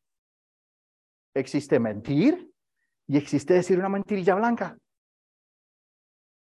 Existe 1.35 1.81
mentir 1.81 2.51
y 3.07 3.17
existe 3.17 3.55
decir 3.55 3.79
una 3.79 3.89
mentirilla 3.89 4.35
blanca. 4.35 4.77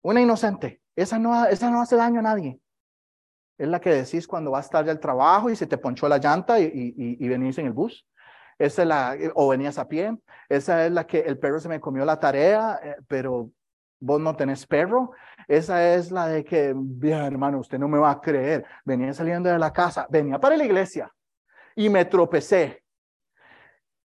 Una 0.02 0.20
inocente. 0.20 0.82
Esa 0.94 1.18
no, 1.18 1.46
esa 1.46 1.70
no 1.70 1.80
hace 1.80 1.96
daño 1.96 2.20
a 2.20 2.22
nadie. 2.22 2.60
Es 3.62 3.68
la 3.68 3.80
que 3.80 3.90
decís 3.90 4.26
cuando 4.26 4.50
vas 4.50 4.68
tarde 4.68 4.90
al 4.90 4.98
trabajo 4.98 5.48
y 5.48 5.54
se 5.54 5.68
te 5.68 5.78
ponchó 5.78 6.08
la 6.08 6.18
llanta 6.18 6.58
y, 6.58 6.68
y, 6.74 7.28
venís 7.28 7.58
en 7.58 7.66
el 7.66 7.72
bus. 7.72 8.04
Esa 8.58 8.82
es 8.82 8.88
la, 8.88 9.16
o 9.34 9.46
venías 9.50 9.78
a 9.78 9.86
pie. 9.86 10.18
Esa 10.48 10.84
es 10.84 10.90
la 10.90 11.06
que 11.06 11.20
el 11.20 11.38
perro 11.38 11.60
se 11.60 11.68
me 11.68 11.78
comió 11.78 12.04
la 12.04 12.18
tarea, 12.18 12.80
eh, 12.82 12.96
pero 13.06 13.52
vos 14.00 14.20
no 14.20 14.34
tenés 14.34 14.66
perro. 14.66 15.12
Esa 15.46 15.94
es 15.94 16.10
la 16.10 16.26
de 16.26 16.42
que, 16.42 16.74
bien, 16.74 17.20
hermano, 17.20 17.60
usted 17.60 17.78
no 17.78 17.86
me 17.86 17.98
va 17.98 18.10
a 18.10 18.20
creer. 18.20 18.66
Venía 18.84 19.14
saliendo 19.14 19.48
de 19.48 19.60
la 19.60 19.72
casa, 19.72 20.08
venía 20.10 20.40
para 20.40 20.56
la 20.56 20.64
iglesia 20.64 21.08
y 21.76 21.88
me 21.88 22.04
tropecé 22.04 22.82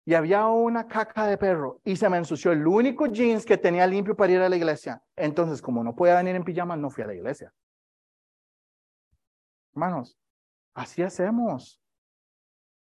y 0.05 0.15
había 0.15 0.47
una 0.49 0.89
caca 0.89 1.29
de 1.29 1.39
perro 1.39 1.81
y 1.85 1.95
se 1.95 2.09
me 2.09 2.17
ensució 2.17 2.51
el 2.51 2.67
único 2.67 3.07
jeans 3.07 3.45
que 3.45 3.57
tenía 3.57 3.87
limpio 3.87 4.17
para 4.17 4.33
ir 4.33 4.41
a 4.41 4.49
la 4.49 4.57
iglesia. 4.57 5.01
Entonces, 5.15 5.63
como 5.63 5.85
no 5.85 5.95
podía 5.95 6.17
venir 6.17 6.35
en 6.35 6.43
pijama, 6.43 6.77
no 6.77 6.91
fui 6.91 7.05
a 7.05 7.07
la 7.07 7.15
iglesia. 7.15 7.53
Hermanos, 9.75 10.17
así 10.73 11.03
hacemos. 11.03 11.81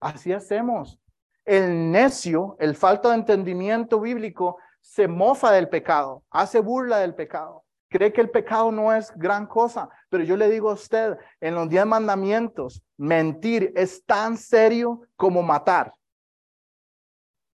Así 0.00 0.32
hacemos. 0.32 1.00
El 1.44 1.90
necio, 1.90 2.56
el 2.58 2.76
falta 2.76 3.08
de 3.10 3.16
entendimiento 3.16 4.00
bíblico, 4.00 4.58
se 4.80 5.08
mofa 5.08 5.52
del 5.52 5.68
pecado, 5.68 6.24
hace 6.30 6.60
burla 6.60 6.98
del 6.98 7.14
pecado. 7.14 7.64
Cree 7.88 8.12
que 8.12 8.20
el 8.20 8.30
pecado 8.30 8.72
no 8.72 8.92
es 8.92 9.12
gran 9.16 9.46
cosa, 9.46 9.88
pero 10.08 10.24
yo 10.24 10.36
le 10.36 10.50
digo 10.50 10.70
a 10.70 10.74
usted, 10.74 11.16
en 11.40 11.54
los 11.54 11.68
diez 11.68 11.86
mandamientos, 11.86 12.82
mentir 12.96 13.72
es 13.76 14.04
tan 14.04 14.36
serio 14.36 15.02
como 15.16 15.42
matar. 15.42 15.94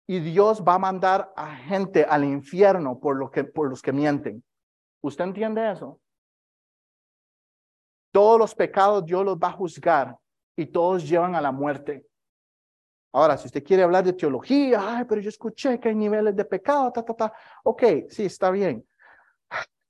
Y 0.08 0.20
Dios 0.20 0.64
va 0.64 0.76
a 0.76 0.80
mandar 0.80 1.32
a 1.36 1.56
gente 1.56 2.04
al 2.04 2.24
infierno 2.24 3.00
por, 3.00 3.16
lo 3.16 3.32
que, 3.32 3.44
por 3.44 3.70
los 3.70 3.82
que 3.82 3.94
mienten. 3.94 4.44
¿Usted 5.02 5.24
entiende 5.24 5.72
eso? 5.72 6.00
Todos 8.14 8.38
los 8.38 8.54
pecados 8.54 9.04
Dios 9.04 9.26
los 9.26 9.38
va 9.38 9.48
a 9.48 9.54
juzgar 9.54 10.16
y 10.56 10.68
todos 10.68 11.10
llevan 11.10 11.34
a 11.34 11.42
la 11.42 11.52
muerte. 11.52 12.06
Ahora, 13.12 13.38
si 13.38 13.48
usted 13.48 13.64
quiere 13.64 13.82
hablar 13.82 14.04
de 14.04 14.14
teología, 14.14 14.98
ay, 14.98 15.06
pero 15.10 15.20
yo 15.20 15.30
escuché 15.30 15.80
que 15.80 15.90
hay 15.90 15.96
niveles 15.96 16.36
de 16.36 16.46
pecado, 16.46 16.92
ta, 16.92 17.04
ta, 17.04 17.14
ta. 17.16 17.34
Ok, 17.64 17.84
sí, 18.10 18.26
está 18.26 18.52
bien. 18.52 18.88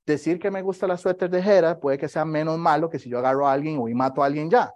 Decir 0.05 0.39
que 0.39 0.49
me 0.49 0.61
gusta 0.61 0.87
la 0.87 0.95
suéter 0.95 1.29
de 1.29 1.43
Jera 1.43 1.77
puede 1.77 1.97
que 1.97 2.07
sea 2.07 2.23
menos 2.23 2.57
malo 2.57 2.89
que 2.89 2.97
si 2.97 3.09
yo 3.09 3.19
agarro 3.19 3.45
a 3.45 3.51
alguien 3.51 3.85
y 3.85 3.93
mato 3.93 4.23
a 4.23 4.27
alguien 4.27 4.49
ya. 4.49 4.73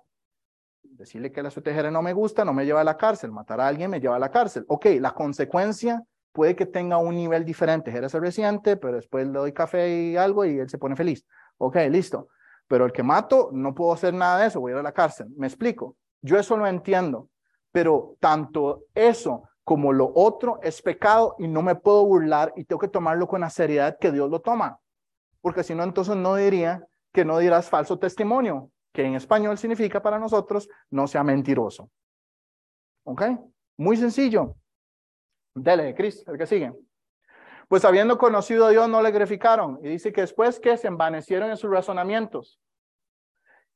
Decirle 0.82 1.32
que 1.32 1.42
la 1.42 1.50
suéter 1.50 1.72
de 1.72 1.78
Jera 1.78 1.92
no 1.92 2.02
me 2.02 2.12
gusta 2.12 2.44
no 2.44 2.54
me 2.54 2.66
lleva 2.66 2.82
a 2.82 2.84
la 2.84 2.98
cárcel. 2.98 3.32
Matar 3.32 3.62
a 3.62 3.68
alguien 3.68 3.90
me 3.90 4.02
lleva 4.02 4.18
a 4.18 4.20
la 4.20 4.30
cárcel. 4.30 4.66
Ok, 4.68 4.88
la 5.00 5.14
consecuencia 5.14 6.04
puede 6.34 6.54
que 6.54 6.66
tenga 6.66 6.98
un 6.98 7.16
nivel 7.16 7.46
diferente. 7.46 7.94
Jera 7.94 8.08
es 8.08 8.14
el 8.14 8.22
reciente, 8.22 8.76
pero 8.76 8.98
después 8.98 9.26
le 9.26 9.40
doy 9.40 9.54
café 9.54 9.90
y 9.90 10.18
algo 10.18 10.44
y 10.44 10.60
él 10.60 10.70
se 10.70 10.78
pone 10.78 10.98
feliz. 10.98 11.26
Ok, 11.58 11.78
listo. 11.90 12.28
Pero 12.68 12.86
el 12.86 12.92
que 12.92 13.04
mato, 13.04 13.50
no 13.54 13.74
puedo 13.74 13.94
hacer 13.94 14.14
nada 14.14 14.40
de 14.40 14.48
eso, 14.48 14.60
voy 14.60 14.72
a 14.72 14.76
ir 14.76 14.80
a 14.80 14.84
la 14.84 14.92
cárcel. 14.92 15.28
¿Me 15.38 15.48
explico? 15.48 15.96
Yo 16.22 16.38
eso 16.38 16.58
lo 16.58 16.68
entiendo 16.68 17.30
pero 17.78 18.18
tanto 18.20 18.86
eso 18.96 19.44
como 19.64 19.94
lo 19.94 20.12
otro 20.16 20.60
es 20.64 20.82
pecado 20.82 21.36
y 21.38 21.48
no 21.48 21.62
me 21.62 21.76
puedo 21.76 22.04
burlar 22.08 22.52
y 22.56 22.64
tengo 22.64 22.80
que 22.80 22.88
tomarlo 22.88 23.28
con 23.28 23.42
la 23.42 23.52
seriedad 23.52 24.00
que 24.00 24.12
Dios 24.12 24.32
lo 24.32 24.42
toma. 24.42 24.80
Porque 25.42 25.64
si 25.64 25.76
no, 25.76 25.84
entonces 25.84 26.16
no 26.16 26.34
diría 26.34 26.84
que 27.14 27.24
no 27.24 27.38
dirás 27.38 27.70
falso 27.70 28.00
testimonio, 28.00 28.72
que 28.92 29.04
en 29.04 29.14
español 29.14 29.60
significa 29.60 30.02
para 30.02 30.18
nosotros 30.18 30.68
no 30.90 31.06
sea 31.06 31.24
mentiroso. 31.24 31.92
¿Ok? 33.04 33.22
Muy 33.78 33.96
sencillo. 33.96 34.56
Dele, 35.54 35.94
Cris, 35.94 36.28
el 36.28 36.36
que 36.36 36.48
sigue. 36.48 36.74
Pues 37.68 37.84
habiendo 37.84 38.18
conocido 38.18 38.66
a 38.66 38.70
Dios, 38.70 38.88
no 38.88 39.02
le 39.02 39.12
glorificaron. 39.12 39.80
Y 39.84 39.90
dice 39.90 40.14
que 40.14 40.22
después 40.22 40.60
que 40.60 40.78
se 40.78 40.88
envanecieron 40.88 41.50
en 41.50 41.58
sus 41.58 41.70
razonamientos 41.70 42.60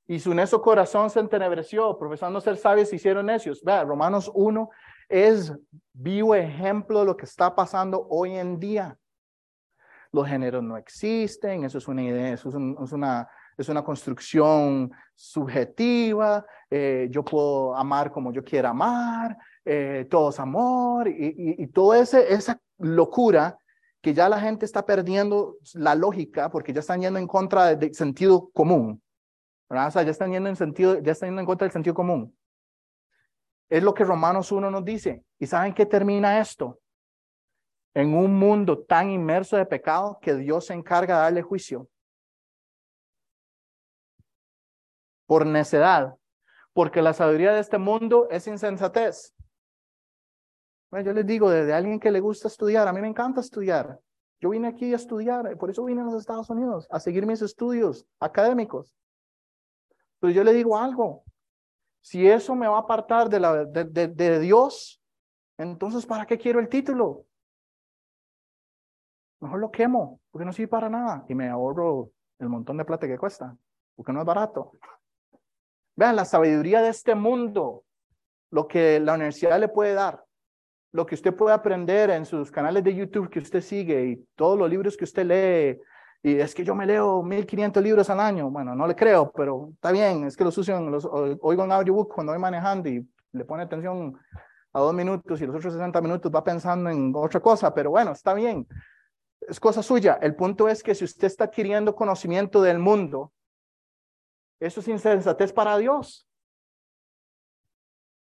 y 0.08 0.20
su 0.20 0.34
necio 0.34 0.62
corazón 0.62 1.10
se 1.10 1.20
entenebreció, 1.20 1.98
profesando 1.98 2.42
ser 2.42 2.58
sabios, 2.58 2.90
se 2.90 2.96
hicieron 2.96 3.26
necios. 3.26 3.64
Vea, 3.64 3.84
Romanos 3.84 4.32
1 4.34 4.70
es 5.10 5.54
vivo 5.94 6.36
ejemplo 6.36 7.00
de 7.00 7.06
lo 7.06 7.18
que 7.18 7.26
está 7.26 7.54
pasando 7.54 8.08
hoy 8.10 8.36
en 8.36 8.60
día. 8.60 8.98
Los 10.14 10.28
géneros 10.28 10.64
no 10.64 10.78
existen, 10.78 11.64
eso 11.64 11.78
es 11.78 11.88
una 11.88 12.04
idea, 12.04 12.34
eso 12.34 12.50
es, 12.50 12.56
una, 12.56 13.30
es 13.58 13.70
una 13.70 13.84
construcción 13.84 14.92
subjetiva, 15.16 16.46
eh, 16.70 17.08
yo 17.10 17.24
puedo 17.24 17.76
amar 17.76 18.12
como 18.12 18.34
yo 18.34 18.44
quiera 18.44 18.70
amar, 18.72 19.38
eh, 19.64 20.08
todo 20.10 20.32
es 20.32 20.40
amor, 20.40 21.08
y, 21.08 21.56
y, 21.58 21.68
toda 21.68 22.00
esa 22.00 22.60
locura 22.80 23.58
que 24.02 24.14
ya 24.14 24.28
la 24.28 24.40
gente 24.40 24.66
está 24.66 24.86
perdiendo 24.86 25.58
la 25.74 25.96
lógica 25.96 26.50
porque 26.50 26.74
ya 26.74 26.80
están 26.80 27.02
yendo 27.02 27.20
en 27.20 27.28
contra 27.28 27.76
del 27.76 27.94
sentido 27.94 28.50
común. 28.50 29.02
O 29.70 29.92
sea, 29.92 30.04
ya 30.04 30.12
están 30.12 30.32
yendo 30.32 30.50
en 30.50 30.56
sentido, 30.56 31.00
ya 31.00 31.14
están 31.14 31.30
yendo 31.30 31.42
en 31.42 31.46
contra 31.46 31.66
del 31.66 31.72
sentido 31.72 31.94
común. 31.94 32.36
Es 33.70 33.82
lo 33.82 33.94
que 33.94 34.04
Romanos 34.04 34.52
1 34.52 34.70
nos 34.70 34.84
dice. 34.84 35.24
¿Y 35.40 35.48
saben 35.48 35.74
qué 35.74 35.86
termina 35.86 36.42
esto? 36.42 36.82
En 37.94 38.14
un 38.14 38.38
mundo 38.38 38.84
tan 38.84 39.10
inmerso 39.12 39.56
de 39.56 39.66
pecado 39.66 40.20
que 40.22 40.36
Dios 40.36 40.66
se 40.66 40.74
encarga 40.74 41.16
de 41.16 41.22
darle 41.22 41.42
juicio. 41.42 41.88
Por 45.26 45.46
necedad. 45.46 46.16
Porque 46.74 47.02
la 47.02 47.14
sabiduría 47.14 47.54
de 47.54 47.62
este 47.62 47.78
mundo 47.78 48.28
es 48.30 48.48
insensatez. 48.48 49.34
Bueno, 50.92 51.06
yo 51.06 51.14
les 51.14 51.26
digo, 51.26 51.50
desde 51.50 51.74
alguien 51.74 52.02
que 52.02 52.12
le 52.12 52.20
gusta 52.20 52.50
estudiar, 52.50 52.86
a 52.86 52.92
mí 52.92 53.00
me 53.00 53.08
encanta 53.08 53.40
estudiar. 53.40 53.98
Yo 54.42 54.50
vine 54.50 54.68
aquí 54.68 54.92
a 54.92 54.98
estudiar, 54.98 55.58
por 55.58 55.70
eso 55.70 55.86
vine 55.86 56.02
a 56.02 56.04
los 56.04 56.16
Estados 56.16 56.50
Unidos, 56.50 56.86
a 56.92 57.00
seguir 57.00 57.26
mis 57.26 57.42
estudios 57.42 58.06
académicos. 58.20 58.94
Pero 60.20 60.34
yo 60.34 60.44
le 60.44 60.52
digo 60.52 60.78
algo, 60.78 61.24
si 62.02 62.28
eso 62.28 62.56
me 62.56 62.68
va 62.68 62.78
a 62.78 62.82
apartar 62.82 63.30
de, 63.30 63.40
la, 63.40 63.64
de, 63.64 63.86
de, 63.86 64.40
Dios, 64.40 65.02
entonces 65.58 66.06
¿para 66.06 66.26
qué 66.26 66.38
quiero 66.38 66.60
el 66.60 66.68
título? 66.68 67.26
Mejor 69.40 69.60
lo 69.60 69.72
quemo, 69.72 70.20
porque 70.30 70.46
no 70.46 70.52
sirve 70.52 70.68
para 70.68 70.90
nada 70.90 71.24
y 71.30 71.36
me 71.36 71.48
ahorro 71.48 72.12
el 72.40 72.50
montón 72.50 72.76
de 72.78 72.86
plata 72.86 73.08
que 73.08 73.18
cuesta, 73.18 73.56
porque 73.96 74.12
no 74.12 74.20
es 74.20 74.26
barato. 74.26 74.74
Vean, 75.96 76.18
la 76.18 76.26
sabiduría 76.26 76.82
de 76.82 76.90
este 76.90 77.16
mundo, 77.16 77.86
lo 78.50 78.68
que 78.68 79.00
la 79.00 79.14
universidad 79.14 79.60
le 79.60 79.70
puede 79.70 79.94
dar, 79.94 80.26
lo 80.92 81.06
que 81.06 81.16
usted 81.16 81.34
puede 81.34 81.54
aprender 81.54 82.10
en 82.10 82.26
sus 82.26 82.52
canales 82.52 82.84
de 82.84 82.96
YouTube 82.96 83.30
que 83.30 83.40
usted 83.40 83.62
sigue 83.62 84.06
y 84.06 84.26
todos 84.36 84.58
los 84.58 84.70
libros 84.70 84.98
que 84.98 85.06
usted 85.06 85.26
lee, 85.26 85.82
y 86.24 86.40
es 86.40 86.54
que 86.54 86.64
yo 86.64 86.76
me 86.76 86.86
leo 86.86 87.24
1500 87.24 87.82
libros 87.82 88.10
al 88.10 88.20
año. 88.20 88.50
Bueno, 88.52 88.76
no 88.76 88.86
le 88.86 88.96
creo, 88.96 89.32
pero 89.32 89.70
está 89.74 89.92
bien. 89.92 90.26
Es 90.26 90.38
que 90.38 90.44
los 90.44 90.56
uso, 90.58 90.80
los, 90.80 91.06
oigo 91.06 91.64
en 91.64 91.72
audiobook 91.72 92.14
cuando 92.14 92.32
voy 92.32 92.40
manejando 92.40 92.90
y 92.90 93.08
le 93.32 93.46
pone 93.46 93.64
atención 93.64 94.16
a 94.74 94.80
dos 94.80 94.94
minutos 94.94 95.42
y 95.42 95.46
los 95.46 95.56
otros 95.56 95.74
60 95.74 96.00
minutos 96.02 96.32
va 96.34 96.44
pensando 96.44 96.90
en 96.90 97.12
otra 97.16 97.40
cosa, 97.40 97.74
pero 97.74 97.90
bueno, 97.90 98.12
está 98.12 98.34
bien. 98.34 98.68
Es 99.42 99.60
cosa 99.60 99.82
suya. 99.82 100.20
El 100.22 100.36
punto 100.36 100.70
es 100.70 100.84
que 100.84 100.94
si 100.94 101.04
usted 101.06 101.26
está 101.26 101.46
adquiriendo 101.46 101.96
conocimiento 101.96 102.62
del 102.62 102.78
mundo, 102.78 103.32
eso 104.60 104.80
es 104.80 104.88
insensatez 104.88 105.52
para 105.52 105.76
Dios. 105.78 106.28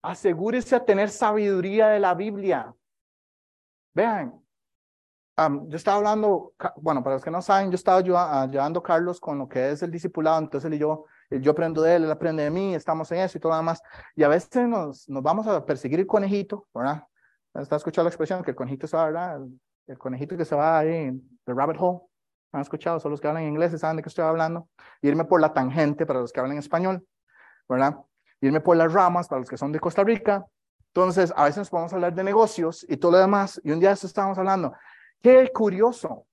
Asegúrese 0.06 0.76
a 0.76 0.84
tener 0.84 1.10
sabiduría 1.10 1.88
de 1.88 1.98
la 1.98 2.14
Biblia. 2.14 2.72
Vean, 3.92 4.40
yo 5.36 5.76
estaba 5.76 5.96
hablando, 5.96 6.54
bueno, 6.76 7.02
para 7.02 7.16
los 7.16 7.24
que 7.24 7.30
no 7.32 7.42
saben, 7.42 7.72
yo 7.72 7.74
estaba 7.74 7.98
ayudando 7.98 8.78
a 8.78 8.82
Carlos 8.84 9.18
con 9.18 9.38
lo 9.38 9.48
que 9.48 9.70
es 9.70 9.82
el 9.82 9.90
discipulado, 9.90 10.38
entonces 10.38 10.68
él 10.68 10.74
y 10.74 10.78
yo, 10.78 11.06
yo 11.30 11.50
aprendo 11.50 11.82
de 11.82 11.96
él, 11.96 12.04
él 12.04 12.10
aprende 12.12 12.44
de 12.44 12.50
mí, 12.50 12.72
estamos 12.76 13.10
en 13.10 13.18
eso 13.18 13.36
y 13.36 13.40
todo 13.40 13.50
lo 13.50 13.56
demás, 13.56 13.82
y 14.14 14.22
a 14.22 14.28
veces 14.28 14.68
nos, 14.68 15.08
nos 15.08 15.24
vamos 15.24 15.44
a 15.48 15.66
perseguir 15.66 15.98
el 15.98 16.06
conejito, 16.06 16.68
¿verdad? 16.72 17.02
¿Está 17.52 17.74
escuchando 17.74 18.04
la 18.04 18.10
expresión 18.10 18.44
que 18.44 18.52
el 18.52 18.56
conejito 18.56 18.86
se 18.86 18.96
va, 18.96 19.06
¿verdad? 19.06 19.40
El, 19.88 19.98
conejito 19.98 20.36
que 20.36 20.44
se 20.44 20.54
va 20.54 20.78
ahí, 20.78 21.08
el 21.08 21.56
rabbit 21.56 21.78
hole, 21.80 22.00
¿han 22.52 22.60
escuchado? 22.60 23.00
Son 23.00 23.10
los 23.10 23.20
que 23.20 23.26
hablan 23.26 23.42
inglés 23.42 23.72
y 23.72 23.78
saben 23.78 23.96
de 23.96 24.04
qué 24.04 24.08
estoy 24.08 24.24
hablando. 24.24 24.68
Irme 25.02 25.24
por 25.24 25.40
la 25.40 25.52
tangente 25.52 26.06
para 26.06 26.20
los 26.20 26.32
que 26.32 26.38
hablan 26.38 26.58
español, 26.58 27.04
¿verdad? 27.68 27.96
Irme 28.46 28.60
por 28.60 28.76
las 28.76 28.92
ramas 28.92 29.28
para 29.28 29.40
los 29.40 29.48
que 29.48 29.56
son 29.56 29.72
de 29.72 29.80
Costa 29.80 30.04
Rica. 30.04 30.46
Entonces, 30.88 31.32
a 31.36 31.44
veces 31.44 31.68
podemos 31.68 31.92
hablar 31.92 32.14
de 32.14 32.24
negocios 32.24 32.86
y 32.88 32.96
todo 32.96 33.12
lo 33.12 33.18
demás, 33.18 33.60
y 33.62 33.70
un 33.70 33.80
día 33.80 33.92
estábamos 33.92 34.38
hablando, 34.38 34.72
Qué 35.22 35.50
curioso. 35.52 36.26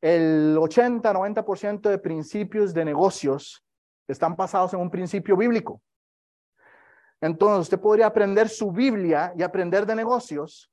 El 0.00 0.56
80-90% 0.58 1.88
de 1.88 1.98
principios 1.98 2.74
de 2.74 2.84
negocios 2.84 3.64
están 4.08 4.34
basados 4.34 4.74
en 4.74 4.80
un 4.80 4.90
principio 4.90 5.36
bíblico. 5.36 5.80
Entonces, 7.20 7.60
usted 7.60 7.80
podría 7.80 8.06
aprender 8.06 8.48
su 8.48 8.72
Biblia 8.72 9.32
y 9.36 9.44
aprender 9.44 9.86
de 9.86 9.94
negocios 9.94 10.72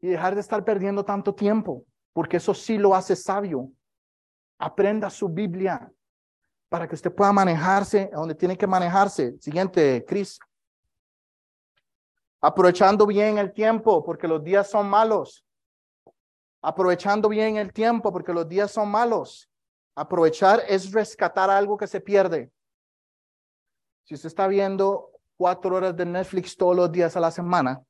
y 0.00 0.08
dejar 0.08 0.34
de 0.34 0.40
estar 0.40 0.64
perdiendo 0.64 1.04
tanto 1.04 1.34
tiempo, 1.34 1.84
porque 2.14 2.38
eso 2.38 2.54
sí 2.54 2.78
lo 2.78 2.94
hace 2.94 3.14
sabio. 3.14 3.70
Aprenda 4.58 5.10
su 5.10 5.28
Biblia 5.28 5.92
para 6.68 6.86
que 6.86 6.94
usted 6.94 7.14
pueda 7.14 7.32
manejarse 7.32 8.10
donde 8.12 8.34
tiene 8.34 8.56
que 8.56 8.66
manejarse. 8.66 9.38
Siguiente, 9.40 10.04
Cris 10.06 10.38
aprovechando 12.40 13.06
bien 13.06 13.38
el 13.38 13.52
tiempo 13.52 14.04
porque 14.04 14.28
los 14.28 14.42
días 14.42 14.70
son 14.70 14.88
malos. 14.88 15.44
Aprovechando 16.62 17.28
bien 17.28 17.56
el 17.56 17.72
tiempo 17.72 18.12
porque 18.12 18.32
los 18.32 18.48
días 18.48 18.70
son 18.70 18.90
malos. 18.90 19.50
Aprovechar 19.94 20.62
es 20.68 20.92
rescatar 20.92 21.50
algo 21.50 21.76
que 21.76 21.86
se 21.86 22.00
pierde. 22.00 22.50
Si 24.04 24.14
usted 24.14 24.28
está 24.28 24.46
viendo 24.46 25.10
cuatro 25.36 25.76
horas 25.76 25.96
de 25.96 26.06
Netflix 26.06 26.56
todos 26.56 26.76
los 26.76 26.90
días 26.90 27.16
a 27.16 27.20
la 27.20 27.30
semana, 27.30 27.82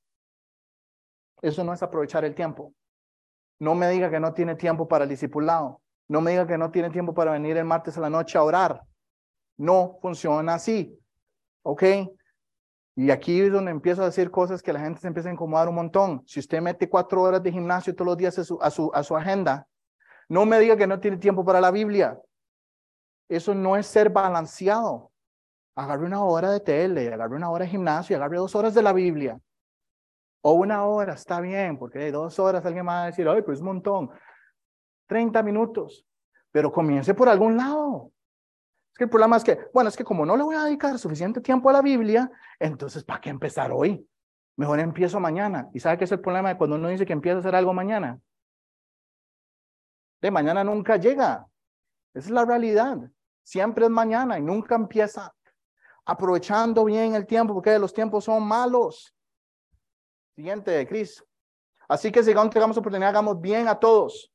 eso 1.40 1.62
no 1.62 1.72
es 1.72 1.82
aprovechar 1.82 2.24
el 2.24 2.34
tiempo. 2.34 2.74
No 3.60 3.74
me 3.74 3.88
diga 3.88 4.10
que 4.10 4.20
no 4.20 4.32
tiene 4.32 4.54
tiempo 4.54 4.88
para 4.88 5.04
el 5.04 5.10
discipulado. 5.10 5.80
No 6.08 6.20
me 6.20 6.30
diga 6.32 6.46
que 6.46 6.58
no 6.58 6.70
tiene 6.70 6.90
tiempo 6.90 7.14
para 7.14 7.32
venir 7.32 7.56
el 7.56 7.64
martes 7.64 7.96
a 7.98 8.00
la 8.00 8.10
noche 8.10 8.38
a 8.38 8.42
orar. 8.42 8.82
No 9.58 9.98
funciona 10.00 10.54
así. 10.54 10.98
¿Ok? 11.62 11.82
Y 12.98 13.12
aquí 13.12 13.40
es 13.40 13.52
donde 13.52 13.70
empiezo 13.70 14.02
a 14.02 14.06
decir 14.06 14.28
cosas 14.28 14.60
que 14.60 14.72
la 14.72 14.80
gente 14.80 15.00
se 15.00 15.06
empieza 15.06 15.28
a 15.28 15.32
incomodar 15.32 15.68
un 15.68 15.76
montón. 15.76 16.24
Si 16.26 16.40
usted 16.40 16.60
mete 16.60 16.88
cuatro 16.88 17.22
horas 17.22 17.40
de 17.42 17.52
gimnasio 17.52 17.94
todos 17.94 18.06
los 18.06 18.16
días 18.16 18.36
a 18.60 18.70
su, 18.70 19.16
agenda, 19.16 19.68
no 20.28 20.44
me 20.46 20.58
diga 20.58 20.76
que 20.76 20.88
no 20.88 20.98
tiene 20.98 21.18
tiempo 21.18 21.44
para 21.44 21.60
la 21.60 21.70
Biblia. 21.70 22.18
Eso 23.28 23.54
no 23.54 23.76
es 23.76 23.86
ser 23.86 24.10
O 30.40 30.54
una 30.54 30.84
hora, 30.84 31.14
está 31.14 31.40
bien, 31.40 31.78
porque 31.78 32.10
dos 32.10 32.40
horas 32.40 32.66
alguien 32.66 32.88
va 32.88 33.04
a 33.04 33.06
decir, 33.06 33.28
ay, 33.28 33.42
pues 33.42 33.58
es 33.58 33.60
un 33.60 33.68
montón. 33.68 34.10
30 35.08 35.42
minutos, 35.42 36.06
pero 36.52 36.70
comience 36.70 37.12
por 37.14 37.28
algún 37.28 37.56
lado. 37.56 38.12
Es 38.92 38.98
que 38.98 39.04
el 39.04 39.10
problema 39.10 39.36
es 39.36 39.44
que, 39.44 39.58
bueno, 39.74 39.88
es 39.88 39.96
que 39.96 40.04
como 40.04 40.24
no 40.24 40.36
le 40.36 40.44
voy 40.44 40.54
a 40.54 40.64
dedicar 40.64 40.96
suficiente 40.98 41.40
tiempo 41.40 41.70
a 41.70 41.72
la 41.72 41.82
Biblia, 41.82 42.30
entonces, 42.60 43.02
¿para 43.02 43.20
qué 43.20 43.30
empezar 43.30 43.72
hoy? 43.72 44.08
Mejor 44.56 44.80
empiezo 44.80 45.18
mañana. 45.18 45.68
¿Y 45.72 45.80
sabe 45.80 45.98
qué 45.98 46.04
es 46.04 46.12
el 46.12 46.20
problema 46.20 46.50
de 46.50 46.56
cuando 46.56 46.76
uno 46.76 46.88
dice 46.88 47.06
que 47.06 47.12
empieza 47.12 47.36
a 47.36 47.40
hacer 47.40 47.54
algo 47.54 47.72
mañana? 47.72 48.20
De 50.20 50.30
mañana 50.30 50.64
nunca 50.64 50.96
llega. 50.96 51.46
Esa 52.12 52.26
es 52.26 52.30
la 52.30 52.44
realidad. 52.44 52.98
Siempre 53.44 53.84
es 53.84 53.90
mañana 53.90 54.38
y 54.38 54.42
nunca 54.42 54.74
empieza 54.74 55.32
aprovechando 56.04 56.84
bien 56.84 57.14
el 57.14 57.26
tiempo, 57.26 57.54
porque 57.54 57.78
los 57.78 57.92
tiempos 57.92 58.24
son 58.24 58.42
malos. 58.42 59.14
Siguiente, 60.34 60.86
Cris. 60.86 61.24
Así 61.88 62.10
que 62.10 62.22
si 62.22 62.34
tengamos 62.34 62.76
oportunidad, 62.76 63.10
hagamos 63.10 63.40
bien 63.40 63.68
a 63.68 63.78
todos. 63.78 64.32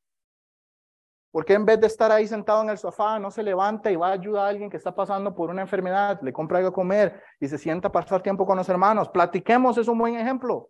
Porque 1.33 1.53
en 1.53 1.65
vez 1.65 1.81
de 1.81 1.87
estar 1.87 2.11
ahí 2.11 2.27
sentado 2.27 2.61
en 2.61 2.69
el 2.69 2.77
sofá, 2.77 3.17
no 3.17 3.31
se 3.31 3.41
levanta 3.41 3.89
y 3.89 3.95
va 3.95 4.09
a 4.09 4.11
ayudar 4.11 4.45
a 4.45 4.49
alguien 4.49 4.69
que 4.69 4.77
está 4.77 4.93
pasando 4.93 5.33
por 5.33 5.49
una 5.49 5.63
enfermedad, 5.63 6.21
le 6.21 6.31
compra 6.31 6.59
algo 6.59 6.69
a 6.69 6.73
comer 6.73 7.23
y 7.39 7.47
se 7.47 7.57
sienta 7.57 7.87
a 7.87 7.91
pasar 7.91 8.21
tiempo 8.21 8.45
con 8.45 8.55
los 8.55 8.69
hermanos? 8.69 9.09
Platiquemos, 9.09 9.75
es 9.79 9.87
un 9.87 9.97
buen 9.97 10.13
ejemplo. 10.13 10.69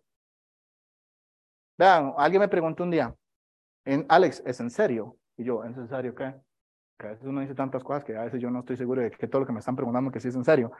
Vean, 1.76 2.14
alguien 2.16 2.40
me 2.40 2.48
preguntó 2.48 2.82
un 2.82 2.90
día, 2.90 3.14
en, 3.84 4.06
Alex, 4.08 4.42
¿es 4.46 4.58
en 4.58 4.70
serio? 4.70 5.18
Y 5.36 5.44
yo, 5.44 5.62
¿es 5.64 5.76
en 5.76 5.86
serio 5.86 6.14
qué? 6.14 6.34
Que 6.98 7.08
a 7.08 7.10
veces 7.10 7.26
uno 7.26 7.42
dice 7.42 7.54
tantas 7.54 7.84
cosas 7.84 8.02
que 8.02 8.16
a 8.16 8.24
veces 8.24 8.40
yo 8.40 8.50
no 8.50 8.60
estoy 8.60 8.78
seguro 8.78 9.02
de 9.02 9.10
que 9.10 9.28
todo 9.28 9.40
lo 9.40 9.46
que 9.46 9.52
me 9.52 9.58
están 9.58 9.76
preguntando 9.76 10.10
que 10.10 10.18
sí 10.18 10.28
es 10.28 10.34
en 10.34 10.46
serio. 10.46 10.72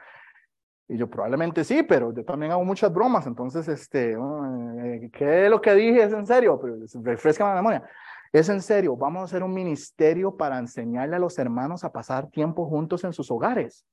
Y 0.87 0.97
yo 0.97 1.07
probablemente 1.07 1.63
sí, 1.63 1.83
pero 1.83 2.11
yo 2.11 2.25
también 2.25 2.51
hago 2.51 2.65
muchas 2.65 2.91
bromas, 2.91 3.27
entonces, 3.27 3.67
este, 3.67 4.17
oh, 4.17 4.79
eh, 4.81 5.11
¿qué 5.13 5.45
es 5.45 5.51
lo 5.51 5.61
que 5.61 5.75
dije? 5.75 6.05
¿Es 6.05 6.13
en 6.13 6.25
serio? 6.25 6.59
Pero 6.59 6.77
refresca 7.03 7.47
la 7.47 7.55
memoria. 7.55 7.87
Es 8.35 8.49
en 8.49 8.61
serio, 8.61 8.97
vamos 8.97 9.21
a 9.21 9.23
hacer 9.23 9.43
un 9.43 9.53
ministerio 9.53 10.35
para 10.35 10.59
enseñarle 10.59 11.15
a 11.15 11.19
los 11.19 11.39
hermanos 11.39 11.85
a 11.85 11.93
pasar 11.93 12.29
tiempo 12.29 12.67
juntos 12.67 13.05
en 13.05 13.13
sus 13.13 13.31
hogares. 13.31 13.85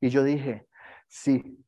Y 0.00 0.08
yo 0.08 0.24
dije, 0.24 0.66
sí, 1.06 1.62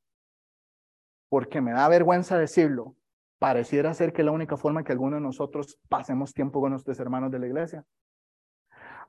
porque 1.28 1.60
me 1.60 1.72
da 1.72 1.86
vergüenza 1.88 2.38
decirlo. 2.38 2.96
Pareciera 3.38 3.92
ser 3.92 4.14
que 4.14 4.22
la 4.22 4.30
única 4.30 4.56
forma 4.56 4.82
que 4.82 4.92
alguno 4.92 5.16
de 5.16 5.20
nosotros 5.20 5.78
pasemos 5.90 6.32
tiempo 6.32 6.62
con 6.62 6.70
nuestros 6.70 6.98
hermanos 6.98 7.30
de 7.30 7.38
la 7.38 7.46
iglesia. 7.48 7.84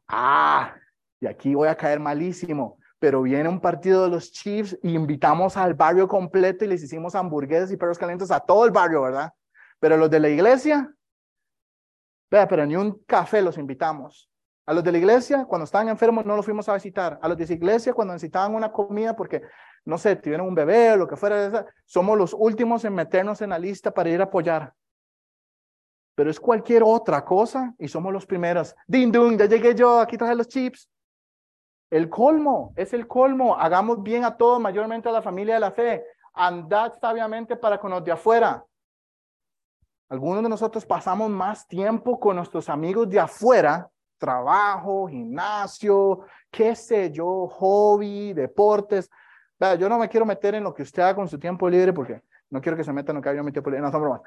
Ah, 0.10 0.76
y 1.22 1.28
aquí 1.28 1.56
voy 1.56 1.70
a 1.70 1.78
caer 1.78 2.02
malísimo, 2.02 2.78
pero 3.00 3.22
viene 3.22 3.48
un 3.48 3.62
partido 3.62 4.04
de 4.04 4.10
los 4.10 4.34
Chiefs 4.34 4.78
y 4.84 4.96
invitamos 4.96 5.56
al 5.56 5.76
barrio 5.76 6.10
completo 6.10 6.66
y 6.66 6.68
les 6.68 6.84
hicimos 6.84 7.16
hamburguesas 7.16 7.72
y 7.72 7.78
perros 7.78 7.98
calientes 7.98 8.32
a 8.32 8.42
todo 8.42 8.66
el 8.66 8.72
barrio, 8.72 9.04
¿verdad? 9.04 9.32
Pero 9.80 9.96
los 9.96 10.10
de 10.10 10.20
la 10.20 10.28
iglesia, 10.28 10.94
Vea, 12.32 12.48
pero 12.48 12.66
ni 12.66 12.78
un 12.78 13.04
café 13.06 13.42
los 13.42 13.58
invitamos. 13.58 14.30
A 14.66 14.74
los 14.74 14.84
de 14.84 14.92
la 14.94 15.00
iglesia, 15.00 15.44
cuando 15.44 15.66
estaban 15.66 15.90
enfermos, 15.90 16.26
no 16.26 16.36
los 16.38 16.46
fuimos 16.46 16.70
a 16.70 16.74
visitar. 16.76 17.20
A 17.22 17.28
los 17.28 17.38
de 17.38 17.46
la 17.46 17.54
iglesia, 17.54 17.94
cuando 17.94 18.14
necesitaban 18.14 18.56
una 18.56 18.72
comida 18.72 19.14
porque, 19.16 19.42
no 19.84 19.98
sé, 19.98 20.16
tuvieron 20.16 20.48
un 20.48 20.56
bebé 20.56 20.94
o 20.94 20.98
lo 20.98 21.08
que 21.08 21.18
fuera, 21.18 21.66
somos 21.84 22.18
los 22.18 22.34
últimos 22.34 22.86
en 22.86 22.96
meternos 22.96 23.42
en 23.42 23.50
la 23.50 23.60
lista 23.60 23.92
para 23.92 24.10
ir 24.10 24.22
a 24.22 24.26
apoyar. 24.26 24.74
Pero 26.16 26.30
es 26.30 26.40
cualquier 26.40 26.84
otra 26.86 27.26
cosa 27.26 27.74
y 27.78 27.90
somos 27.90 28.14
los 28.14 28.26
primeros. 28.26 28.76
Din 28.88 29.12
dun, 29.12 29.38
ya 29.38 29.46
llegué 29.46 29.76
yo, 29.76 30.00
aquí 30.00 30.18
traje 30.18 30.36
los 30.36 30.48
chips. 30.48 30.90
El 31.90 32.08
colmo, 32.08 32.72
es 32.78 32.94
el 32.94 33.08
colmo. 33.08 33.58
Hagamos 33.58 34.02
bien 34.02 34.24
a 34.24 34.38
todos, 34.38 34.62
mayormente 34.62 35.10
a 35.10 35.12
la 35.12 35.22
familia 35.22 35.56
de 35.56 35.60
la 35.60 35.72
fe. 35.72 36.06
Andad 36.34 36.94
sabiamente 37.02 37.58
para 37.58 37.78
con 37.78 37.92
los 37.92 38.06
de 38.06 38.14
afuera. 38.14 38.64
Algunos 40.12 40.44
de 40.44 40.50
nosotros 40.50 40.86
pasamos 40.86 41.30
más 41.30 41.66
tiempo 41.66 42.20
con 42.20 42.36
nuestros 42.36 42.68
amigos 42.68 43.10
de 43.10 43.18
afuera, 43.18 43.90
trabajo, 44.18 45.08
gimnasio, 45.08 46.26
qué 46.52 46.76
sé 46.76 47.10
yo, 47.12 47.48
hobby, 47.48 48.34
deportes. 48.34 49.10
yo 49.80 49.88
no 49.88 49.98
me 49.98 50.10
quiero 50.10 50.26
meter 50.26 50.56
en 50.56 50.66
lo 50.66 50.74
que 50.74 50.84
usted 50.84 51.02
haga 51.02 51.16
con 51.16 51.30
su 51.30 51.40
tiempo 51.40 51.70
libre 51.70 51.94
porque 51.94 52.22
no 52.50 52.60
quiero 52.60 52.76
que 52.76 52.84
se 52.84 52.92
meta 52.92 53.14
en 53.14 53.16
lo 53.16 53.22
que 53.22 53.34
yo 53.34 53.42
mi 53.42 53.54
tiempo 53.54 53.70
libre. 53.70 53.86
No, 53.86 53.90
son 53.90 54.02
bromas. 54.02 54.22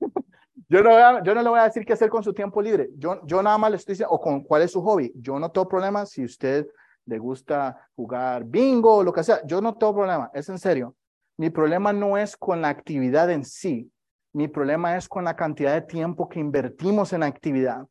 yo, 0.68 0.82
no 0.82 1.24
yo 1.24 1.34
no 1.34 1.40
le 1.40 1.48
voy 1.48 1.60
a 1.60 1.64
decir 1.64 1.86
qué 1.86 1.94
hacer 1.94 2.10
con 2.10 2.22
su 2.22 2.34
tiempo 2.34 2.60
libre. 2.60 2.90
Yo, 2.98 3.24
yo 3.24 3.42
nada 3.42 3.56
más 3.56 3.70
le 3.70 3.78
estoy 3.78 3.94
diciendo, 3.94 4.12
o 4.12 4.20
con 4.20 4.42
cuál 4.42 4.60
es 4.60 4.72
su 4.72 4.82
hobby. 4.82 5.14
Yo 5.14 5.38
no 5.38 5.50
tengo 5.50 5.66
problema 5.66 6.04
si 6.04 6.26
usted 6.26 6.68
le 7.06 7.18
gusta 7.18 7.88
jugar 7.96 8.44
bingo 8.44 8.96
o 8.96 9.02
lo 9.02 9.14
que 9.14 9.24
sea. 9.24 9.40
Yo 9.46 9.62
no 9.62 9.78
tengo 9.78 9.94
problema, 9.94 10.30
es 10.34 10.46
en 10.50 10.58
serio. 10.58 10.94
Mi 11.38 11.48
problema 11.48 11.90
no 11.90 12.18
es 12.18 12.36
con 12.36 12.60
la 12.60 12.68
actividad 12.68 13.30
en 13.30 13.46
sí, 13.46 13.90
mi 14.32 14.48
problema 14.48 14.96
es 14.96 15.08
con 15.08 15.24
la 15.24 15.36
cantidad 15.36 15.74
de 15.74 15.82
tiempo 15.82 16.28
que 16.28 16.40
invertimos 16.40 17.12
en 17.12 17.20
la 17.20 17.26
actividad. 17.26 17.86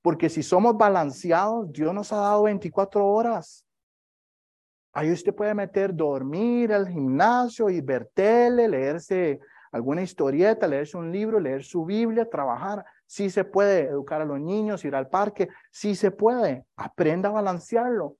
Porque 0.00 0.28
si 0.28 0.42
somos 0.42 0.76
balanceados, 0.76 1.72
Dios 1.72 1.92
nos 1.92 2.12
ha 2.12 2.18
dado 2.18 2.44
24 2.44 3.04
horas. 3.04 3.66
Ahí 4.92 5.10
usted 5.10 5.34
puede 5.34 5.52
meter 5.52 5.94
dormir 5.94 6.72
al 6.72 6.88
gimnasio 6.88 7.68
y 7.68 7.80
ver 7.80 8.08
tele, 8.14 8.68
leerse 8.68 9.40
alguna 9.72 10.02
historieta, 10.02 10.68
leerse 10.68 10.96
un 10.96 11.10
libro, 11.10 11.40
leer 11.40 11.64
su 11.64 11.84
Biblia, 11.84 12.30
trabajar. 12.30 12.84
Sí 13.04 13.28
se 13.28 13.44
puede 13.44 13.88
educar 13.88 14.22
a 14.22 14.24
los 14.24 14.40
niños, 14.40 14.84
ir 14.84 14.94
al 14.94 15.08
parque, 15.08 15.48
sí 15.70 15.94
se 15.94 16.12
puede. 16.12 16.64
Aprenda 16.76 17.28
a 17.28 17.32
balancearlo. 17.32 18.16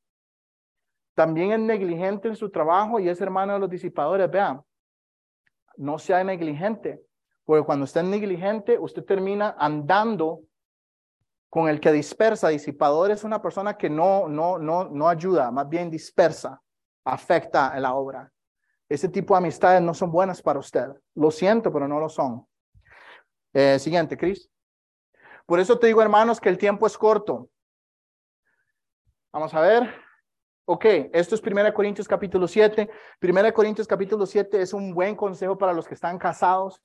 También 1.14 1.52
es 1.52 1.60
negligente 1.60 2.28
en 2.28 2.36
su 2.36 2.50
trabajo 2.50 3.00
y 3.00 3.08
es 3.08 3.20
hermano 3.20 3.54
de 3.54 3.60
los 3.60 3.70
disipadores. 3.70 4.30
Vean, 4.30 4.60
no 5.76 5.98
sea 5.98 6.22
negligente. 6.24 7.05
Porque 7.46 7.64
cuando 7.64 7.84
usted 7.84 8.00
es 8.00 8.08
negligente, 8.08 8.76
usted 8.76 9.04
termina 9.04 9.54
andando 9.56 10.42
con 11.48 11.68
el 11.68 11.80
que 11.80 11.92
dispersa. 11.92 12.48
Disipador 12.48 13.12
es 13.12 13.22
una 13.22 13.40
persona 13.40 13.78
que 13.78 13.88
no, 13.88 14.28
no, 14.28 14.58
no, 14.58 14.84
no 14.84 15.08
ayuda, 15.08 15.52
más 15.52 15.68
bien 15.68 15.88
dispersa, 15.88 16.60
afecta 17.04 17.68
a 17.68 17.78
la 17.78 17.94
obra. 17.94 18.30
Ese 18.88 19.08
tipo 19.08 19.34
de 19.34 19.38
amistades 19.38 19.80
no 19.80 19.94
son 19.94 20.10
buenas 20.10 20.42
para 20.42 20.58
usted. 20.58 20.88
Lo 21.14 21.30
siento, 21.30 21.72
pero 21.72 21.86
no 21.86 22.00
lo 22.00 22.08
son. 22.08 22.46
Eh, 23.54 23.78
siguiente, 23.78 24.16
Cris. 24.16 24.50
Por 25.46 25.60
eso 25.60 25.78
te 25.78 25.86
digo, 25.86 26.02
hermanos, 26.02 26.40
que 26.40 26.48
el 26.48 26.58
tiempo 26.58 26.84
es 26.86 26.98
corto. 26.98 27.48
Vamos 29.32 29.54
a 29.54 29.60
ver. 29.60 29.94
Ok, 30.64 30.84
esto 31.12 31.36
es 31.36 31.42
1 31.42 31.72
Corintios 31.72 32.08
capítulo 32.08 32.48
7. 32.48 32.90
1 33.22 33.54
Corintios 33.54 33.86
capítulo 33.86 34.26
7 34.26 34.60
es 34.60 34.72
un 34.72 34.92
buen 34.92 35.14
consejo 35.14 35.56
para 35.56 35.72
los 35.72 35.86
que 35.86 35.94
están 35.94 36.18
casados 36.18 36.82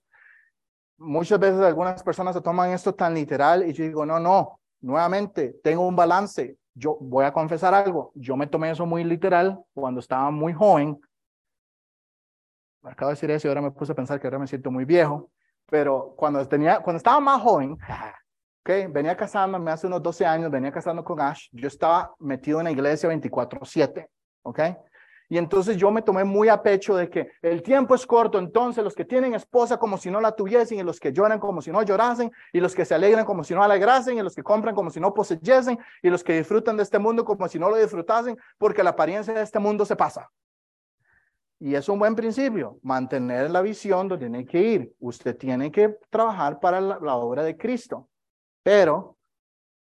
muchas 1.02 1.39
veces 1.39 1.60
algunas 1.62 2.02
personas 2.04 2.36
se 2.36 2.41
toman 2.41 2.72
esto 2.72 2.93
tan 2.93 3.14
literal 3.14 3.68
y 3.68 3.74
yo 3.74 3.84
digo, 3.84 4.06
no, 4.06 4.20
no, 4.20 4.60
nuevamente, 4.82 5.60
tengo 5.64 5.86
un 5.86 5.95
balance. 5.95 6.58
Yo 6.74 6.97
voy 7.02 7.26
a 7.26 7.34
confesar 7.34 7.74
algo, 7.74 8.12
yo 8.16 8.38
me 8.38 8.47
tomé 8.47 8.72
eso 8.72 8.86
muy 8.86 9.04
literal 9.04 9.60
cuando 9.74 9.99
estaba 9.99 10.32
muy 10.32 10.54
joven. 10.54 10.99
Acabo 12.84 13.10
de 13.10 13.16
decir 13.16 13.30
eso 13.32 13.47
y 13.47 13.49
ahora 13.49 13.62
me 13.62 13.72
puse 13.72 13.91
a 13.91 13.95
pensar 13.95 14.20
que 14.20 14.28
ahora 14.28 14.39
me 14.39 14.47
siento 14.47 14.72
muy 14.72 14.86
viejo, 14.86 15.30
pero 15.70 16.14
cuando, 16.16 16.47
tenía, 16.47 16.80
cuando 16.80 16.97
estaba 16.97 17.20
más 17.20 17.41
joven, 17.41 17.78
okay, 18.62 18.88
venía 18.88 19.18
casándome 19.18 19.70
hace 19.70 19.88
unos 19.88 20.02
12 20.02 20.26
años, 20.26 20.49
venía 20.49 20.72
casando 20.72 21.04
con 21.04 21.20
Ash, 21.20 21.49
yo 21.52 21.68
estaba 21.68 22.16
metido 22.20 22.60
en 22.60 22.66
la 22.66 22.72
iglesia 22.72 23.10
24/7, 23.10 24.08
¿ok? 24.43 24.60
Y 25.32 25.38
entonces 25.38 25.77
yo 25.77 25.91
me 25.91 26.01
tomé 26.01 26.25
muy 26.25 26.49
a 26.49 26.61
pecho 26.61 26.93
de 26.93 27.09
que 27.09 27.32
el 27.41 27.63
tiempo 27.63 27.95
es 27.95 28.05
corto, 28.05 28.38
entonces 28.38 28.84
los 28.84 28.93
que 28.93 29.05
tienen 29.05 29.34
esposa 29.34 29.77
como 29.77 29.97
si 29.97 30.11
no 30.11 30.19
la 30.19 30.34
tuviesen, 30.34 30.79
y 30.79 30.84
los 30.84 30.99
que 30.99 31.13
lloran 31.13 31.39
como 31.39 31.61
si 31.61 31.71
no 31.71 31.82
llorasen, 31.84 32.34
y 32.51 32.59
los 32.59 32.75
que 32.75 32.84
se 32.84 32.95
alegran 32.95 33.23
como 33.23 33.45
si 33.45 33.55
no 33.55 33.63
alegrasen, 33.63 34.17
y 34.17 34.21
los 34.21 34.36
que 34.36 34.43
compran 34.43 34.75
como 34.75 34.89
si 34.89 34.99
no 34.99 35.13
poseyesen, 35.13 35.79
y 36.01 36.09
los 36.09 36.21
que 36.21 36.36
disfrutan 36.36 36.75
de 36.75 36.84
este 36.84 36.99
mundo 36.99 37.23
como 37.23 37.47
si 37.47 37.59
no 37.59 37.69
lo 37.69 37.77
disfrutasen, 37.77 38.38
porque 38.57 38.84
la 38.84 38.89
apariencia 38.89 39.34
de 39.34 39.41
este 39.41 39.57
mundo 39.57 39.86
se 39.86 39.95
pasa. 39.95 40.29
Y 41.59 41.75
es 41.75 41.88
un 41.88 41.97
buen 41.97 42.13
principio, 42.13 42.77
mantener 42.82 43.51
la 43.51 43.61
visión 43.61 44.09
donde 44.09 44.27
tiene 44.27 44.45
que 44.45 44.61
ir. 44.61 44.93
Usted 44.99 45.38
tiene 45.38 45.71
que 45.71 45.95
trabajar 46.09 46.59
para 46.59 46.82
la, 46.82 46.99
la 47.01 47.15
obra 47.15 47.41
de 47.41 47.55
Cristo. 47.55 48.09
Pero, 48.63 49.15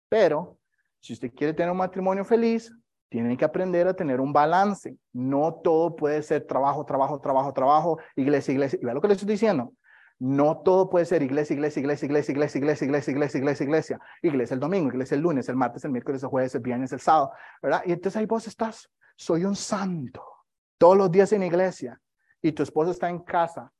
pero, 0.08 0.58
si 0.98 1.12
usted 1.12 1.32
quiere 1.32 1.54
tener 1.54 1.70
un 1.70 1.78
matrimonio 1.78 2.24
feliz, 2.24 2.72
tienen 3.08 3.36
que 3.36 3.44
aprender 3.44 3.86
a 3.86 3.94
tener 3.94 4.20
un 4.20 4.32
balance. 4.32 4.96
No 5.12 5.54
todo 5.54 5.96
puede 5.96 6.22
ser 6.22 6.46
trabajo, 6.46 6.84
trabajo, 6.84 7.20
trabajo, 7.20 7.52
trabajo, 7.52 7.98
iglesia, 8.16 8.52
iglesia. 8.52 8.78
Y 8.80 8.84
vea 8.84 8.94
lo 8.94 9.00
que 9.00 9.08
les 9.08 9.16
estoy 9.16 9.32
diciendo. 9.32 9.72
No 10.18 10.58
todo 10.58 10.88
puede 10.88 11.04
ser 11.04 11.22
iglesia, 11.22 11.54
iglesia, 11.54 11.80
iglesia, 11.80 12.06
iglesia, 12.06 12.32
iglesia, 12.32 12.58
iglesia, 12.58 12.84
iglesia, 12.86 13.12
iglesia, 13.12 13.38
iglesia, 13.38 13.64
iglesia. 13.64 14.00
Iglesia 14.22 14.54
el 14.54 14.60
domingo, 14.60 14.88
iglesia 14.88 15.14
el 15.14 15.20
lunes, 15.20 15.48
el 15.48 15.56
martes, 15.56 15.84
el 15.84 15.90
miércoles, 15.90 16.22
el 16.22 16.30
jueves, 16.30 16.54
el 16.54 16.62
viernes, 16.62 16.92
el 16.92 17.00
sábado, 17.00 17.32
¿verdad? 17.62 17.82
Y 17.84 17.92
entonces 17.92 18.16
ahí 18.16 18.26
vos 18.26 18.46
estás. 18.46 18.90
Soy 19.16 19.44
un 19.44 19.54
santo. 19.54 20.24
Todos 20.78 20.96
los 20.96 21.10
días 21.10 21.32
en 21.32 21.42
iglesia. 21.42 22.00
Y 22.40 22.52
tu 22.52 22.62
esposo 22.62 22.90
está 22.90 23.10
en 23.10 23.20
casa. 23.20 23.70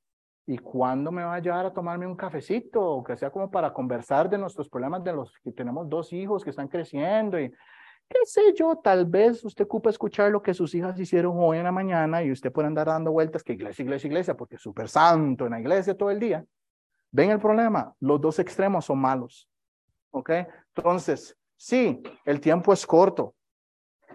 ¿Y 0.46 0.58
cuándo 0.58 1.10
me 1.10 1.24
va 1.24 1.34
a 1.34 1.40
llevar 1.40 1.66
a 1.66 1.72
tomarme 1.72 2.06
un 2.06 2.14
cafecito? 2.14 2.80
O 2.80 3.02
que 3.02 3.16
sea 3.16 3.30
como 3.30 3.50
para 3.50 3.72
conversar 3.72 4.30
de 4.30 4.38
nuestros 4.38 4.68
problemas 4.68 5.02
de 5.02 5.12
los 5.12 5.32
que 5.42 5.52
tenemos 5.52 5.88
dos 5.88 6.12
hijos 6.12 6.44
que 6.44 6.50
están 6.50 6.68
creciendo 6.68 7.40
y 7.40 7.52
qué 8.08 8.18
sé 8.24 8.54
yo, 8.54 8.76
tal 8.76 9.06
vez 9.06 9.44
usted 9.44 9.64
ocupa 9.64 9.90
escuchar 9.90 10.30
lo 10.30 10.42
que 10.42 10.54
sus 10.54 10.74
hijas 10.74 10.98
hicieron 10.98 11.34
hoy 11.36 11.58
en 11.58 11.64
la 11.64 11.72
mañana 11.72 12.22
y 12.22 12.30
usted 12.30 12.52
puede 12.52 12.68
andar 12.68 12.86
dando 12.86 13.12
vueltas 13.12 13.42
que 13.42 13.52
iglesia, 13.52 13.82
iglesia, 13.82 14.08
iglesia, 14.08 14.36
porque 14.36 14.56
es 14.56 14.62
súper 14.62 14.88
santo 14.88 15.46
en 15.46 15.52
la 15.52 15.60
iglesia 15.60 15.96
todo 15.96 16.10
el 16.10 16.20
día. 16.20 16.44
¿Ven 17.10 17.30
el 17.30 17.38
problema? 17.38 17.94
Los 18.00 18.20
dos 18.20 18.38
extremos 18.38 18.84
son 18.84 18.98
malos. 18.98 19.48
¿Ok? 20.10 20.30
Entonces, 20.74 21.36
sí, 21.56 22.02
el 22.24 22.40
tiempo 22.40 22.72
es 22.72 22.86
corto, 22.86 23.34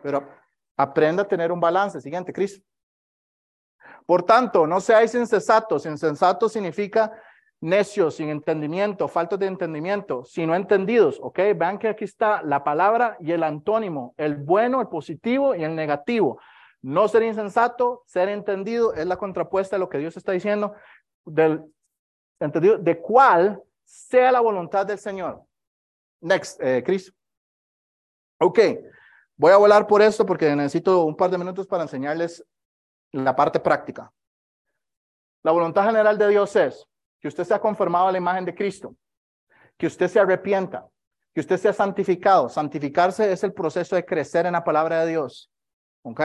pero 0.01 0.27
aprenda 0.77 1.23
a 1.23 1.27
tener 1.27 1.51
un 1.51 1.59
balance. 1.59 2.01
Siguiente, 2.01 2.33
Cris. 2.33 2.61
Por 4.05 4.23
tanto, 4.23 4.65
no 4.65 4.79
seáis 4.79 5.13
insensatos. 5.15 5.85
Insensato 5.85 6.49
significa 6.49 7.11
necios, 7.61 8.15
sin 8.15 8.29
entendimiento, 8.29 9.07
faltos 9.07 9.39
de 9.39 9.45
entendimiento, 9.45 10.25
sino 10.25 10.55
entendidos. 10.55 11.19
¿Ok? 11.21 11.39
Vean 11.55 11.77
que 11.77 11.87
aquí 11.87 12.03
está 12.03 12.41
la 12.41 12.63
palabra 12.63 13.15
y 13.19 13.31
el 13.31 13.43
antónimo, 13.43 14.13
el 14.17 14.35
bueno, 14.35 14.81
el 14.81 14.87
positivo 14.87 15.55
y 15.55 15.63
el 15.63 15.75
negativo. 15.75 16.41
No 16.81 17.07
ser 17.07 17.23
insensato, 17.23 18.03
ser 18.07 18.29
entendido, 18.29 18.93
es 18.95 19.05
la 19.05 19.17
contrapuesta 19.17 19.75
de 19.75 19.79
lo 19.79 19.89
que 19.89 19.99
Dios 19.99 20.17
está 20.17 20.31
diciendo, 20.31 20.73
del 21.23 21.63
entendido, 22.39 22.79
de 22.79 22.99
cuál 22.99 23.61
sea 23.83 24.31
la 24.31 24.39
voluntad 24.39 24.85
del 24.85 24.97
Señor. 24.97 25.43
Next, 26.21 26.59
eh, 26.61 26.81
Chris. 26.83 27.13
Ok, 28.39 28.59
voy 29.37 29.51
a 29.51 29.57
volar 29.57 29.85
por 29.85 30.01
esto 30.01 30.25
porque 30.25 30.55
necesito 30.55 31.03
un 31.03 31.15
par 31.15 31.29
de 31.29 31.37
minutos 31.37 31.67
para 31.67 31.83
enseñarles 31.83 32.43
la 33.11 33.35
parte 33.35 33.59
práctica. 33.59 34.11
La 35.43 35.51
voluntad 35.51 35.85
general 35.85 36.17
de 36.17 36.29
Dios 36.29 36.55
es 36.55 36.87
que 37.21 37.29
usted 37.29 37.45
sea 37.45 37.59
conformado 37.59 38.07
a 38.07 38.11
la 38.11 38.17
imagen 38.17 38.43
de 38.43 38.53
Cristo, 38.53 38.95
que 39.77 39.87
usted 39.87 40.09
se 40.09 40.19
arrepienta, 40.19 40.85
que 41.33 41.39
usted 41.39 41.57
sea 41.57 41.71
santificado. 41.71 42.49
Santificarse 42.49 43.31
es 43.31 43.43
el 43.43 43.53
proceso 43.53 43.95
de 43.95 44.05
crecer 44.05 44.45
en 44.45 44.53
la 44.53 44.63
palabra 44.63 45.05
de 45.05 45.11
Dios. 45.11 45.49
¿Ok? 46.01 46.21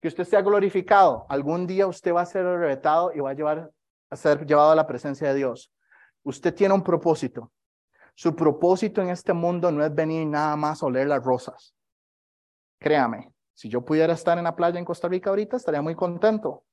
que 0.00 0.08
usted 0.08 0.24
sea 0.24 0.42
glorificado. 0.42 1.26
Algún 1.28 1.66
día 1.66 1.86
usted 1.86 2.14
va 2.14 2.22
a 2.22 2.26
ser 2.26 2.46
arrebatado 2.46 3.12
y 3.14 3.20
va 3.20 3.30
a, 3.30 3.34
llevar, 3.34 3.70
a 4.10 4.16
ser 4.16 4.46
llevado 4.46 4.70
a 4.70 4.76
la 4.76 4.86
presencia 4.86 5.28
de 5.28 5.34
Dios. 5.34 5.72
Usted 6.22 6.54
tiene 6.54 6.74
un 6.74 6.82
propósito. 6.82 7.50
Su 8.14 8.34
propósito 8.34 9.02
en 9.02 9.10
este 9.10 9.32
mundo 9.32 9.70
no 9.70 9.84
es 9.84 9.94
venir 9.94 10.26
nada 10.26 10.56
más 10.56 10.82
a 10.82 10.86
oler 10.86 11.06
las 11.06 11.22
rosas. 11.22 11.74
Créame, 12.78 13.32
si 13.54 13.68
yo 13.68 13.84
pudiera 13.84 14.12
estar 14.12 14.38
en 14.38 14.44
la 14.44 14.56
playa 14.56 14.78
en 14.78 14.84
Costa 14.84 15.08
Rica 15.08 15.30
ahorita, 15.30 15.56
estaría 15.56 15.82
muy 15.82 15.94
contento. 15.94 16.64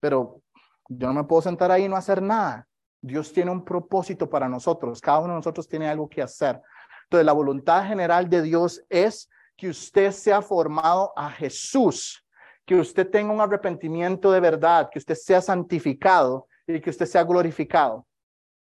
Pero 0.00 0.42
yo 0.88 1.06
no 1.08 1.14
me 1.14 1.24
puedo 1.24 1.42
sentar 1.42 1.70
ahí 1.70 1.84
y 1.84 1.88
no 1.88 1.96
hacer 1.96 2.22
nada. 2.22 2.66
Dios 3.00 3.32
tiene 3.32 3.50
un 3.50 3.64
propósito 3.64 4.28
para 4.28 4.48
nosotros. 4.48 5.00
Cada 5.00 5.18
uno 5.18 5.28
de 5.28 5.38
nosotros 5.38 5.68
tiene 5.68 5.88
algo 5.88 6.08
que 6.08 6.22
hacer. 6.22 6.60
Entonces, 7.04 7.26
la 7.26 7.32
voluntad 7.32 7.86
general 7.86 8.28
de 8.28 8.42
Dios 8.42 8.82
es 8.88 9.28
que 9.56 9.68
usted 9.68 10.12
sea 10.12 10.40
formado 10.40 11.12
a 11.16 11.30
Jesús 11.30 12.22
que 12.64 12.76
usted 12.76 13.10
tenga 13.10 13.32
un 13.32 13.40
arrepentimiento 13.40 14.30
de 14.30 14.40
verdad, 14.40 14.88
que 14.90 14.98
usted 14.98 15.14
sea 15.14 15.40
santificado 15.40 16.48
y 16.66 16.80
que 16.80 16.90
usted 16.90 17.06
sea 17.06 17.24
glorificado. 17.24 18.06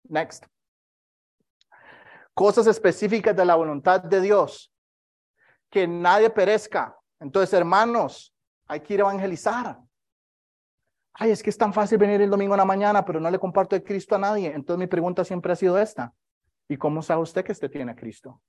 Next. 0.05 0.47
Cosas 2.35 2.67
específicas 2.67 3.37
de 3.37 3.45
la 3.45 3.55
voluntad 3.55 4.03
de 4.03 4.21
Dios. 4.21 4.73
Que 5.69 5.87
nadie 5.87 6.31
perezca. 6.31 6.97
Entonces, 7.21 7.53
hermanos, 7.53 8.35
hay 8.67 8.81
que 8.81 8.95
ir 8.95 9.01
a 9.01 9.05
evangelizar. 9.05 9.79
Ay, 11.23 11.33
es 11.33 11.43
que 11.43 11.51
es 11.51 11.59
tan 11.59 11.75
fácil 11.75 11.99
venir 11.99 12.23
el 12.23 12.31
domingo 12.31 12.55
en 12.55 12.59
la 12.61 12.65
mañana, 12.65 13.05
pero 13.05 13.21
no 13.21 13.31
le 13.31 13.39
comparto 13.39 13.77
el 13.77 13.83
Cristo 13.83 14.15
a 14.15 14.19
nadie. 14.19 14.55
Entonces 14.55 14.79
mi 14.79 14.87
pregunta 14.87 15.23
siempre 15.23 15.53
ha 15.53 15.57
sido 15.57 15.79
esta. 15.79 16.15
¿Y 16.67 16.79
cómo 16.79 17.03
sabe 17.03 17.21
usted 17.21 17.45
que 17.45 17.53
usted 17.53 17.71
tiene 17.71 17.93
a 17.93 17.95
Cristo? 17.95 18.41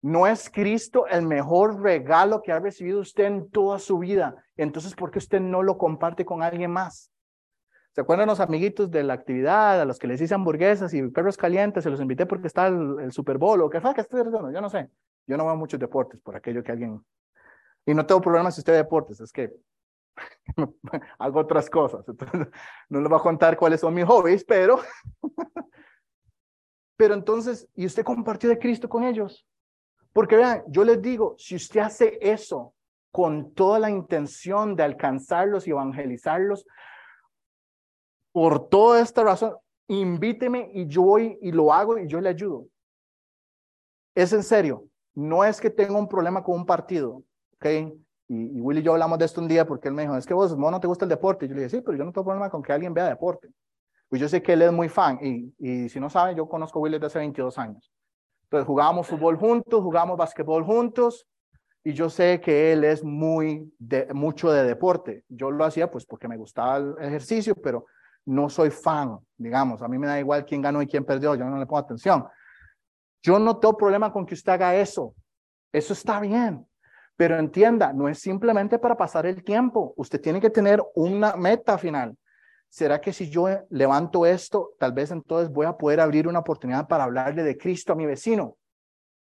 ¿No 0.00 0.26
es 0.26 0.48
Cristo 0.48 1.06
el 1.08 1.26
mejor 1.26 1.82
regalo 1.82 2.40
que 2.40 2.52
ha 2.52 2.58
recibido 2.58 3.00
usted 3.00 3.24
en 3.24 3.50
toda 3.50 3.78
su 3.78 3.98
vida? 3.98 4.42
Entonces, 4.56 4.94
¿por 4.94 5.10
qué 5.10 5.18
usted 5.18 5.40
no 5.40 5.62
lo 5.62 5.76
comparte 5.76 6.24
con 6.24 6.42
alguien 6.42 6.70
más? 6.70 7.12
¿Se 7.90 8.00
acuerdan 8.00 8.28
los 8.28 8.40
amiguitos 8.40 8.90
de 8.90 9.02
la 9.02 9.12
actividad, 9.12 9.78
a 9.78 9.84
los 9.84 9.98
que 9.98 10.06
les 10.06 10.22
hice 10.22 10.32
hamburguesas 10.32 10.94
y 10.94 11.02
perros 11.08 11.36
calientes? 11.36 11.84
Se 11.84 11.90
los 11.90 12.00
invité 12.00 12.24
porque 12.24 12.46
está 12.46 12.68
el, 12.68 13.12
Super 13.12 13.36
Bowl 13.36 13.60
o 13.60 13.68
qué 13.68 13.82
fue 13.82 13.92
que 13.92 14.00
estoy 14.00 14.22
haciendo. 14.22 14.50
Yo 14.50 14.62
no 14.62 14.70
sé. 14.70 14.88
Yo 15.26 15.36
no 15.36 15.44
veo 15.44 15.56
muchos 15.56 15.78
deportes 15.78 16.18
por 16.22 16.34
aquello 16.34 16.62
que 16.62 16.72
alguien. 16.72 17.04
Y 17.84 17.92
no 17.92 18.06
tengo 18.06 18.22
problemas 18.22 18.54
si 18.54 18.62
usted 18.62 18.72
ve 18.72 18.78
deportes, 18.78 19.20
es 19.20 19.32
que 19.32 19.52
hago 21.18 21.40
otras 21.40 21.68
cosas. 21.70 22.08
Entonces, 22.08 22.48
no 22.88 23.00
les 23.00 23.08
voy 23.08 23.18
a 23.18 23.22
contar 23.22 23.56
cuáles 23.56 23.80
son 23.80 23.94
mis 23.94 24.04
hobbies, 24.04 24.44
pero. 24.44 24.80
pero 26.96 27.14
entonces, 27.14 27.68
¿y 27.74 27.86
usted 27.86 28.04
compartió 28.04 28.48
de 28.48 28.58
Cristo 28.58 28.88
con 28.88 29.04
ellos? 29.04 29.46
Porque 30.12 30.36
vean, 30.36 30.64
yo 30.68 30.84
les 30.84 31.00
digo, 31.00 31.34
si 31.38 31.56
usted 31.56 31.80
hace 31.80 32.18
eso 32.20 32.74
con 33.12 33.54
toda 33.54 33.78
la 33.78 33.90
intención 33.90 34.74
de 34.74 34.82
alcanzarlos 34.82 35.66
y 35.66 35.70
evangelizarlos, 35.70 36.66
por 38.32 38.68
toda 38.68 39.00
esta 39.00 39.22
razón, 39.22 39.56
invíteme 39.88 40.70
y 40.72 40.86
yo 40.86 41.02
voy 41.02 41.38
y 41.40 41.52
lo 41.52 41.72
hago 41.72 41.98
y 41.98 42.06
yo 42.06 42.20
le 42.20 42.28
ayudo. 42.28 42.66
Es 44.14 44.32
en 44.32 44.42
serio, 44.42 44.88
no 45.14 45.44
es 45.44 45.60
que 45.60 45.70
tenga 45.70 45.98
un 45.98 46.08
problema 46.08 46.42
con 46.42 46.56
un 46.56 46.66
partido, 46.66 47.22
¿ok? 47.54 47.66
Y, 48.28 48.60
Willy 48.60 48.80
y 48.80 48.82
yo 48.82 48.92
hablamos 48.92 49.18
de 49.18 49.24
esto 49.24 49.40
un 49.40 49.48
día 49.48 49.66
porque 49.66 49.88
él 49.88 49.94
me 49.94 50.02
dijo, 50.02 50.16
es 50.16 50.26
que 50.26 50.34
vos, 50.34 50.56
no 50.56 50.80
te 50.80 50.86
gusta 50.86 51.04
el 51.04 51.08
deporte. 51.08 51.46
Y 51.46 51.48
yo 51.48 51.54
le 51.54 51.62
dije, 51.62 51.76
sí, 51.76 51.82
pero 51.82 51.96
yo 51.96 52.04
no 52.04 52.12
tengo 52.12 52.24
problema 52.24 52.50
con 52.50 52.62
que 52.62 52.72
alguien 52.72 52.94
vea 52.94 53.08
deporte. 53.08 53.48
Pues 54.08 54.20
yo 54.20 54.28
sé 54.28 54.42
que 54.42 54.52
él 54.52 54.62
es 54.62 54.72
muy 54.72 54.88
fan 54.88 55.18
y, 55.22 55.54
y 55.58 55.88
si 55.88 56.00
no 56.00 56.08
saben, 56.08 56.36
yo 56.36 56.48
conozco 56.48 56.78
a 56.78 56.82
Willy 56.82 56.96
desde 56.96 57.06
hace 57.06 57.18
22 57.18 57.58
años. 57.58 57.92
Entonces 58.44 58.66
jugábamos 58.66 59.06
fútbol 59.06 59.36
juntos, 59.36 59.82
jugábamos 59.82 60.16
basquetbol 60.16 60.64
juntos 60.64 61.26
y 61.84 61.92
yo 61.92 62.10
sé 62.10 62.40
que 62.40 62.72
él 62.72 62.84
es 62.84 63.04
muy 63.04 63.72
de, 63.78 64.12
mucho 64.12 64.50
de 64.50 64.64
deporte. 64.64 65.24
Yo 65.28 65.50
lo 65.50 65.64
hacía 65.64 65.90
pues 65.90 66.04
porque 66.04 66.28
me 66.28 66.36
gustaba 66.36 66.76
el 66.76 66.94
ejercicio, 67.00 67.54
pero 67.54 67.86
no 68.26 68.50
soy 68.50 68.70
fan, 68.70 69.18
digamos. 69.38 69.80
A 69.80 69.88
mí 69.88 69.96
me 69.96 70.06
da 70.06 70.20
igual 70.20 70.44
quién 70.44 70.60
ganó 70.60 70.82
y 70.82 70.86
quién 70.86 71.04
perdió, 71.04 71.34
yo 71.34 71.44
no 71.46 71.58
le 71.58 71.64
pongo 71.64 71.78
atención. 71.78 72.26
Yo 73.22 73.38
no 73.38 73.58
tengo 73.58 73.74
problema 73.74 74.12
con 74.12 74.26
que 74.26 74.34
usted 74.34 74.52
haga 74.52 74.76
eso. 74.76 75.14
Eso 75.72 75.94
está 75.94 76.20
bien. 76.20 76.67
Pero 77.18 77.38
entienda, 77.38 77.92
no 77.92 78.08
es 78.08 78.20
simplemente 78.20 78.78
para 78.78 78.96
pasar 78.96 79.26
el 79.26 79.44
tiempo. 79.44 79.92
Usted 79.96 80.18
tiene 80.20 80.40
que 80.40 80.48
tener 80.48 80.82
una 80.94 81.36
meta 81.36 81.76
final. 81.76 82.16
¿será 82.68 83.00
que 83.00 83.12
si 83.12 83.30
yo 83.30 83.48
levanto 83.70 84.26
esto, 84.26 84.74
tal 84.78 84.92
vez 84.92 85.10
entonces 85.10 85.50
voy 85.50 85.66
a 85.66 85.76
poder 85.76 86.00
abrir 86.00 86.28
una 86.28 86.40
oportunidad 86.40 86.86
para 86.86 87.04
hablarle 87.04 87.42
de 87.42 87.56
Cristo 87.56 87.92
a 87.92 87.96
mi 87.96 88.06
vecino? 88.06 88.56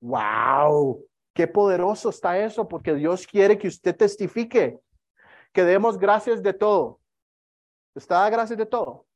¡Wow! 0.00 1.04
Qué 1.32 1.48
poderoso 1.48 2.10
está 2.10 2.38
eso, 2.38 2.68
porque 2.68 2.94
Dios 2.94 3.26
quiere 3.26 3.58
que 3.58 3.68
usted 3.68 3.96
testifique, 3.96 4.78
que 5.52 5.64
demos 5.64 5.98
gracias 5.98 6.42
de 6.42 6.52
todo. 6.52 7.00
¿Está 7.94 8.28
gracias 8.30 8.58
de 8.58 8.66
todo? 8.66 9.06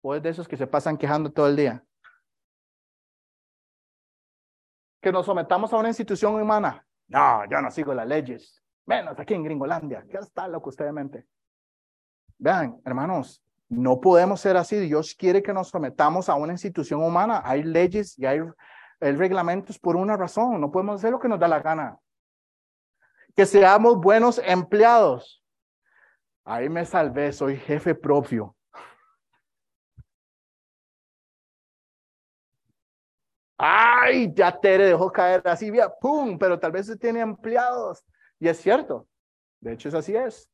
¿O 0.00 0.14
es 0.14 0.22
de 0.22 0.30
esos 0.30 0.48
que 0.48 0.56
se 0.56 0.66
pasan 0.66 0.96
quejando 0.96 1.30
todo 1.30 1.46
el 1.46 1.56
día? 1.56 1.84
Que 5.00 5.12
nos 5.12 5.26
sometamos 5.26 5.72
a 5.72 5.76
una 5.76 5.88
institución 5.88 6.34
humana. 6.34 6.84
No, 7.12 7.44
yo 7.44 7.60
no 7.60 7.70
sigo 7.70 7.92
las 7.92 8.06
leyes. 8.06 8.62
Menos 8.86 9.18
aquí 9.20 9.34
en 9.34 9.44
Gringolandia. 9.44 10.02
¿Qué 10.10 10.16
está 10.16 10.48
loco 10.48 10.70
usted 10.70 10.86
de 10.86 10.92
mente? 10.92 11.26
Vean, 12.38 12.80
hermanos, 12.86 13.44
no 13.68 14.00
podemos 14.00 14.40
ser 14.40 14.56
así. 14.56 14.78
Dios 14.80 15.14
quiere 15.14 15.42
que 15.42 15.52
nos 15.52 15.68
sometamos 15.68 16.30
a 16.30 16.36
una 16.36 16.52
institución 16.52 17.02
humana. 17.02 17.42
Hay 17.44 17.64
leyes 17.64 18.18
y 18.18 18.24
hay, 18.24 18.40
reglamentos 18.98 19.78
por 19.78 19.94
una 19.94 20.16
razón. 20.16 20.58
No 20.58 20.70
podemos 20.72 20.96
hacer 20.96 21.10
lo 21.10 21.20
que 21.20 21.28
nos 21.28 21.38
da 21.38 21.48
la 21.48 21.60
gana. 21.60 21.98
Que 23.36 23.44
seamos 23.44 23.98
buenos 23.98 24.40
empleados. 24.42 25.44
Ahí 26.44 26.70
me 26.70 26.86
salvé, 26.86 27.30
soy 27.32 27.58
jefe 27.58 27.94
propio. 27.94 28.56
Ay, 33.64 34.32
ya 34.34 34.58
te 34.58 34.76
dejó 34.76 35.12
caer 35.12 35.40
así, 35.44 35.70
vía, 35.70 35.88
pum, 35.88 36.36
pero 36.36 36.58
tal 36.58 36.72
vez 36.72 36.86
se 36.86 36.96
tiene 36.96 37.20
empleados. 37.20 38.04
Y 38.40 38.48
es 38.48 38.60
cierto. 38.60 39.06
De 39.60 39.74
hecho, 39.74 39.88
es 39.88 39.94
así 39.94 40.16
es. 40.16 40.50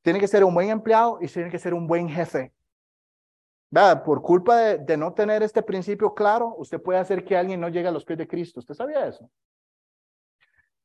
Tiene 0.00 0.20
que 0.20 0.28
ser 0.28 0.44
un 0.44 0.54
buen 0.54 0.70
empleado 0.70 1.18
y 1.20 1.26
tiene 1.26 1.50
que 1.50 1.58
ser 1.58 1.74
un 1.74 1.88
buen 1.88 2.08
jefe. 2.08 2.54
Por 4.04 4.22
culpa 4.22 4.58
de, 4.58 4.96
no 4.96 5.12
tener 5.12 5.42
este 5.42 5.60
principio 5.60 6.14
claro, 6.14 6.54
usted 6.56 6.80
puede 6.80 7.00
hacer 7.00 7.24
que 7.24 7.36
alguien 7.36 7.60
no 7.60 7.68
llegue 7.68 7.88
a 7.88 7.90
los 7.90 8.04
pies 8.04 8.20
de 8.20 8.28
Cristo. 8.28 8.60
¿Usted 8.60 8.74
sabía 8.74 9.08
eso? 9.08 9.28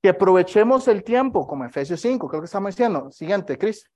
Que 0.01 0.09
aprovechemos 0.09 0.88
el 0.88 1.03
tiempo, 1.03 1.45
como 1.45 1.63
Efesios 1.63 2.01
5, 2.01 2.27
creo 2.27 2.41
que 2.41 2.45
estamos 2.45 2.75
diciendo. 2.75 3.11
Siguiente, 3.11 3.55
Cris. 3.55 3.88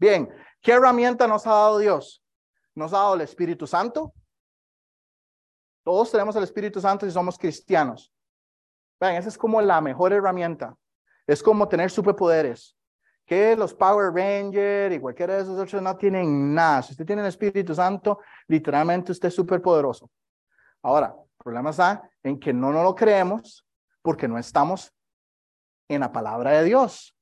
Bien, 0.00 0.28
¿qué 0.60 0.72
herramienta 0.72 1.28
nos 1.28 1.46
ha 1.46 1.50
dado 1.50 1.78
Dios? 1.78 2.24
Nos 2.74 2.92
ha 2.92 2.96
dado 2.98 3.14
el 3.14 3.20
Espíritu 3.20 3.68
Santo. 3.68 4.12
Todos 5.84 6.10
tenemos 6.10 6.34
el 6.34 6.44
Espíritu 6.44 6.80
Santo 6.80 7.06
y 7.06 7.10
somos 7.10 7.38
cristianos. 7.38 8.12
Vean, 8.98 9.16
esa 9.16 9.28
es 9.28 9.38
como 9.38 9.60
la 9.60 9.80
mejor 9.80 10.12
herramienta. 10.12 10.74
Es 11.26 11.42
como 11.42 11.68
tener 11.68 11.90
superpoderes 11.90 12.76
que 13.26 13.56
los 13.56 13.72
Power 13.74 14.12
Rangers 14.12 14.94
y 14.94 15.00
cualquiera 15.00 15.36
de 15.36 15.42
esos 15.42 15.58
otros 15.58 15.80
no 15.80 15.96
tienen 15.96 16.54
nada. 16.54 16.82
Si 16.82 16.92
usted 16.92 17.06
tiene 17.06 17.22
el 17.22 17.28
Espíritu 17.28 17.74
Santo, 17.74 18.20
literalmente 18.48 19.12
usted 19.12 19.28
es 19.28 19.34
súper 19.34 19.62
poderoso. 19.62 20.10
Ahora, 20.82 21.14
el 21.16 21.42
problema 21.42 21.70
está 21.70 22.10
en 22.22 22.38
que 22.38 22.52
no 22.52 22.72
nos 22.72 22.82
lo 22.82 22.94
creemos 22.94 23.66
porque 24.02 24.28
no 24.28 24.38
estamos 24.38 24.92
en 25.88 26.00
la 26.00 26.12
palabra 26.12 26.52
de 26.52 26.64
Dios. 26.64 27.16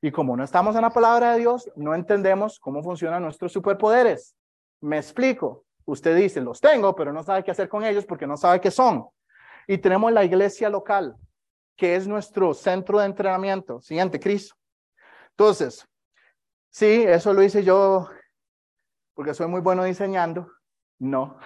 Y 0.00 0.10
como 0.10 0.36
no 0.36 0.44
estamos 0.44 0.76
en 0.76 0.82
la 0.82 0.90
palabra 0.90 1.32
de 1.32 1.40
Dios, 1.40 1.70
no 1.76 1.94
entendemos 1.94 2.58
cómo 2.60 2.82
funcionan 2.82 3.22
nuestros 3.22 3.52
superpoderes. 3.52 4.34
Me 4.80 4.96
explico. 4.96 5.64
Usted 5.88 6.14
dice, 6.14 6.42
los 6.42 6.60
tengo, 6.60 6.94
pero 6.94 7.14
no 7.14 7.22
sabe 7.22 7.42
qué 7.42 7.50
hacer 7.50 7.66
con 7.66 7.82
ellos 7.82 8.04
porque 8.04 8.26
no 8.26 8.36
sabe 8.36 8.60
qué 8.60 8.70
son. 8.70 9.08
Y 9.66 9.78
tenemos 9.78 10.12
la 10.12 10.22
iglesia 10.22 10.68
local, 10.68 11.16
que 11.76 11.96
es 11.96 12.06
nuestro 12.06 12.52
centro 12.52 12.98
de 12.98 13.06
entrenamiento. 13.06 13.80
Siguiente, 13.80 14.20
Cristo. 14.20 14.54
Entonces, 15.30 15.88
sí, 16.68 17.04
eso 17.06 17.32
lo 17.32 17.42
hice 17.42 17.64
yo 17.64 18.06
porque 19.14 19.32
soy 19.32 19.46
muy 19.46 19.62
bueno 19.62 19.82
diseñando. 19.82 20.52
No. 20.98 21.38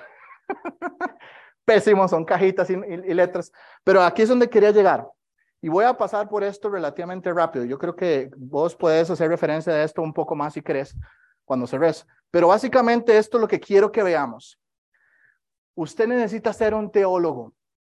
Pésimo, 1.64 2.08
son 2.08 2.24
cajitas 2.24 2.68
y, 2.68 2.74
letras. 3.14 3.52
Pero 3.84 4.02
aquí 4.02 4.22
es 4.22 4.28
donde 4.28 4.50
quería 4.50 4.72
llegar. 4.72 5.06
Y 5.60 5.68
voy 5.68 5.84
a 5.84 5.96
pasar 5.96 6.28
por 6.28 6.42
esto 6.42 6.68
relativamente 6.68 7.32
rápido. 7.32 7.64
Yo 7.64 7.78
creo 7.78 7.94
que 7.94 8.28
vos 8.36 8.74
puedes 8.74 9.08
hacer 9.08 9.28
referencia 9.28 9.72
a 9.72 9.84
esto 9.84 10.02
un 10.02 10.12
poco 10.12 10.34
más 10.34 10.54
si 10.54 10.62
querés 10.62 10.96
cuando 11.44 11.68
cerres. 11.68 12.04
Pero 12.32 12.48
básicamente 12.48 13.16
esto 13.18 13.36
es 13.36 13.42
lo 13.42 13.46
que 13.46 13.60
quiero 13.60 13.92
que 13.92 14.02
veamos. 14.02 14.58
Usted 15.74 16.06
necesita 16.06 16.52
ser 16.52 16.74
un 16.74 16.90
teólogo, 16.90 17.52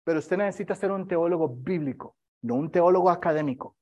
pero 0.05 0.19
usted 0.19 0.39
necesita 0.39 0.75
ser 0.75 0.91
un 0.91 1.07
teólogo 1.07 1.49
bíblico, 1.49 2.17
no 2.41 2.55
un 2.55 2.71
teólogo 2.71 3.11
académico. 3.11 3.77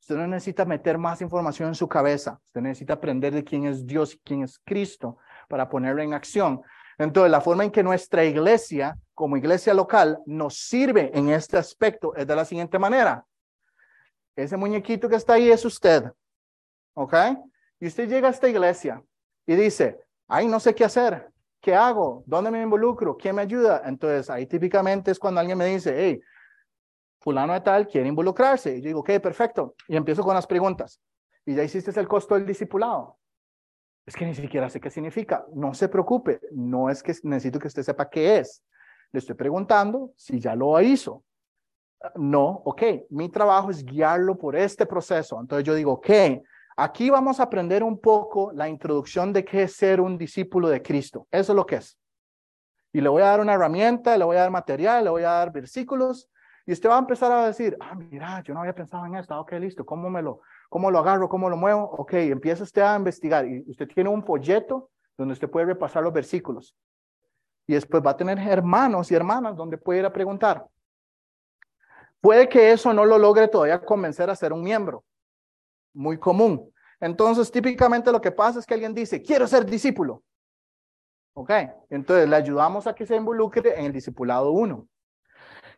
Usted 0.00 0.14
no 0.14 0.28
necesita 0.28 0.64
meter 0.64 0.96
más 0.96 1.20
información 1.22 1.68
en 1.68 1.74
su 1.74 1.88
cabeza. 1.88 2.38
Usted 2.44 2.60
necesita 2.60 2.92
aprender 2.92 3.34
de 3.34 3.42
quién 3.42 3.66
es 3.66 3.84
Dios 3.84 4.14
y 4.14 4.18
quién 4.18 4.44
es 4.44 4.60
Cristo 4.64 5.18
para 5.48 5.68
ponerlo 5.68 6.00
en 6.02 6.14
acción. 6.14 6.62
Entonces, 6.98 7.30
la 7.30 7.40
forma 7.40 7.64
en 7.64 7.72
que 7.72 7.82
nuestra 7.82 8.24
iglesia, 8.24 8.96
como 9.12 9.36
iglesia 9.36 9.74
local, 9.74 10.20
nos 10.24 10.56
sirve 10.56 11.10
en 11.18 11.30
este 11.30 11.58
aspecto 11.58 12.14
es 12.14 12.28
de 12.28 12.36
la 12.36 12.44
siguiente 12.44 12.78
manera. 12.78 13.26
Ese 14.36 14.56
muñequito 14.56 15.08
que 15.08 15.16
está 15.16 15.32
ahí 15.32 15.50
es 15.50 15.64
usted. 15.64 16.04
¿Ok? 16.94 17.14
Y 17.80 17.88
usted 17.88 18.08
llega 18.08 18.28
a 18.28 18.30
esta 18.30 18.48
iglesia 18.48 19.02
y 19.46 19.54
dice, 19.54 20.00
ay, 20.28 20.48
no 20.48 20.60
sé 20.60 20.74
qué 20.74 20.84
hacer. 20.84 21.30
¿Qué 21.60 21.74
hago? 21.74 22.22
¿Dónde 22.26 22.50
me 22.50 22.62
involucro? 22.62 23.16
¿Quién 23.16 23.36
me 23.36 23.42
ayuda? 23.42 23.82
Entonces, 23.84 24.28
ahí 24.30 24.46
típicamente 24.46 25.10
es 25.10 25.18
cuando 25.18 25.40
alguien 25.40 25.58
me 25.58 25.66
dice, 25.66 25.94
hey, 25.96 26.20
fulano 27.20 27.52
de 27.54 27.60
tal 27.60 27.88
quiere 27.88 28.08
involucrarse. 28.08 28.76
Y 28.76 28.82
yo 28.82 28.88
digo, 28.88 29.00
ok, 29.00 29.18
perfecto. 29.20 29.74
Y 29.88 29.96
empiezo 29.96 30.22
con 30.22 30.34
las 30.34 30.46
preguntas. 30.46 31.00
Y 31.44 31.54
ya 31.54 31.64
hiciste 31.64 31.98
el 31.98 32.08
costo 32.08 32.34
del 32.34 32.46
discipulado. 32.46 33.18
Es 34.04 34.14
que 34.14 34.24
ni 34.24 34.34
siquiera 34.34 34.70
sé 34.70 34.80
qué 34.80 34.90
significa. 34.90 35.44
No 35.52 35.74
se 35.74 35.88
preocupe, 35.88 36.40
no 36.52 36.88
es 36.88 37.02
que 37.02 37.12
necesito 37.24 37.58
que 37.58 37.66
usted 37.66 37.82
sepa 37.82 38.08
qué 38.08 38.38
es. 38.38 38.62
Le 39.10 39.18
estoy 39.18 39.34
preguntando 39.34 40.12
si 40.16 40.38
ya 40.38 40.54
lo 40.54 40.80
hizo. 40.80 41.24
No, 42.14 42.62
ok, 42.64 42.82
mi 43.10 43.28
trabajo 43.28 43.70
es 43.70 43.84
guiarlo 43.84 44.36
por 44.38 44.54
este 44.54 44.86
proceso. 44.86 45.40
Entonces 45.40 45.66
yo 45.66 45.74
digo, 45.74 45.94
ok, 45.94 46.10
aquí 46.76 47.10
vamos 47.10 47.40
a 47.40 47.44
aprender 47.44 47.82
un 47.82 48.00
poco 48.00 48.52
la 48.52 48.68
introducción 48.68 49.32
de 49.32 49.44
qué 49.44 49.64
es 49.64 49.74
ser 49.74 50.00
un 50.00 50.16
discípulo 50.16 50.68
de 50.68 50.82
Cristo. 50.82 51.26
Eso 51.30 51.52
es 51.52 51.56
lo 51.56 51.66
que 51.66 51.76
es. 51.76 51.98
Y 52.92 53.00
le 53.00 53.08
voy 53.08 53.22
a 53.22 53.26
dar 53.26 53.40
una 53.40 53.54
herramienta, 53.54 54.16
le 54.16 54.24
voy 54.24 54.36
a 54.36 54.40
dar 54.40 54.50
material, 54.50 55.04
le 55.04 55.10
voy 55.10 55.22
a 55.22 55.30
dar 55.30 55.52
versículos. 55.52 56.30
Y 56.66 56.72
usted 56.72 56.88
va 56.88 56.96
a 56.96 57.00
empezar 57.00 57.30
a 57.32 57.46
decir, 57.46 57.76
ah, 57.80 57.94
mira, 57.94 58.42
yo 58.42 58.54
no 58.54 58.60
había 58.60 58.74
pensado 58.74 59.04
en 59.06 59.16
esto. 59.16 59.38
Ok, 59.38 59.52
listo, 59.52 59.84
¿cómo 59.84 60.10
me 60.10 60.22
lo, 60.22 60.40
¿Cómo 60.68 60.90
lo 60.90 60.98
agarro? 60.98 61.28
¿Cómo 61.28 61.48
lo 61.48 61.56
muevo? 61.56 61.82
Ok, 61.82 62.14
empieza 62.14 62.64
usted 62.64 62.82
a 62.82 62.96
investigar 62.96 63.46
y 63.46 63.64
usted 63.70 63.86
tiene 63.88 64.10
un 64.10 64.24
folleto 64.24 64.90
donde 65.16 65.32
usted 65.32 65.48
puede 65.48 65.66
repasar 65.66 66.02
los 66.02 66.12
versículos. 66.12 66.76
Y 67.66 67.74
después 67.74 68.02
va 68.04 68.10
a 68.10 68.16
tener 68.16 68.38
hermanos 68.38 69.10
y 69.10 69.14
hermanas 69.14 69.56
donde 69.56 69.78
puede 69.78 70.00
ir 70.00 70.06
a 70.06 70.12
preguntar. 70.12 70.66
Puede 72.20 72.48
que 72.48 72.72
eso 72.72 72.92
no 72.92 73.04
lo 73.04 73.18
logre 73.18 73.48
todavía 73.48 73.84
convencer 73.84 74.28
a 74.30 74.36
ser 74.36 74.52
un 74.52 74.62
miembro. 74.62 75.04
Muy 75.96 76.18
común. 76.18 76.72
Entonces, 77.00 77.50
típicamente 77.50 78.12
lo 78.12 78.20
que 78.20 78.30
pasa 78.30 78.58
es 78.58 78.66
que 78.66 78.74
alguien 78.74 78.94
dice, 78.94 79.22
quiero 79.22 79.46
ser 79.46 79.66
discípulo. 79.66 80.22
Ok, 81.34 81.50
entonces 81.90 82.28
le 82.28 82.36
ayudamos 82.36 82.86
a 82.86 82.94
que 82.94 83.04
se 83.04 83.16
involucre 83.16 83.78
en 83.78 83.86
el 83.86 83.92
discipulado 83.92 84.52
1, 84.52 84.88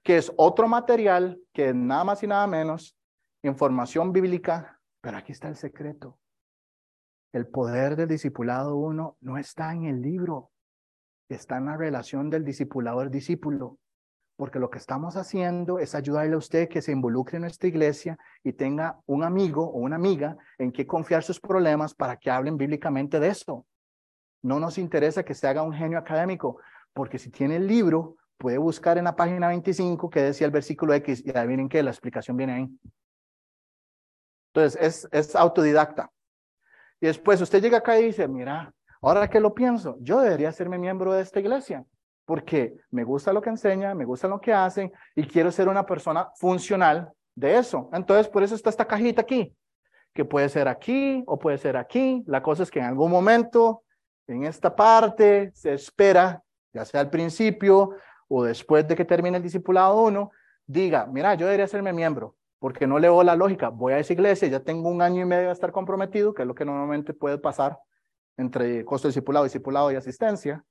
que 0.03 0.19
es 0.19 0.33
otro 0.37 0.69
material 0.69 1.41
que 1.53 1.75
nada 1.75 2.05
más 2.05 2.23
y 2.23 2.27
nada 2.27 2.47
menos 2.47 2.97
información 3.43 4.13
bíblica 4.13 4.79
pero 5.01 5.17
aquí 5.17 5.33
está 5.33 5.49
el 5.49 5.57
secreto. 5.57 6.19
El 7.33 7.47
poder 7.47 7.97
del 7.97 8.09
discipulado 8.09 8.77
uno 8.77 9.17
no 9.21 9.39
está 9.39 9.73
en 9.73 9.85
el 9.85 10.01
libro, 10.01 10.51
está 11.29 11.59
en 11.59 11.67
la 11.67 11.77
relación 11.77 12.31
del 12.31 12.45
discipulador-discípulo. 12.45 13.79
Porque 14.39 14.61
lo 14.61 14.71
que 14.71 14.79
estamos 14.79 15.17
haciendo 15.17 15.81
es 15.81 15.97
ayudarle 15.97 16.35
a 16.35 16.39
usted 16.39 16.69
que 16.69 16.81
se 16.81 16.93
involucre 16.93 17.39
en 17.39 17.43
nuestra 17.43 17.69
iglesia 17.69 18.17
y 18.45 18.53
tenga 18.53 19.01
un 19.07 19.25
amigo 19.25 19.65
o 19.65 19.79
una 19.79 19.97
amiga 19.97 20.37
en 20.59 20.71
que 20.71 20.87
confiar 20.87 21.25
sus 21.25 21.41
problemas 21.41 21.93
para 21.93 22.17
que 22.17 22.31
hablen 22.31 22.57
bíblicamente 22.57 23.19
de 23.19 23.31
esto. 23.31 23.67
No 24.41 24.61
nos 24.61 24.79
interesa 24.79 25.25
que 25.25 25.35
se 25.35 25.49
haga 25.49 25.65
un 25.65 25.73
genio 25.73 25.99
académico, 25.99 26.61
porque 26.93 27.19
si 27.19 27.31
tiene 27.31 27.57
el 27.57 27.67
libro, 27.67 28.15
puede 28.37 28.59
buscar 28.59 28.97
en 28.97 29.05
la 29.05 29.17
página 29.17 29.49
25 29.49 30.09
que 30.09 30.23
decía 30.23 30.47
el 30.47 30.53
versículo 30.53 30.95
X 30.95 31.21
y 31.27 31.37
adivinen 31.37 31.69
que 31.69 31.83
la 31.83 31.91
explicación 31.91 32.37
viene 32.37 32.53
ahí. 32.53 32.79
Entonces, 34.55 34.81
es, 34.81 35.09
es 35.11 35.35
autodidacta. 35.35 36.13
Y 37.01 37.07
después 37.07 37.41
usted 37.41 37.61
llega 37.61 37.79
acá 37.79 37.99
y 37.99 38.05
dice, 38.05 38.29
mira, 38.29 38.73
ahora 39.03 39.29
que 39.29 39.41
lo 39.41 39.53
pienso, 39.53 39.97
yo 39.99 40.21
debería 40.21 40.53
serme 40.53 40.79
miembro 40.79 41.13
de 41.13 41.23
esta 41.23 41.41
iglesia, 41.41 41.85
porque 42.29 42.77
me 42.91 43.05
gusta 43.05 43.33
lo 43.33 43.41
que 43.41 43.49
enseña, 43.49 43.95
me 43.95 44.05
gusta 44.05 44.29
lo 44.29 44.39
que 44.39 44.53
hacen 44.53 44.93
y 45.17 45.27
quiero 45.27 45.51
ser 45.51 45.67
una 45.67 45.87
persona 45.87 46.29
funcional 46.35 47.11
de 47.35 47.57
eso. 47.57 47.89
Entonces, 47.95 48.29
por 48.29 48.43
eso 48.43 48.55
está 48.55 48.69
esta 48.69 48.85
cajita 48.85 49.23
aquí, 49.23 49.57
que 50.13 50.27
puede 50.27 50.51
ser 50.51 50.69
aquí 50.69 51.25
o 51.27 51.39
puede 51.39 51.57
ser 51.57 51.79
aquí. 51.79 52.23
La 52.27 52.43
cosa 52.43 52.65
es 52.65 52.71
que 52.71 52.81
en 52.81 52.85
algún 52.85 53.11
momento, 53.11 53.83
en 54.27 54.45
esta 54.45 54.77
parte, 54.77 55.51
se 55.55 55.73
espera, 55.73 56.43
ya 56.75 56.85
sea 56.85 57.01
al 57.01 57.09
principio 57.09 57.93
o 58.29 58.45
después 58.45 58.87
de 58.87 58.95
que 58.95 59.07
termine 59.07 59.39
el 59.39 59.43
discipulado 59.43 59.99
uno, 60.03 60.31
diga, 60.67 61.07
mira, 61.07 61.35
yo 61.35 61.47
debería 61.47 61.67
serme 61.67 61.95
miembro 61.95 62.37
porque 62.59 62.87
no 62.87 62.99
leo 62.99 63.23
la 63.23 63.37
lógica. 63.37 63.71
Voy 63.71 63.95
a 63.95 64.01
esa 64.01 64.13
iglesia, 64.13 64.49
ya 64.49 64.61
tengo 64.61 64.91
un 64.91 65.01
año 65.01 65.23
y 65.23 65.25
medio 65.25 65.47
de 65.47 65.53
estar 65.55 65.73
comprometido, 65.73 66.35
que 66.35 66.43
es 66.43 66.49
lo 66.49 66.55
que 66.55 66.67
normalmente 66.67 67.15
puede 67.15 67.39
pasar 67.39 67.79
entre 68.37 68.85
costo 68.85 69.09
discipulado, 69.09 69.45
discipulado 69.45 69.91
y 69.91 69.97
asistencia. 69.97 70.63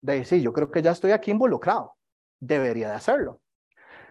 De 0.00 0.24
sí, 0.24 0.40
yo 0.42 0.52
creo 0.52 0.70
que 0.70 0.82
ya 0.82 0.92
estoy 0.92 1.10
aquí 1.10 1.30
involucrado. 1.30 1.94
Debería 2.40 2.88
de 2.88 2.94
hacerlo. 2.94 3.40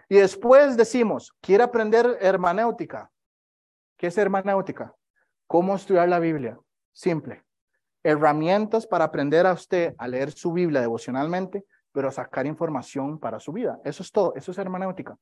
Y 0.08 0.16
después 0.16 0.76
decimos, 0.76 1.34
quiere 1.40 1.64
aprender 1.64 2.18
hermenéutica. 2.20 3.10
¿Qué 3.96 4.06
es 4.06 4.18
hermenéutica? 4.18 4.94
¿Cómo 5.46 5.74
estudiar 5.74 6.08
la 6.08 6.18
Biblia? 6.18 6.58
Simple. 6.92 7.44
Herramientas 8.02 8.86
para 8.86 9.04
aprender 9.04 9.46
a 9.46 9.52
usted 9.52 9.94
a 9.98 10.08
leer 10.08 10.30
su 10.30 10.52
Biblia 10.52 10.80
devocionalmente, 10.80 11.64
pero 11.92 12.10
sacar 12.10 12.46
información 12.46 13.18
para 13.18 13.40
su 13.40 13.52
vida. 13.52 13.80
Eso 13.84 14.02
es 14.02 14.12
todo. 14.12 14.34
Eso 14.34 14.52
es 14.52 14.58
hermenéutica. 14.58 15.18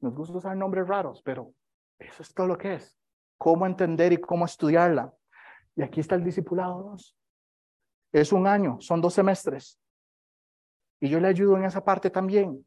Nos 0.00 0.14
gusta 0.14 0.38
usar 0.38 0.56
nombres 0.56 0.86
raros, 0.86 1.22
pero 1.22 1.52
eso 1.98 2.22
es 2.22 2.32
todo 2.32 2.46
lo 2.46 2.58
que 2.58 2.74
es. 2.74 2.96
Cómo 3.38 3.66
entender 3.66 4.12
y 4.12 4.18
cómo 4.18 4.44
estudiarla. 4.44 5.12
Y 5.74 5.82
aquí 5.82 6.00
está 6.00 6.14
el 6.14 6.24
discipulado 6.24 6.82
2. 6.90 7.16
Es 8.12 8.32
un 8.32 8.46
año, 8.46 8.80
son 8.80 9.00
dos 9.00 9.14
semestres. 9.14 9.78
Y 11.00 11.08
yo 11.08 11.20
le 11.20 11.28
ayudo 11.28 11.56
en 11.56 11.64
esa 11.64 11.84
parte 11.84 12.10
también. 12.10 12.64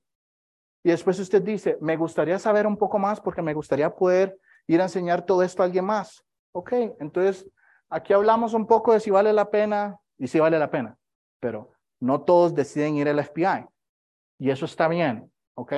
Y 0.83 0.89
después 0.89 1.19
usted 1.19 1.41
dice, 1.41 1.77
me 1.81 1.97
gustaría 1.97 2.39
saber 2.39 2.65
un 2.65 2.77
poco 2.77 2.99
más 2.99 3.19
porque 3.19 3.41
me 3.41 3.53
gustaría 3.53 3.93
poder 3.93 4.39
ir 4.67 4.79
a 4.79 4.85
enseñar 4.85 5.25
todo 5.25 5.43
esto 5.43 5.61
a 5.61 5.65
alguien 5.65 5.85
más. 5.85 6.23
Ok, 6.51 6.73
entonces 6.99 7.49
aquí 7.89 8.13
hablamos 8.13 8.53
un 8.53 8.65
poco 8.65 8.93
de 8.93 8.99
si 8.99 9.11
vale 9.11 9.33
la 9.33 9.49
pena 9.49 9.97
y 10.17 10.27
si 10.27 10.39
vale 10.39 10.57
la 10.57 10.69
pena, 10.69 10.97
pero 11.39 11.73
no 11.99 12.21
todos 12.21 12.55
deciden 12.55 12.95
ir 12.95 13.09
al 13.09 13.23
FBI. 13.23 13.65
Y 14.37 14.49
eso 14.49 14.65
está 14.65 14.87
bien, 14.87 15.31
¿ok? 15.55 15.73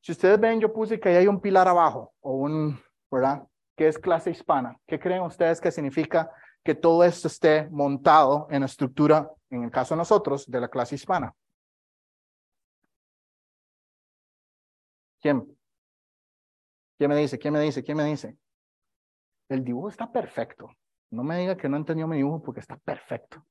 Si 0.00 0.12
ustedes 0.12 0.38
ven, 0.40 0.60
yo 0.60 0.72
puse 0.72 0.98
que 0.98 1.08
ahí 1.08 1.16
hay 1.16 1.26
un 1.26 1.40
pilar 1.40 1.68
abajo, 1.68 2.12
o 2.20 2.32
un, 2.32 2.78
¿verdad? 3.10 3.46
Que 3.76 3.88
es 3.88 3.98
clase 3.98 4.30
hispana. 4.30 4.78
¿Qué 4.86 4.98
creen 4.98 5.22
ustedes 5.22 5.60
que 5.60 5.70
significa 5.70 6.30
que 6.64 6.74
todo 6.74 7.04
esto 7.04 7.28
esté 7.28 7.68
montado 7.70 8.48
en 8.50 8.60
la 8.60 8.66
estructura, 8.66 9.30
en 9.50 9.64
el 9.64 9.70
caso 9.70 9.94
de 9.94 9.98
nosotros, 9.98 10.50
de 10.50 10.60
la 10.60 10.68
clase 10.68 10.96
hispana? 10.96 11.32
¿Quién? 15.20 15.56
¿Quién 16.98 17.10
me 17.10 17.16
dice? 17.16 17.38
¿Quién 17.38 17.54
me 17.54 17.60
dice? 17.60 17.82
¿Quién 17.82 17.96
me 17.96 18.04
dice? 18.04 18.36
El 19.48 19.64
dibujo 19.64 19.88
está 19.88 20.10
perfecto. 20.10 20.70
No 21.10 21.22
me 21.22 21.38
diga 21.38 21.56
que 21.56 21.68
no 21.68 21.76
entendió 21.76 22.06
mi 22.06 22.16
dibujo 22.16 22.42
porque 22.42 22.60
está 22.60 22.76
perfecto. 22.76 23.44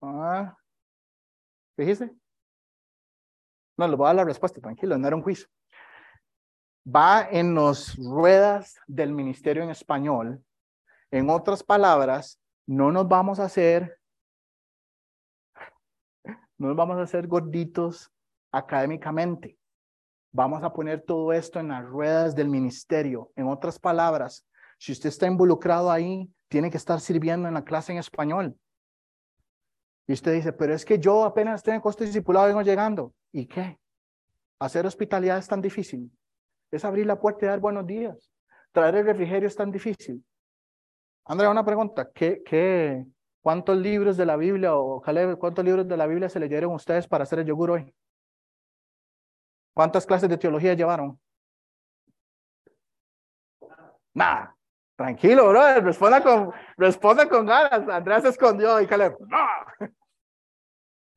Ah, 0.00 0.56
¿Fíjese? 1.76 2.14
No, 3.76 3.88
le 3.88 3.96
voy 3.96 4.04
a 4.04 4.08
dar 4.08 4.16
la 4.16 4.24
respuesta, 4.24 4.60
tranquilo, 4.60 4.96
no 4.96 5.06
era 5.06 5.16
un 5.16 5.22
juicio. 5.22 5.48
Va 6.86 7.28
en 7.30 7.54
las 7.54 7.96
ruedas 7.96 8.76
del 8.86 9.12
ministerio 9.12 9.62
en 9.62 9.70
español. 9.70 10.44
En 11.10 11.30
otras 11.30 11.62
palabras, 11.62 12.40
no 12.66 12.92
nos 12.92 13.08
vamos 13.08 13.40
a 13.40 13.44
hacer, 13.44 13.98
no 16.58 16.68
nos 16.68 16.76
vamos 16.76 16.96
a 16.98 17.02
hacer 17.02 17.26
gorditos 17.26 18.12
académicamente. 18.52 19.58
Vamos 20.32 20.62
a 20.62 20.72
poner 20.72 21.02
todo 21.02 21.32
esto 21.32 21.60
en 21.60 21.68
las 21.68 21.84
ruedas 21.84 22.34
del 22.34 22.48
ministerio. 22.48 23.30
En 23.36 23.48
otras 23.48 23.78
palabras, 23.78 24.46
si 24.78 24.92
usted 24.92 25.08
está 25.08 25.26
involucrado 25.26 25.90
ahí, 25.90 26.28
tiene 26.48 26.70
que 26.70 26.76
estar 26.76 27.00
sirviendo 27.00 27.48
en 27.48 27.54
la 27.54 27.64
clase 27.64 27.92
en 27.92 27.98
español. 27.98 28.56
Y 30.06 30.12
usted 30.12 30.34
dice, 30.34 30.52
pero 30.52 30.74
es 30.74 30.84
que 30.84 30.98
yo 30.98 31.24
apenas 31.24 31.60
estoy 31.60 31.74
en 31.74 31.80
costo 31.80 32.04
discipulado, 32.04 32.46
vengo 32.46 32.62
llegando. 32.62 33.14
¿Y 33.32 33.46
qué? 33.46 33.78
Hacer 34.58 34.86
hospitalidad 34.86 35.38
es 35.38 35.48
tan 35.48 35.60
difícil. 35.60 36.10
Es 36.70 36.84
abrir 36.84 37.06
la 37.06 37.18
puerta 37.18 37.46
y 37.46 37.48
dar 37.48 37.60
buenos 37.60 37.86
días. 37.86 38.30
Traer 38.72 38.96
el 38.96 39.06
refrigerio 39.06 39.48
es 39.48 39.56
tan 39.56 39.70
difícil. 39.70 40.24
Andrea, 41.24 41.50
una 41.50 41.64
pregunta. 41.64 42.10
¿Qué, 42.12 42.42
qué, 42.44 43.06
¿Cuántos 43.44 43.76
libros 43.76 44.16
de 44.16 44.24
la 44.24 44.36
Biblia 44.36 44.74
o 44.74 45.02
Caleb, 45.02 45.36
cuántos 45.36 45.62
libros 45.62 45.86
de 45.86 45.98
la 45.98 46.06
Biblia 46.06 46.30
se 46.30 46.40
leyeron 46.40 46.72
ustedes 46.72 47.06
para 47.06 47.24
hacer 47.24 47.40
el 47.40 47.44
yogur 47.44 47.72
hoy? 47.72 47.94
¿Cuántas 49.74 50.06
clases 50.06 50.30
de 50.30 50.38
teología 50.38 50.72
llevaron? 50.72 51.20
Nada. 54.14 54.56
Tranquilo, 54.96 55.46
bro. 55.50 55.78
Responda 55.82 56.22
con, 56.22 56.54
responda 56.78 57.28
con 57.28 57.44
ganas. 57.44 57.86
Andrea 57.86 58.22
se 58.22 58.28
escondió 58.30 58.80
y 58.80 58.86
Caleb. 58.86 59.14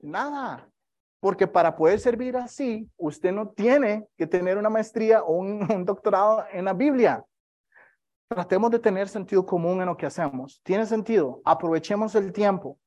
Nada. 0.01 0.69
Porque 1.21 1.47
para 1.47 1.77
poder 1.77 1.97
servir 1.97 2.35
así, 2.35 2.91
usted 2.97 3.31
no 3.31 3.47
tiene 3.51 4.05
que 4.17 4.27
tener 4.27 4.57
una 4.57 4.69
maestría 4.69 5.23
o 5.23 5.31
un, 5.37 5.85
doctorado 5.85 6.45
en 6.51 6.65
la 6.65 6.73
Biblia. 6.73 7.23
Tratemos 8.27 8.71
de 8.71 8.79
tener 8.79 9.07
sentido 9.07 9.45
común 9.45 9.79
en 9.79 9.87
lo 9.87 9.95
que 9.95 10.05
hacemos. 10.05 10.61
¿Tiene 10.63 10.85
sentido? 10.85 11.41
Aprovechemos 11.45 12.13
el 12.15 12.33
tiempo 12.33 12.77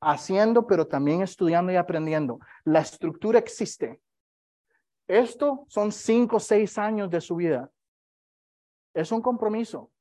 haciendo, 0.00 0.66
pero 0.66 0.86
también 0.86 1.22
estudiando 1.22 1.72
y 1.72 1.76
aprendiendo. 1.76 2.38
La 2.64 2.80
estructura 2.80 3.38
existe. 3.38 4.00
Esto 5.06 5.64
son 5.68 5.92
cinco 5.92 6.36
o 6.36 6.40
seis 6.40 6.78
años 6.78 7.10
de 7.10 7.20
su 7.20 7.36
vida. 7.36 7.70
Es 8.94 9.12
un 9.12 9.20
compromiso 9.20 9.92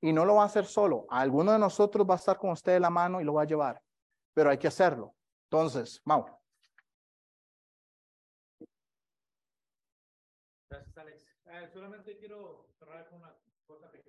y 0.00 0.12
no 0.12 0.24
lo 0.24 0.36
va 0.36 0.42
a 0.42 0.46
hacer 0.46 0.66
solo. 0.66 1.06
Alguno 1.08 1.52
de 1.52 1.58
nosotros 1.58 2.06
va 2.08 2.14
a 2.14 2.18
estar 2.18 2.36
con 2.36 2.50
usted 2.50 2.74
de 2.74 2.80
la 2.80 2.90
mano 2.90 3.20
y 3.20 3.24
lo 3.24 3.34
va 3.34 3.42
a 3.42 3.46
llevar, 3.46 3.82
pero 4.34 4.50
hay 4.50 4.58
que 4.58 4.68
hacerlo. 4.68 5.14
Entonces, 5.50 6.02
Mau. 6.04 6.26
Gracias, 10.68 10.98
Alex. 10.98 11.24
Eh, 11.46 11.70
solamente 11.72 12.18
quiero 12.18 12.68
cerrar 12.78 13.08
con 13.08 13.20
una 13.20 13.34
cosa 13.66 13.90
pequeña. 13.90 14.03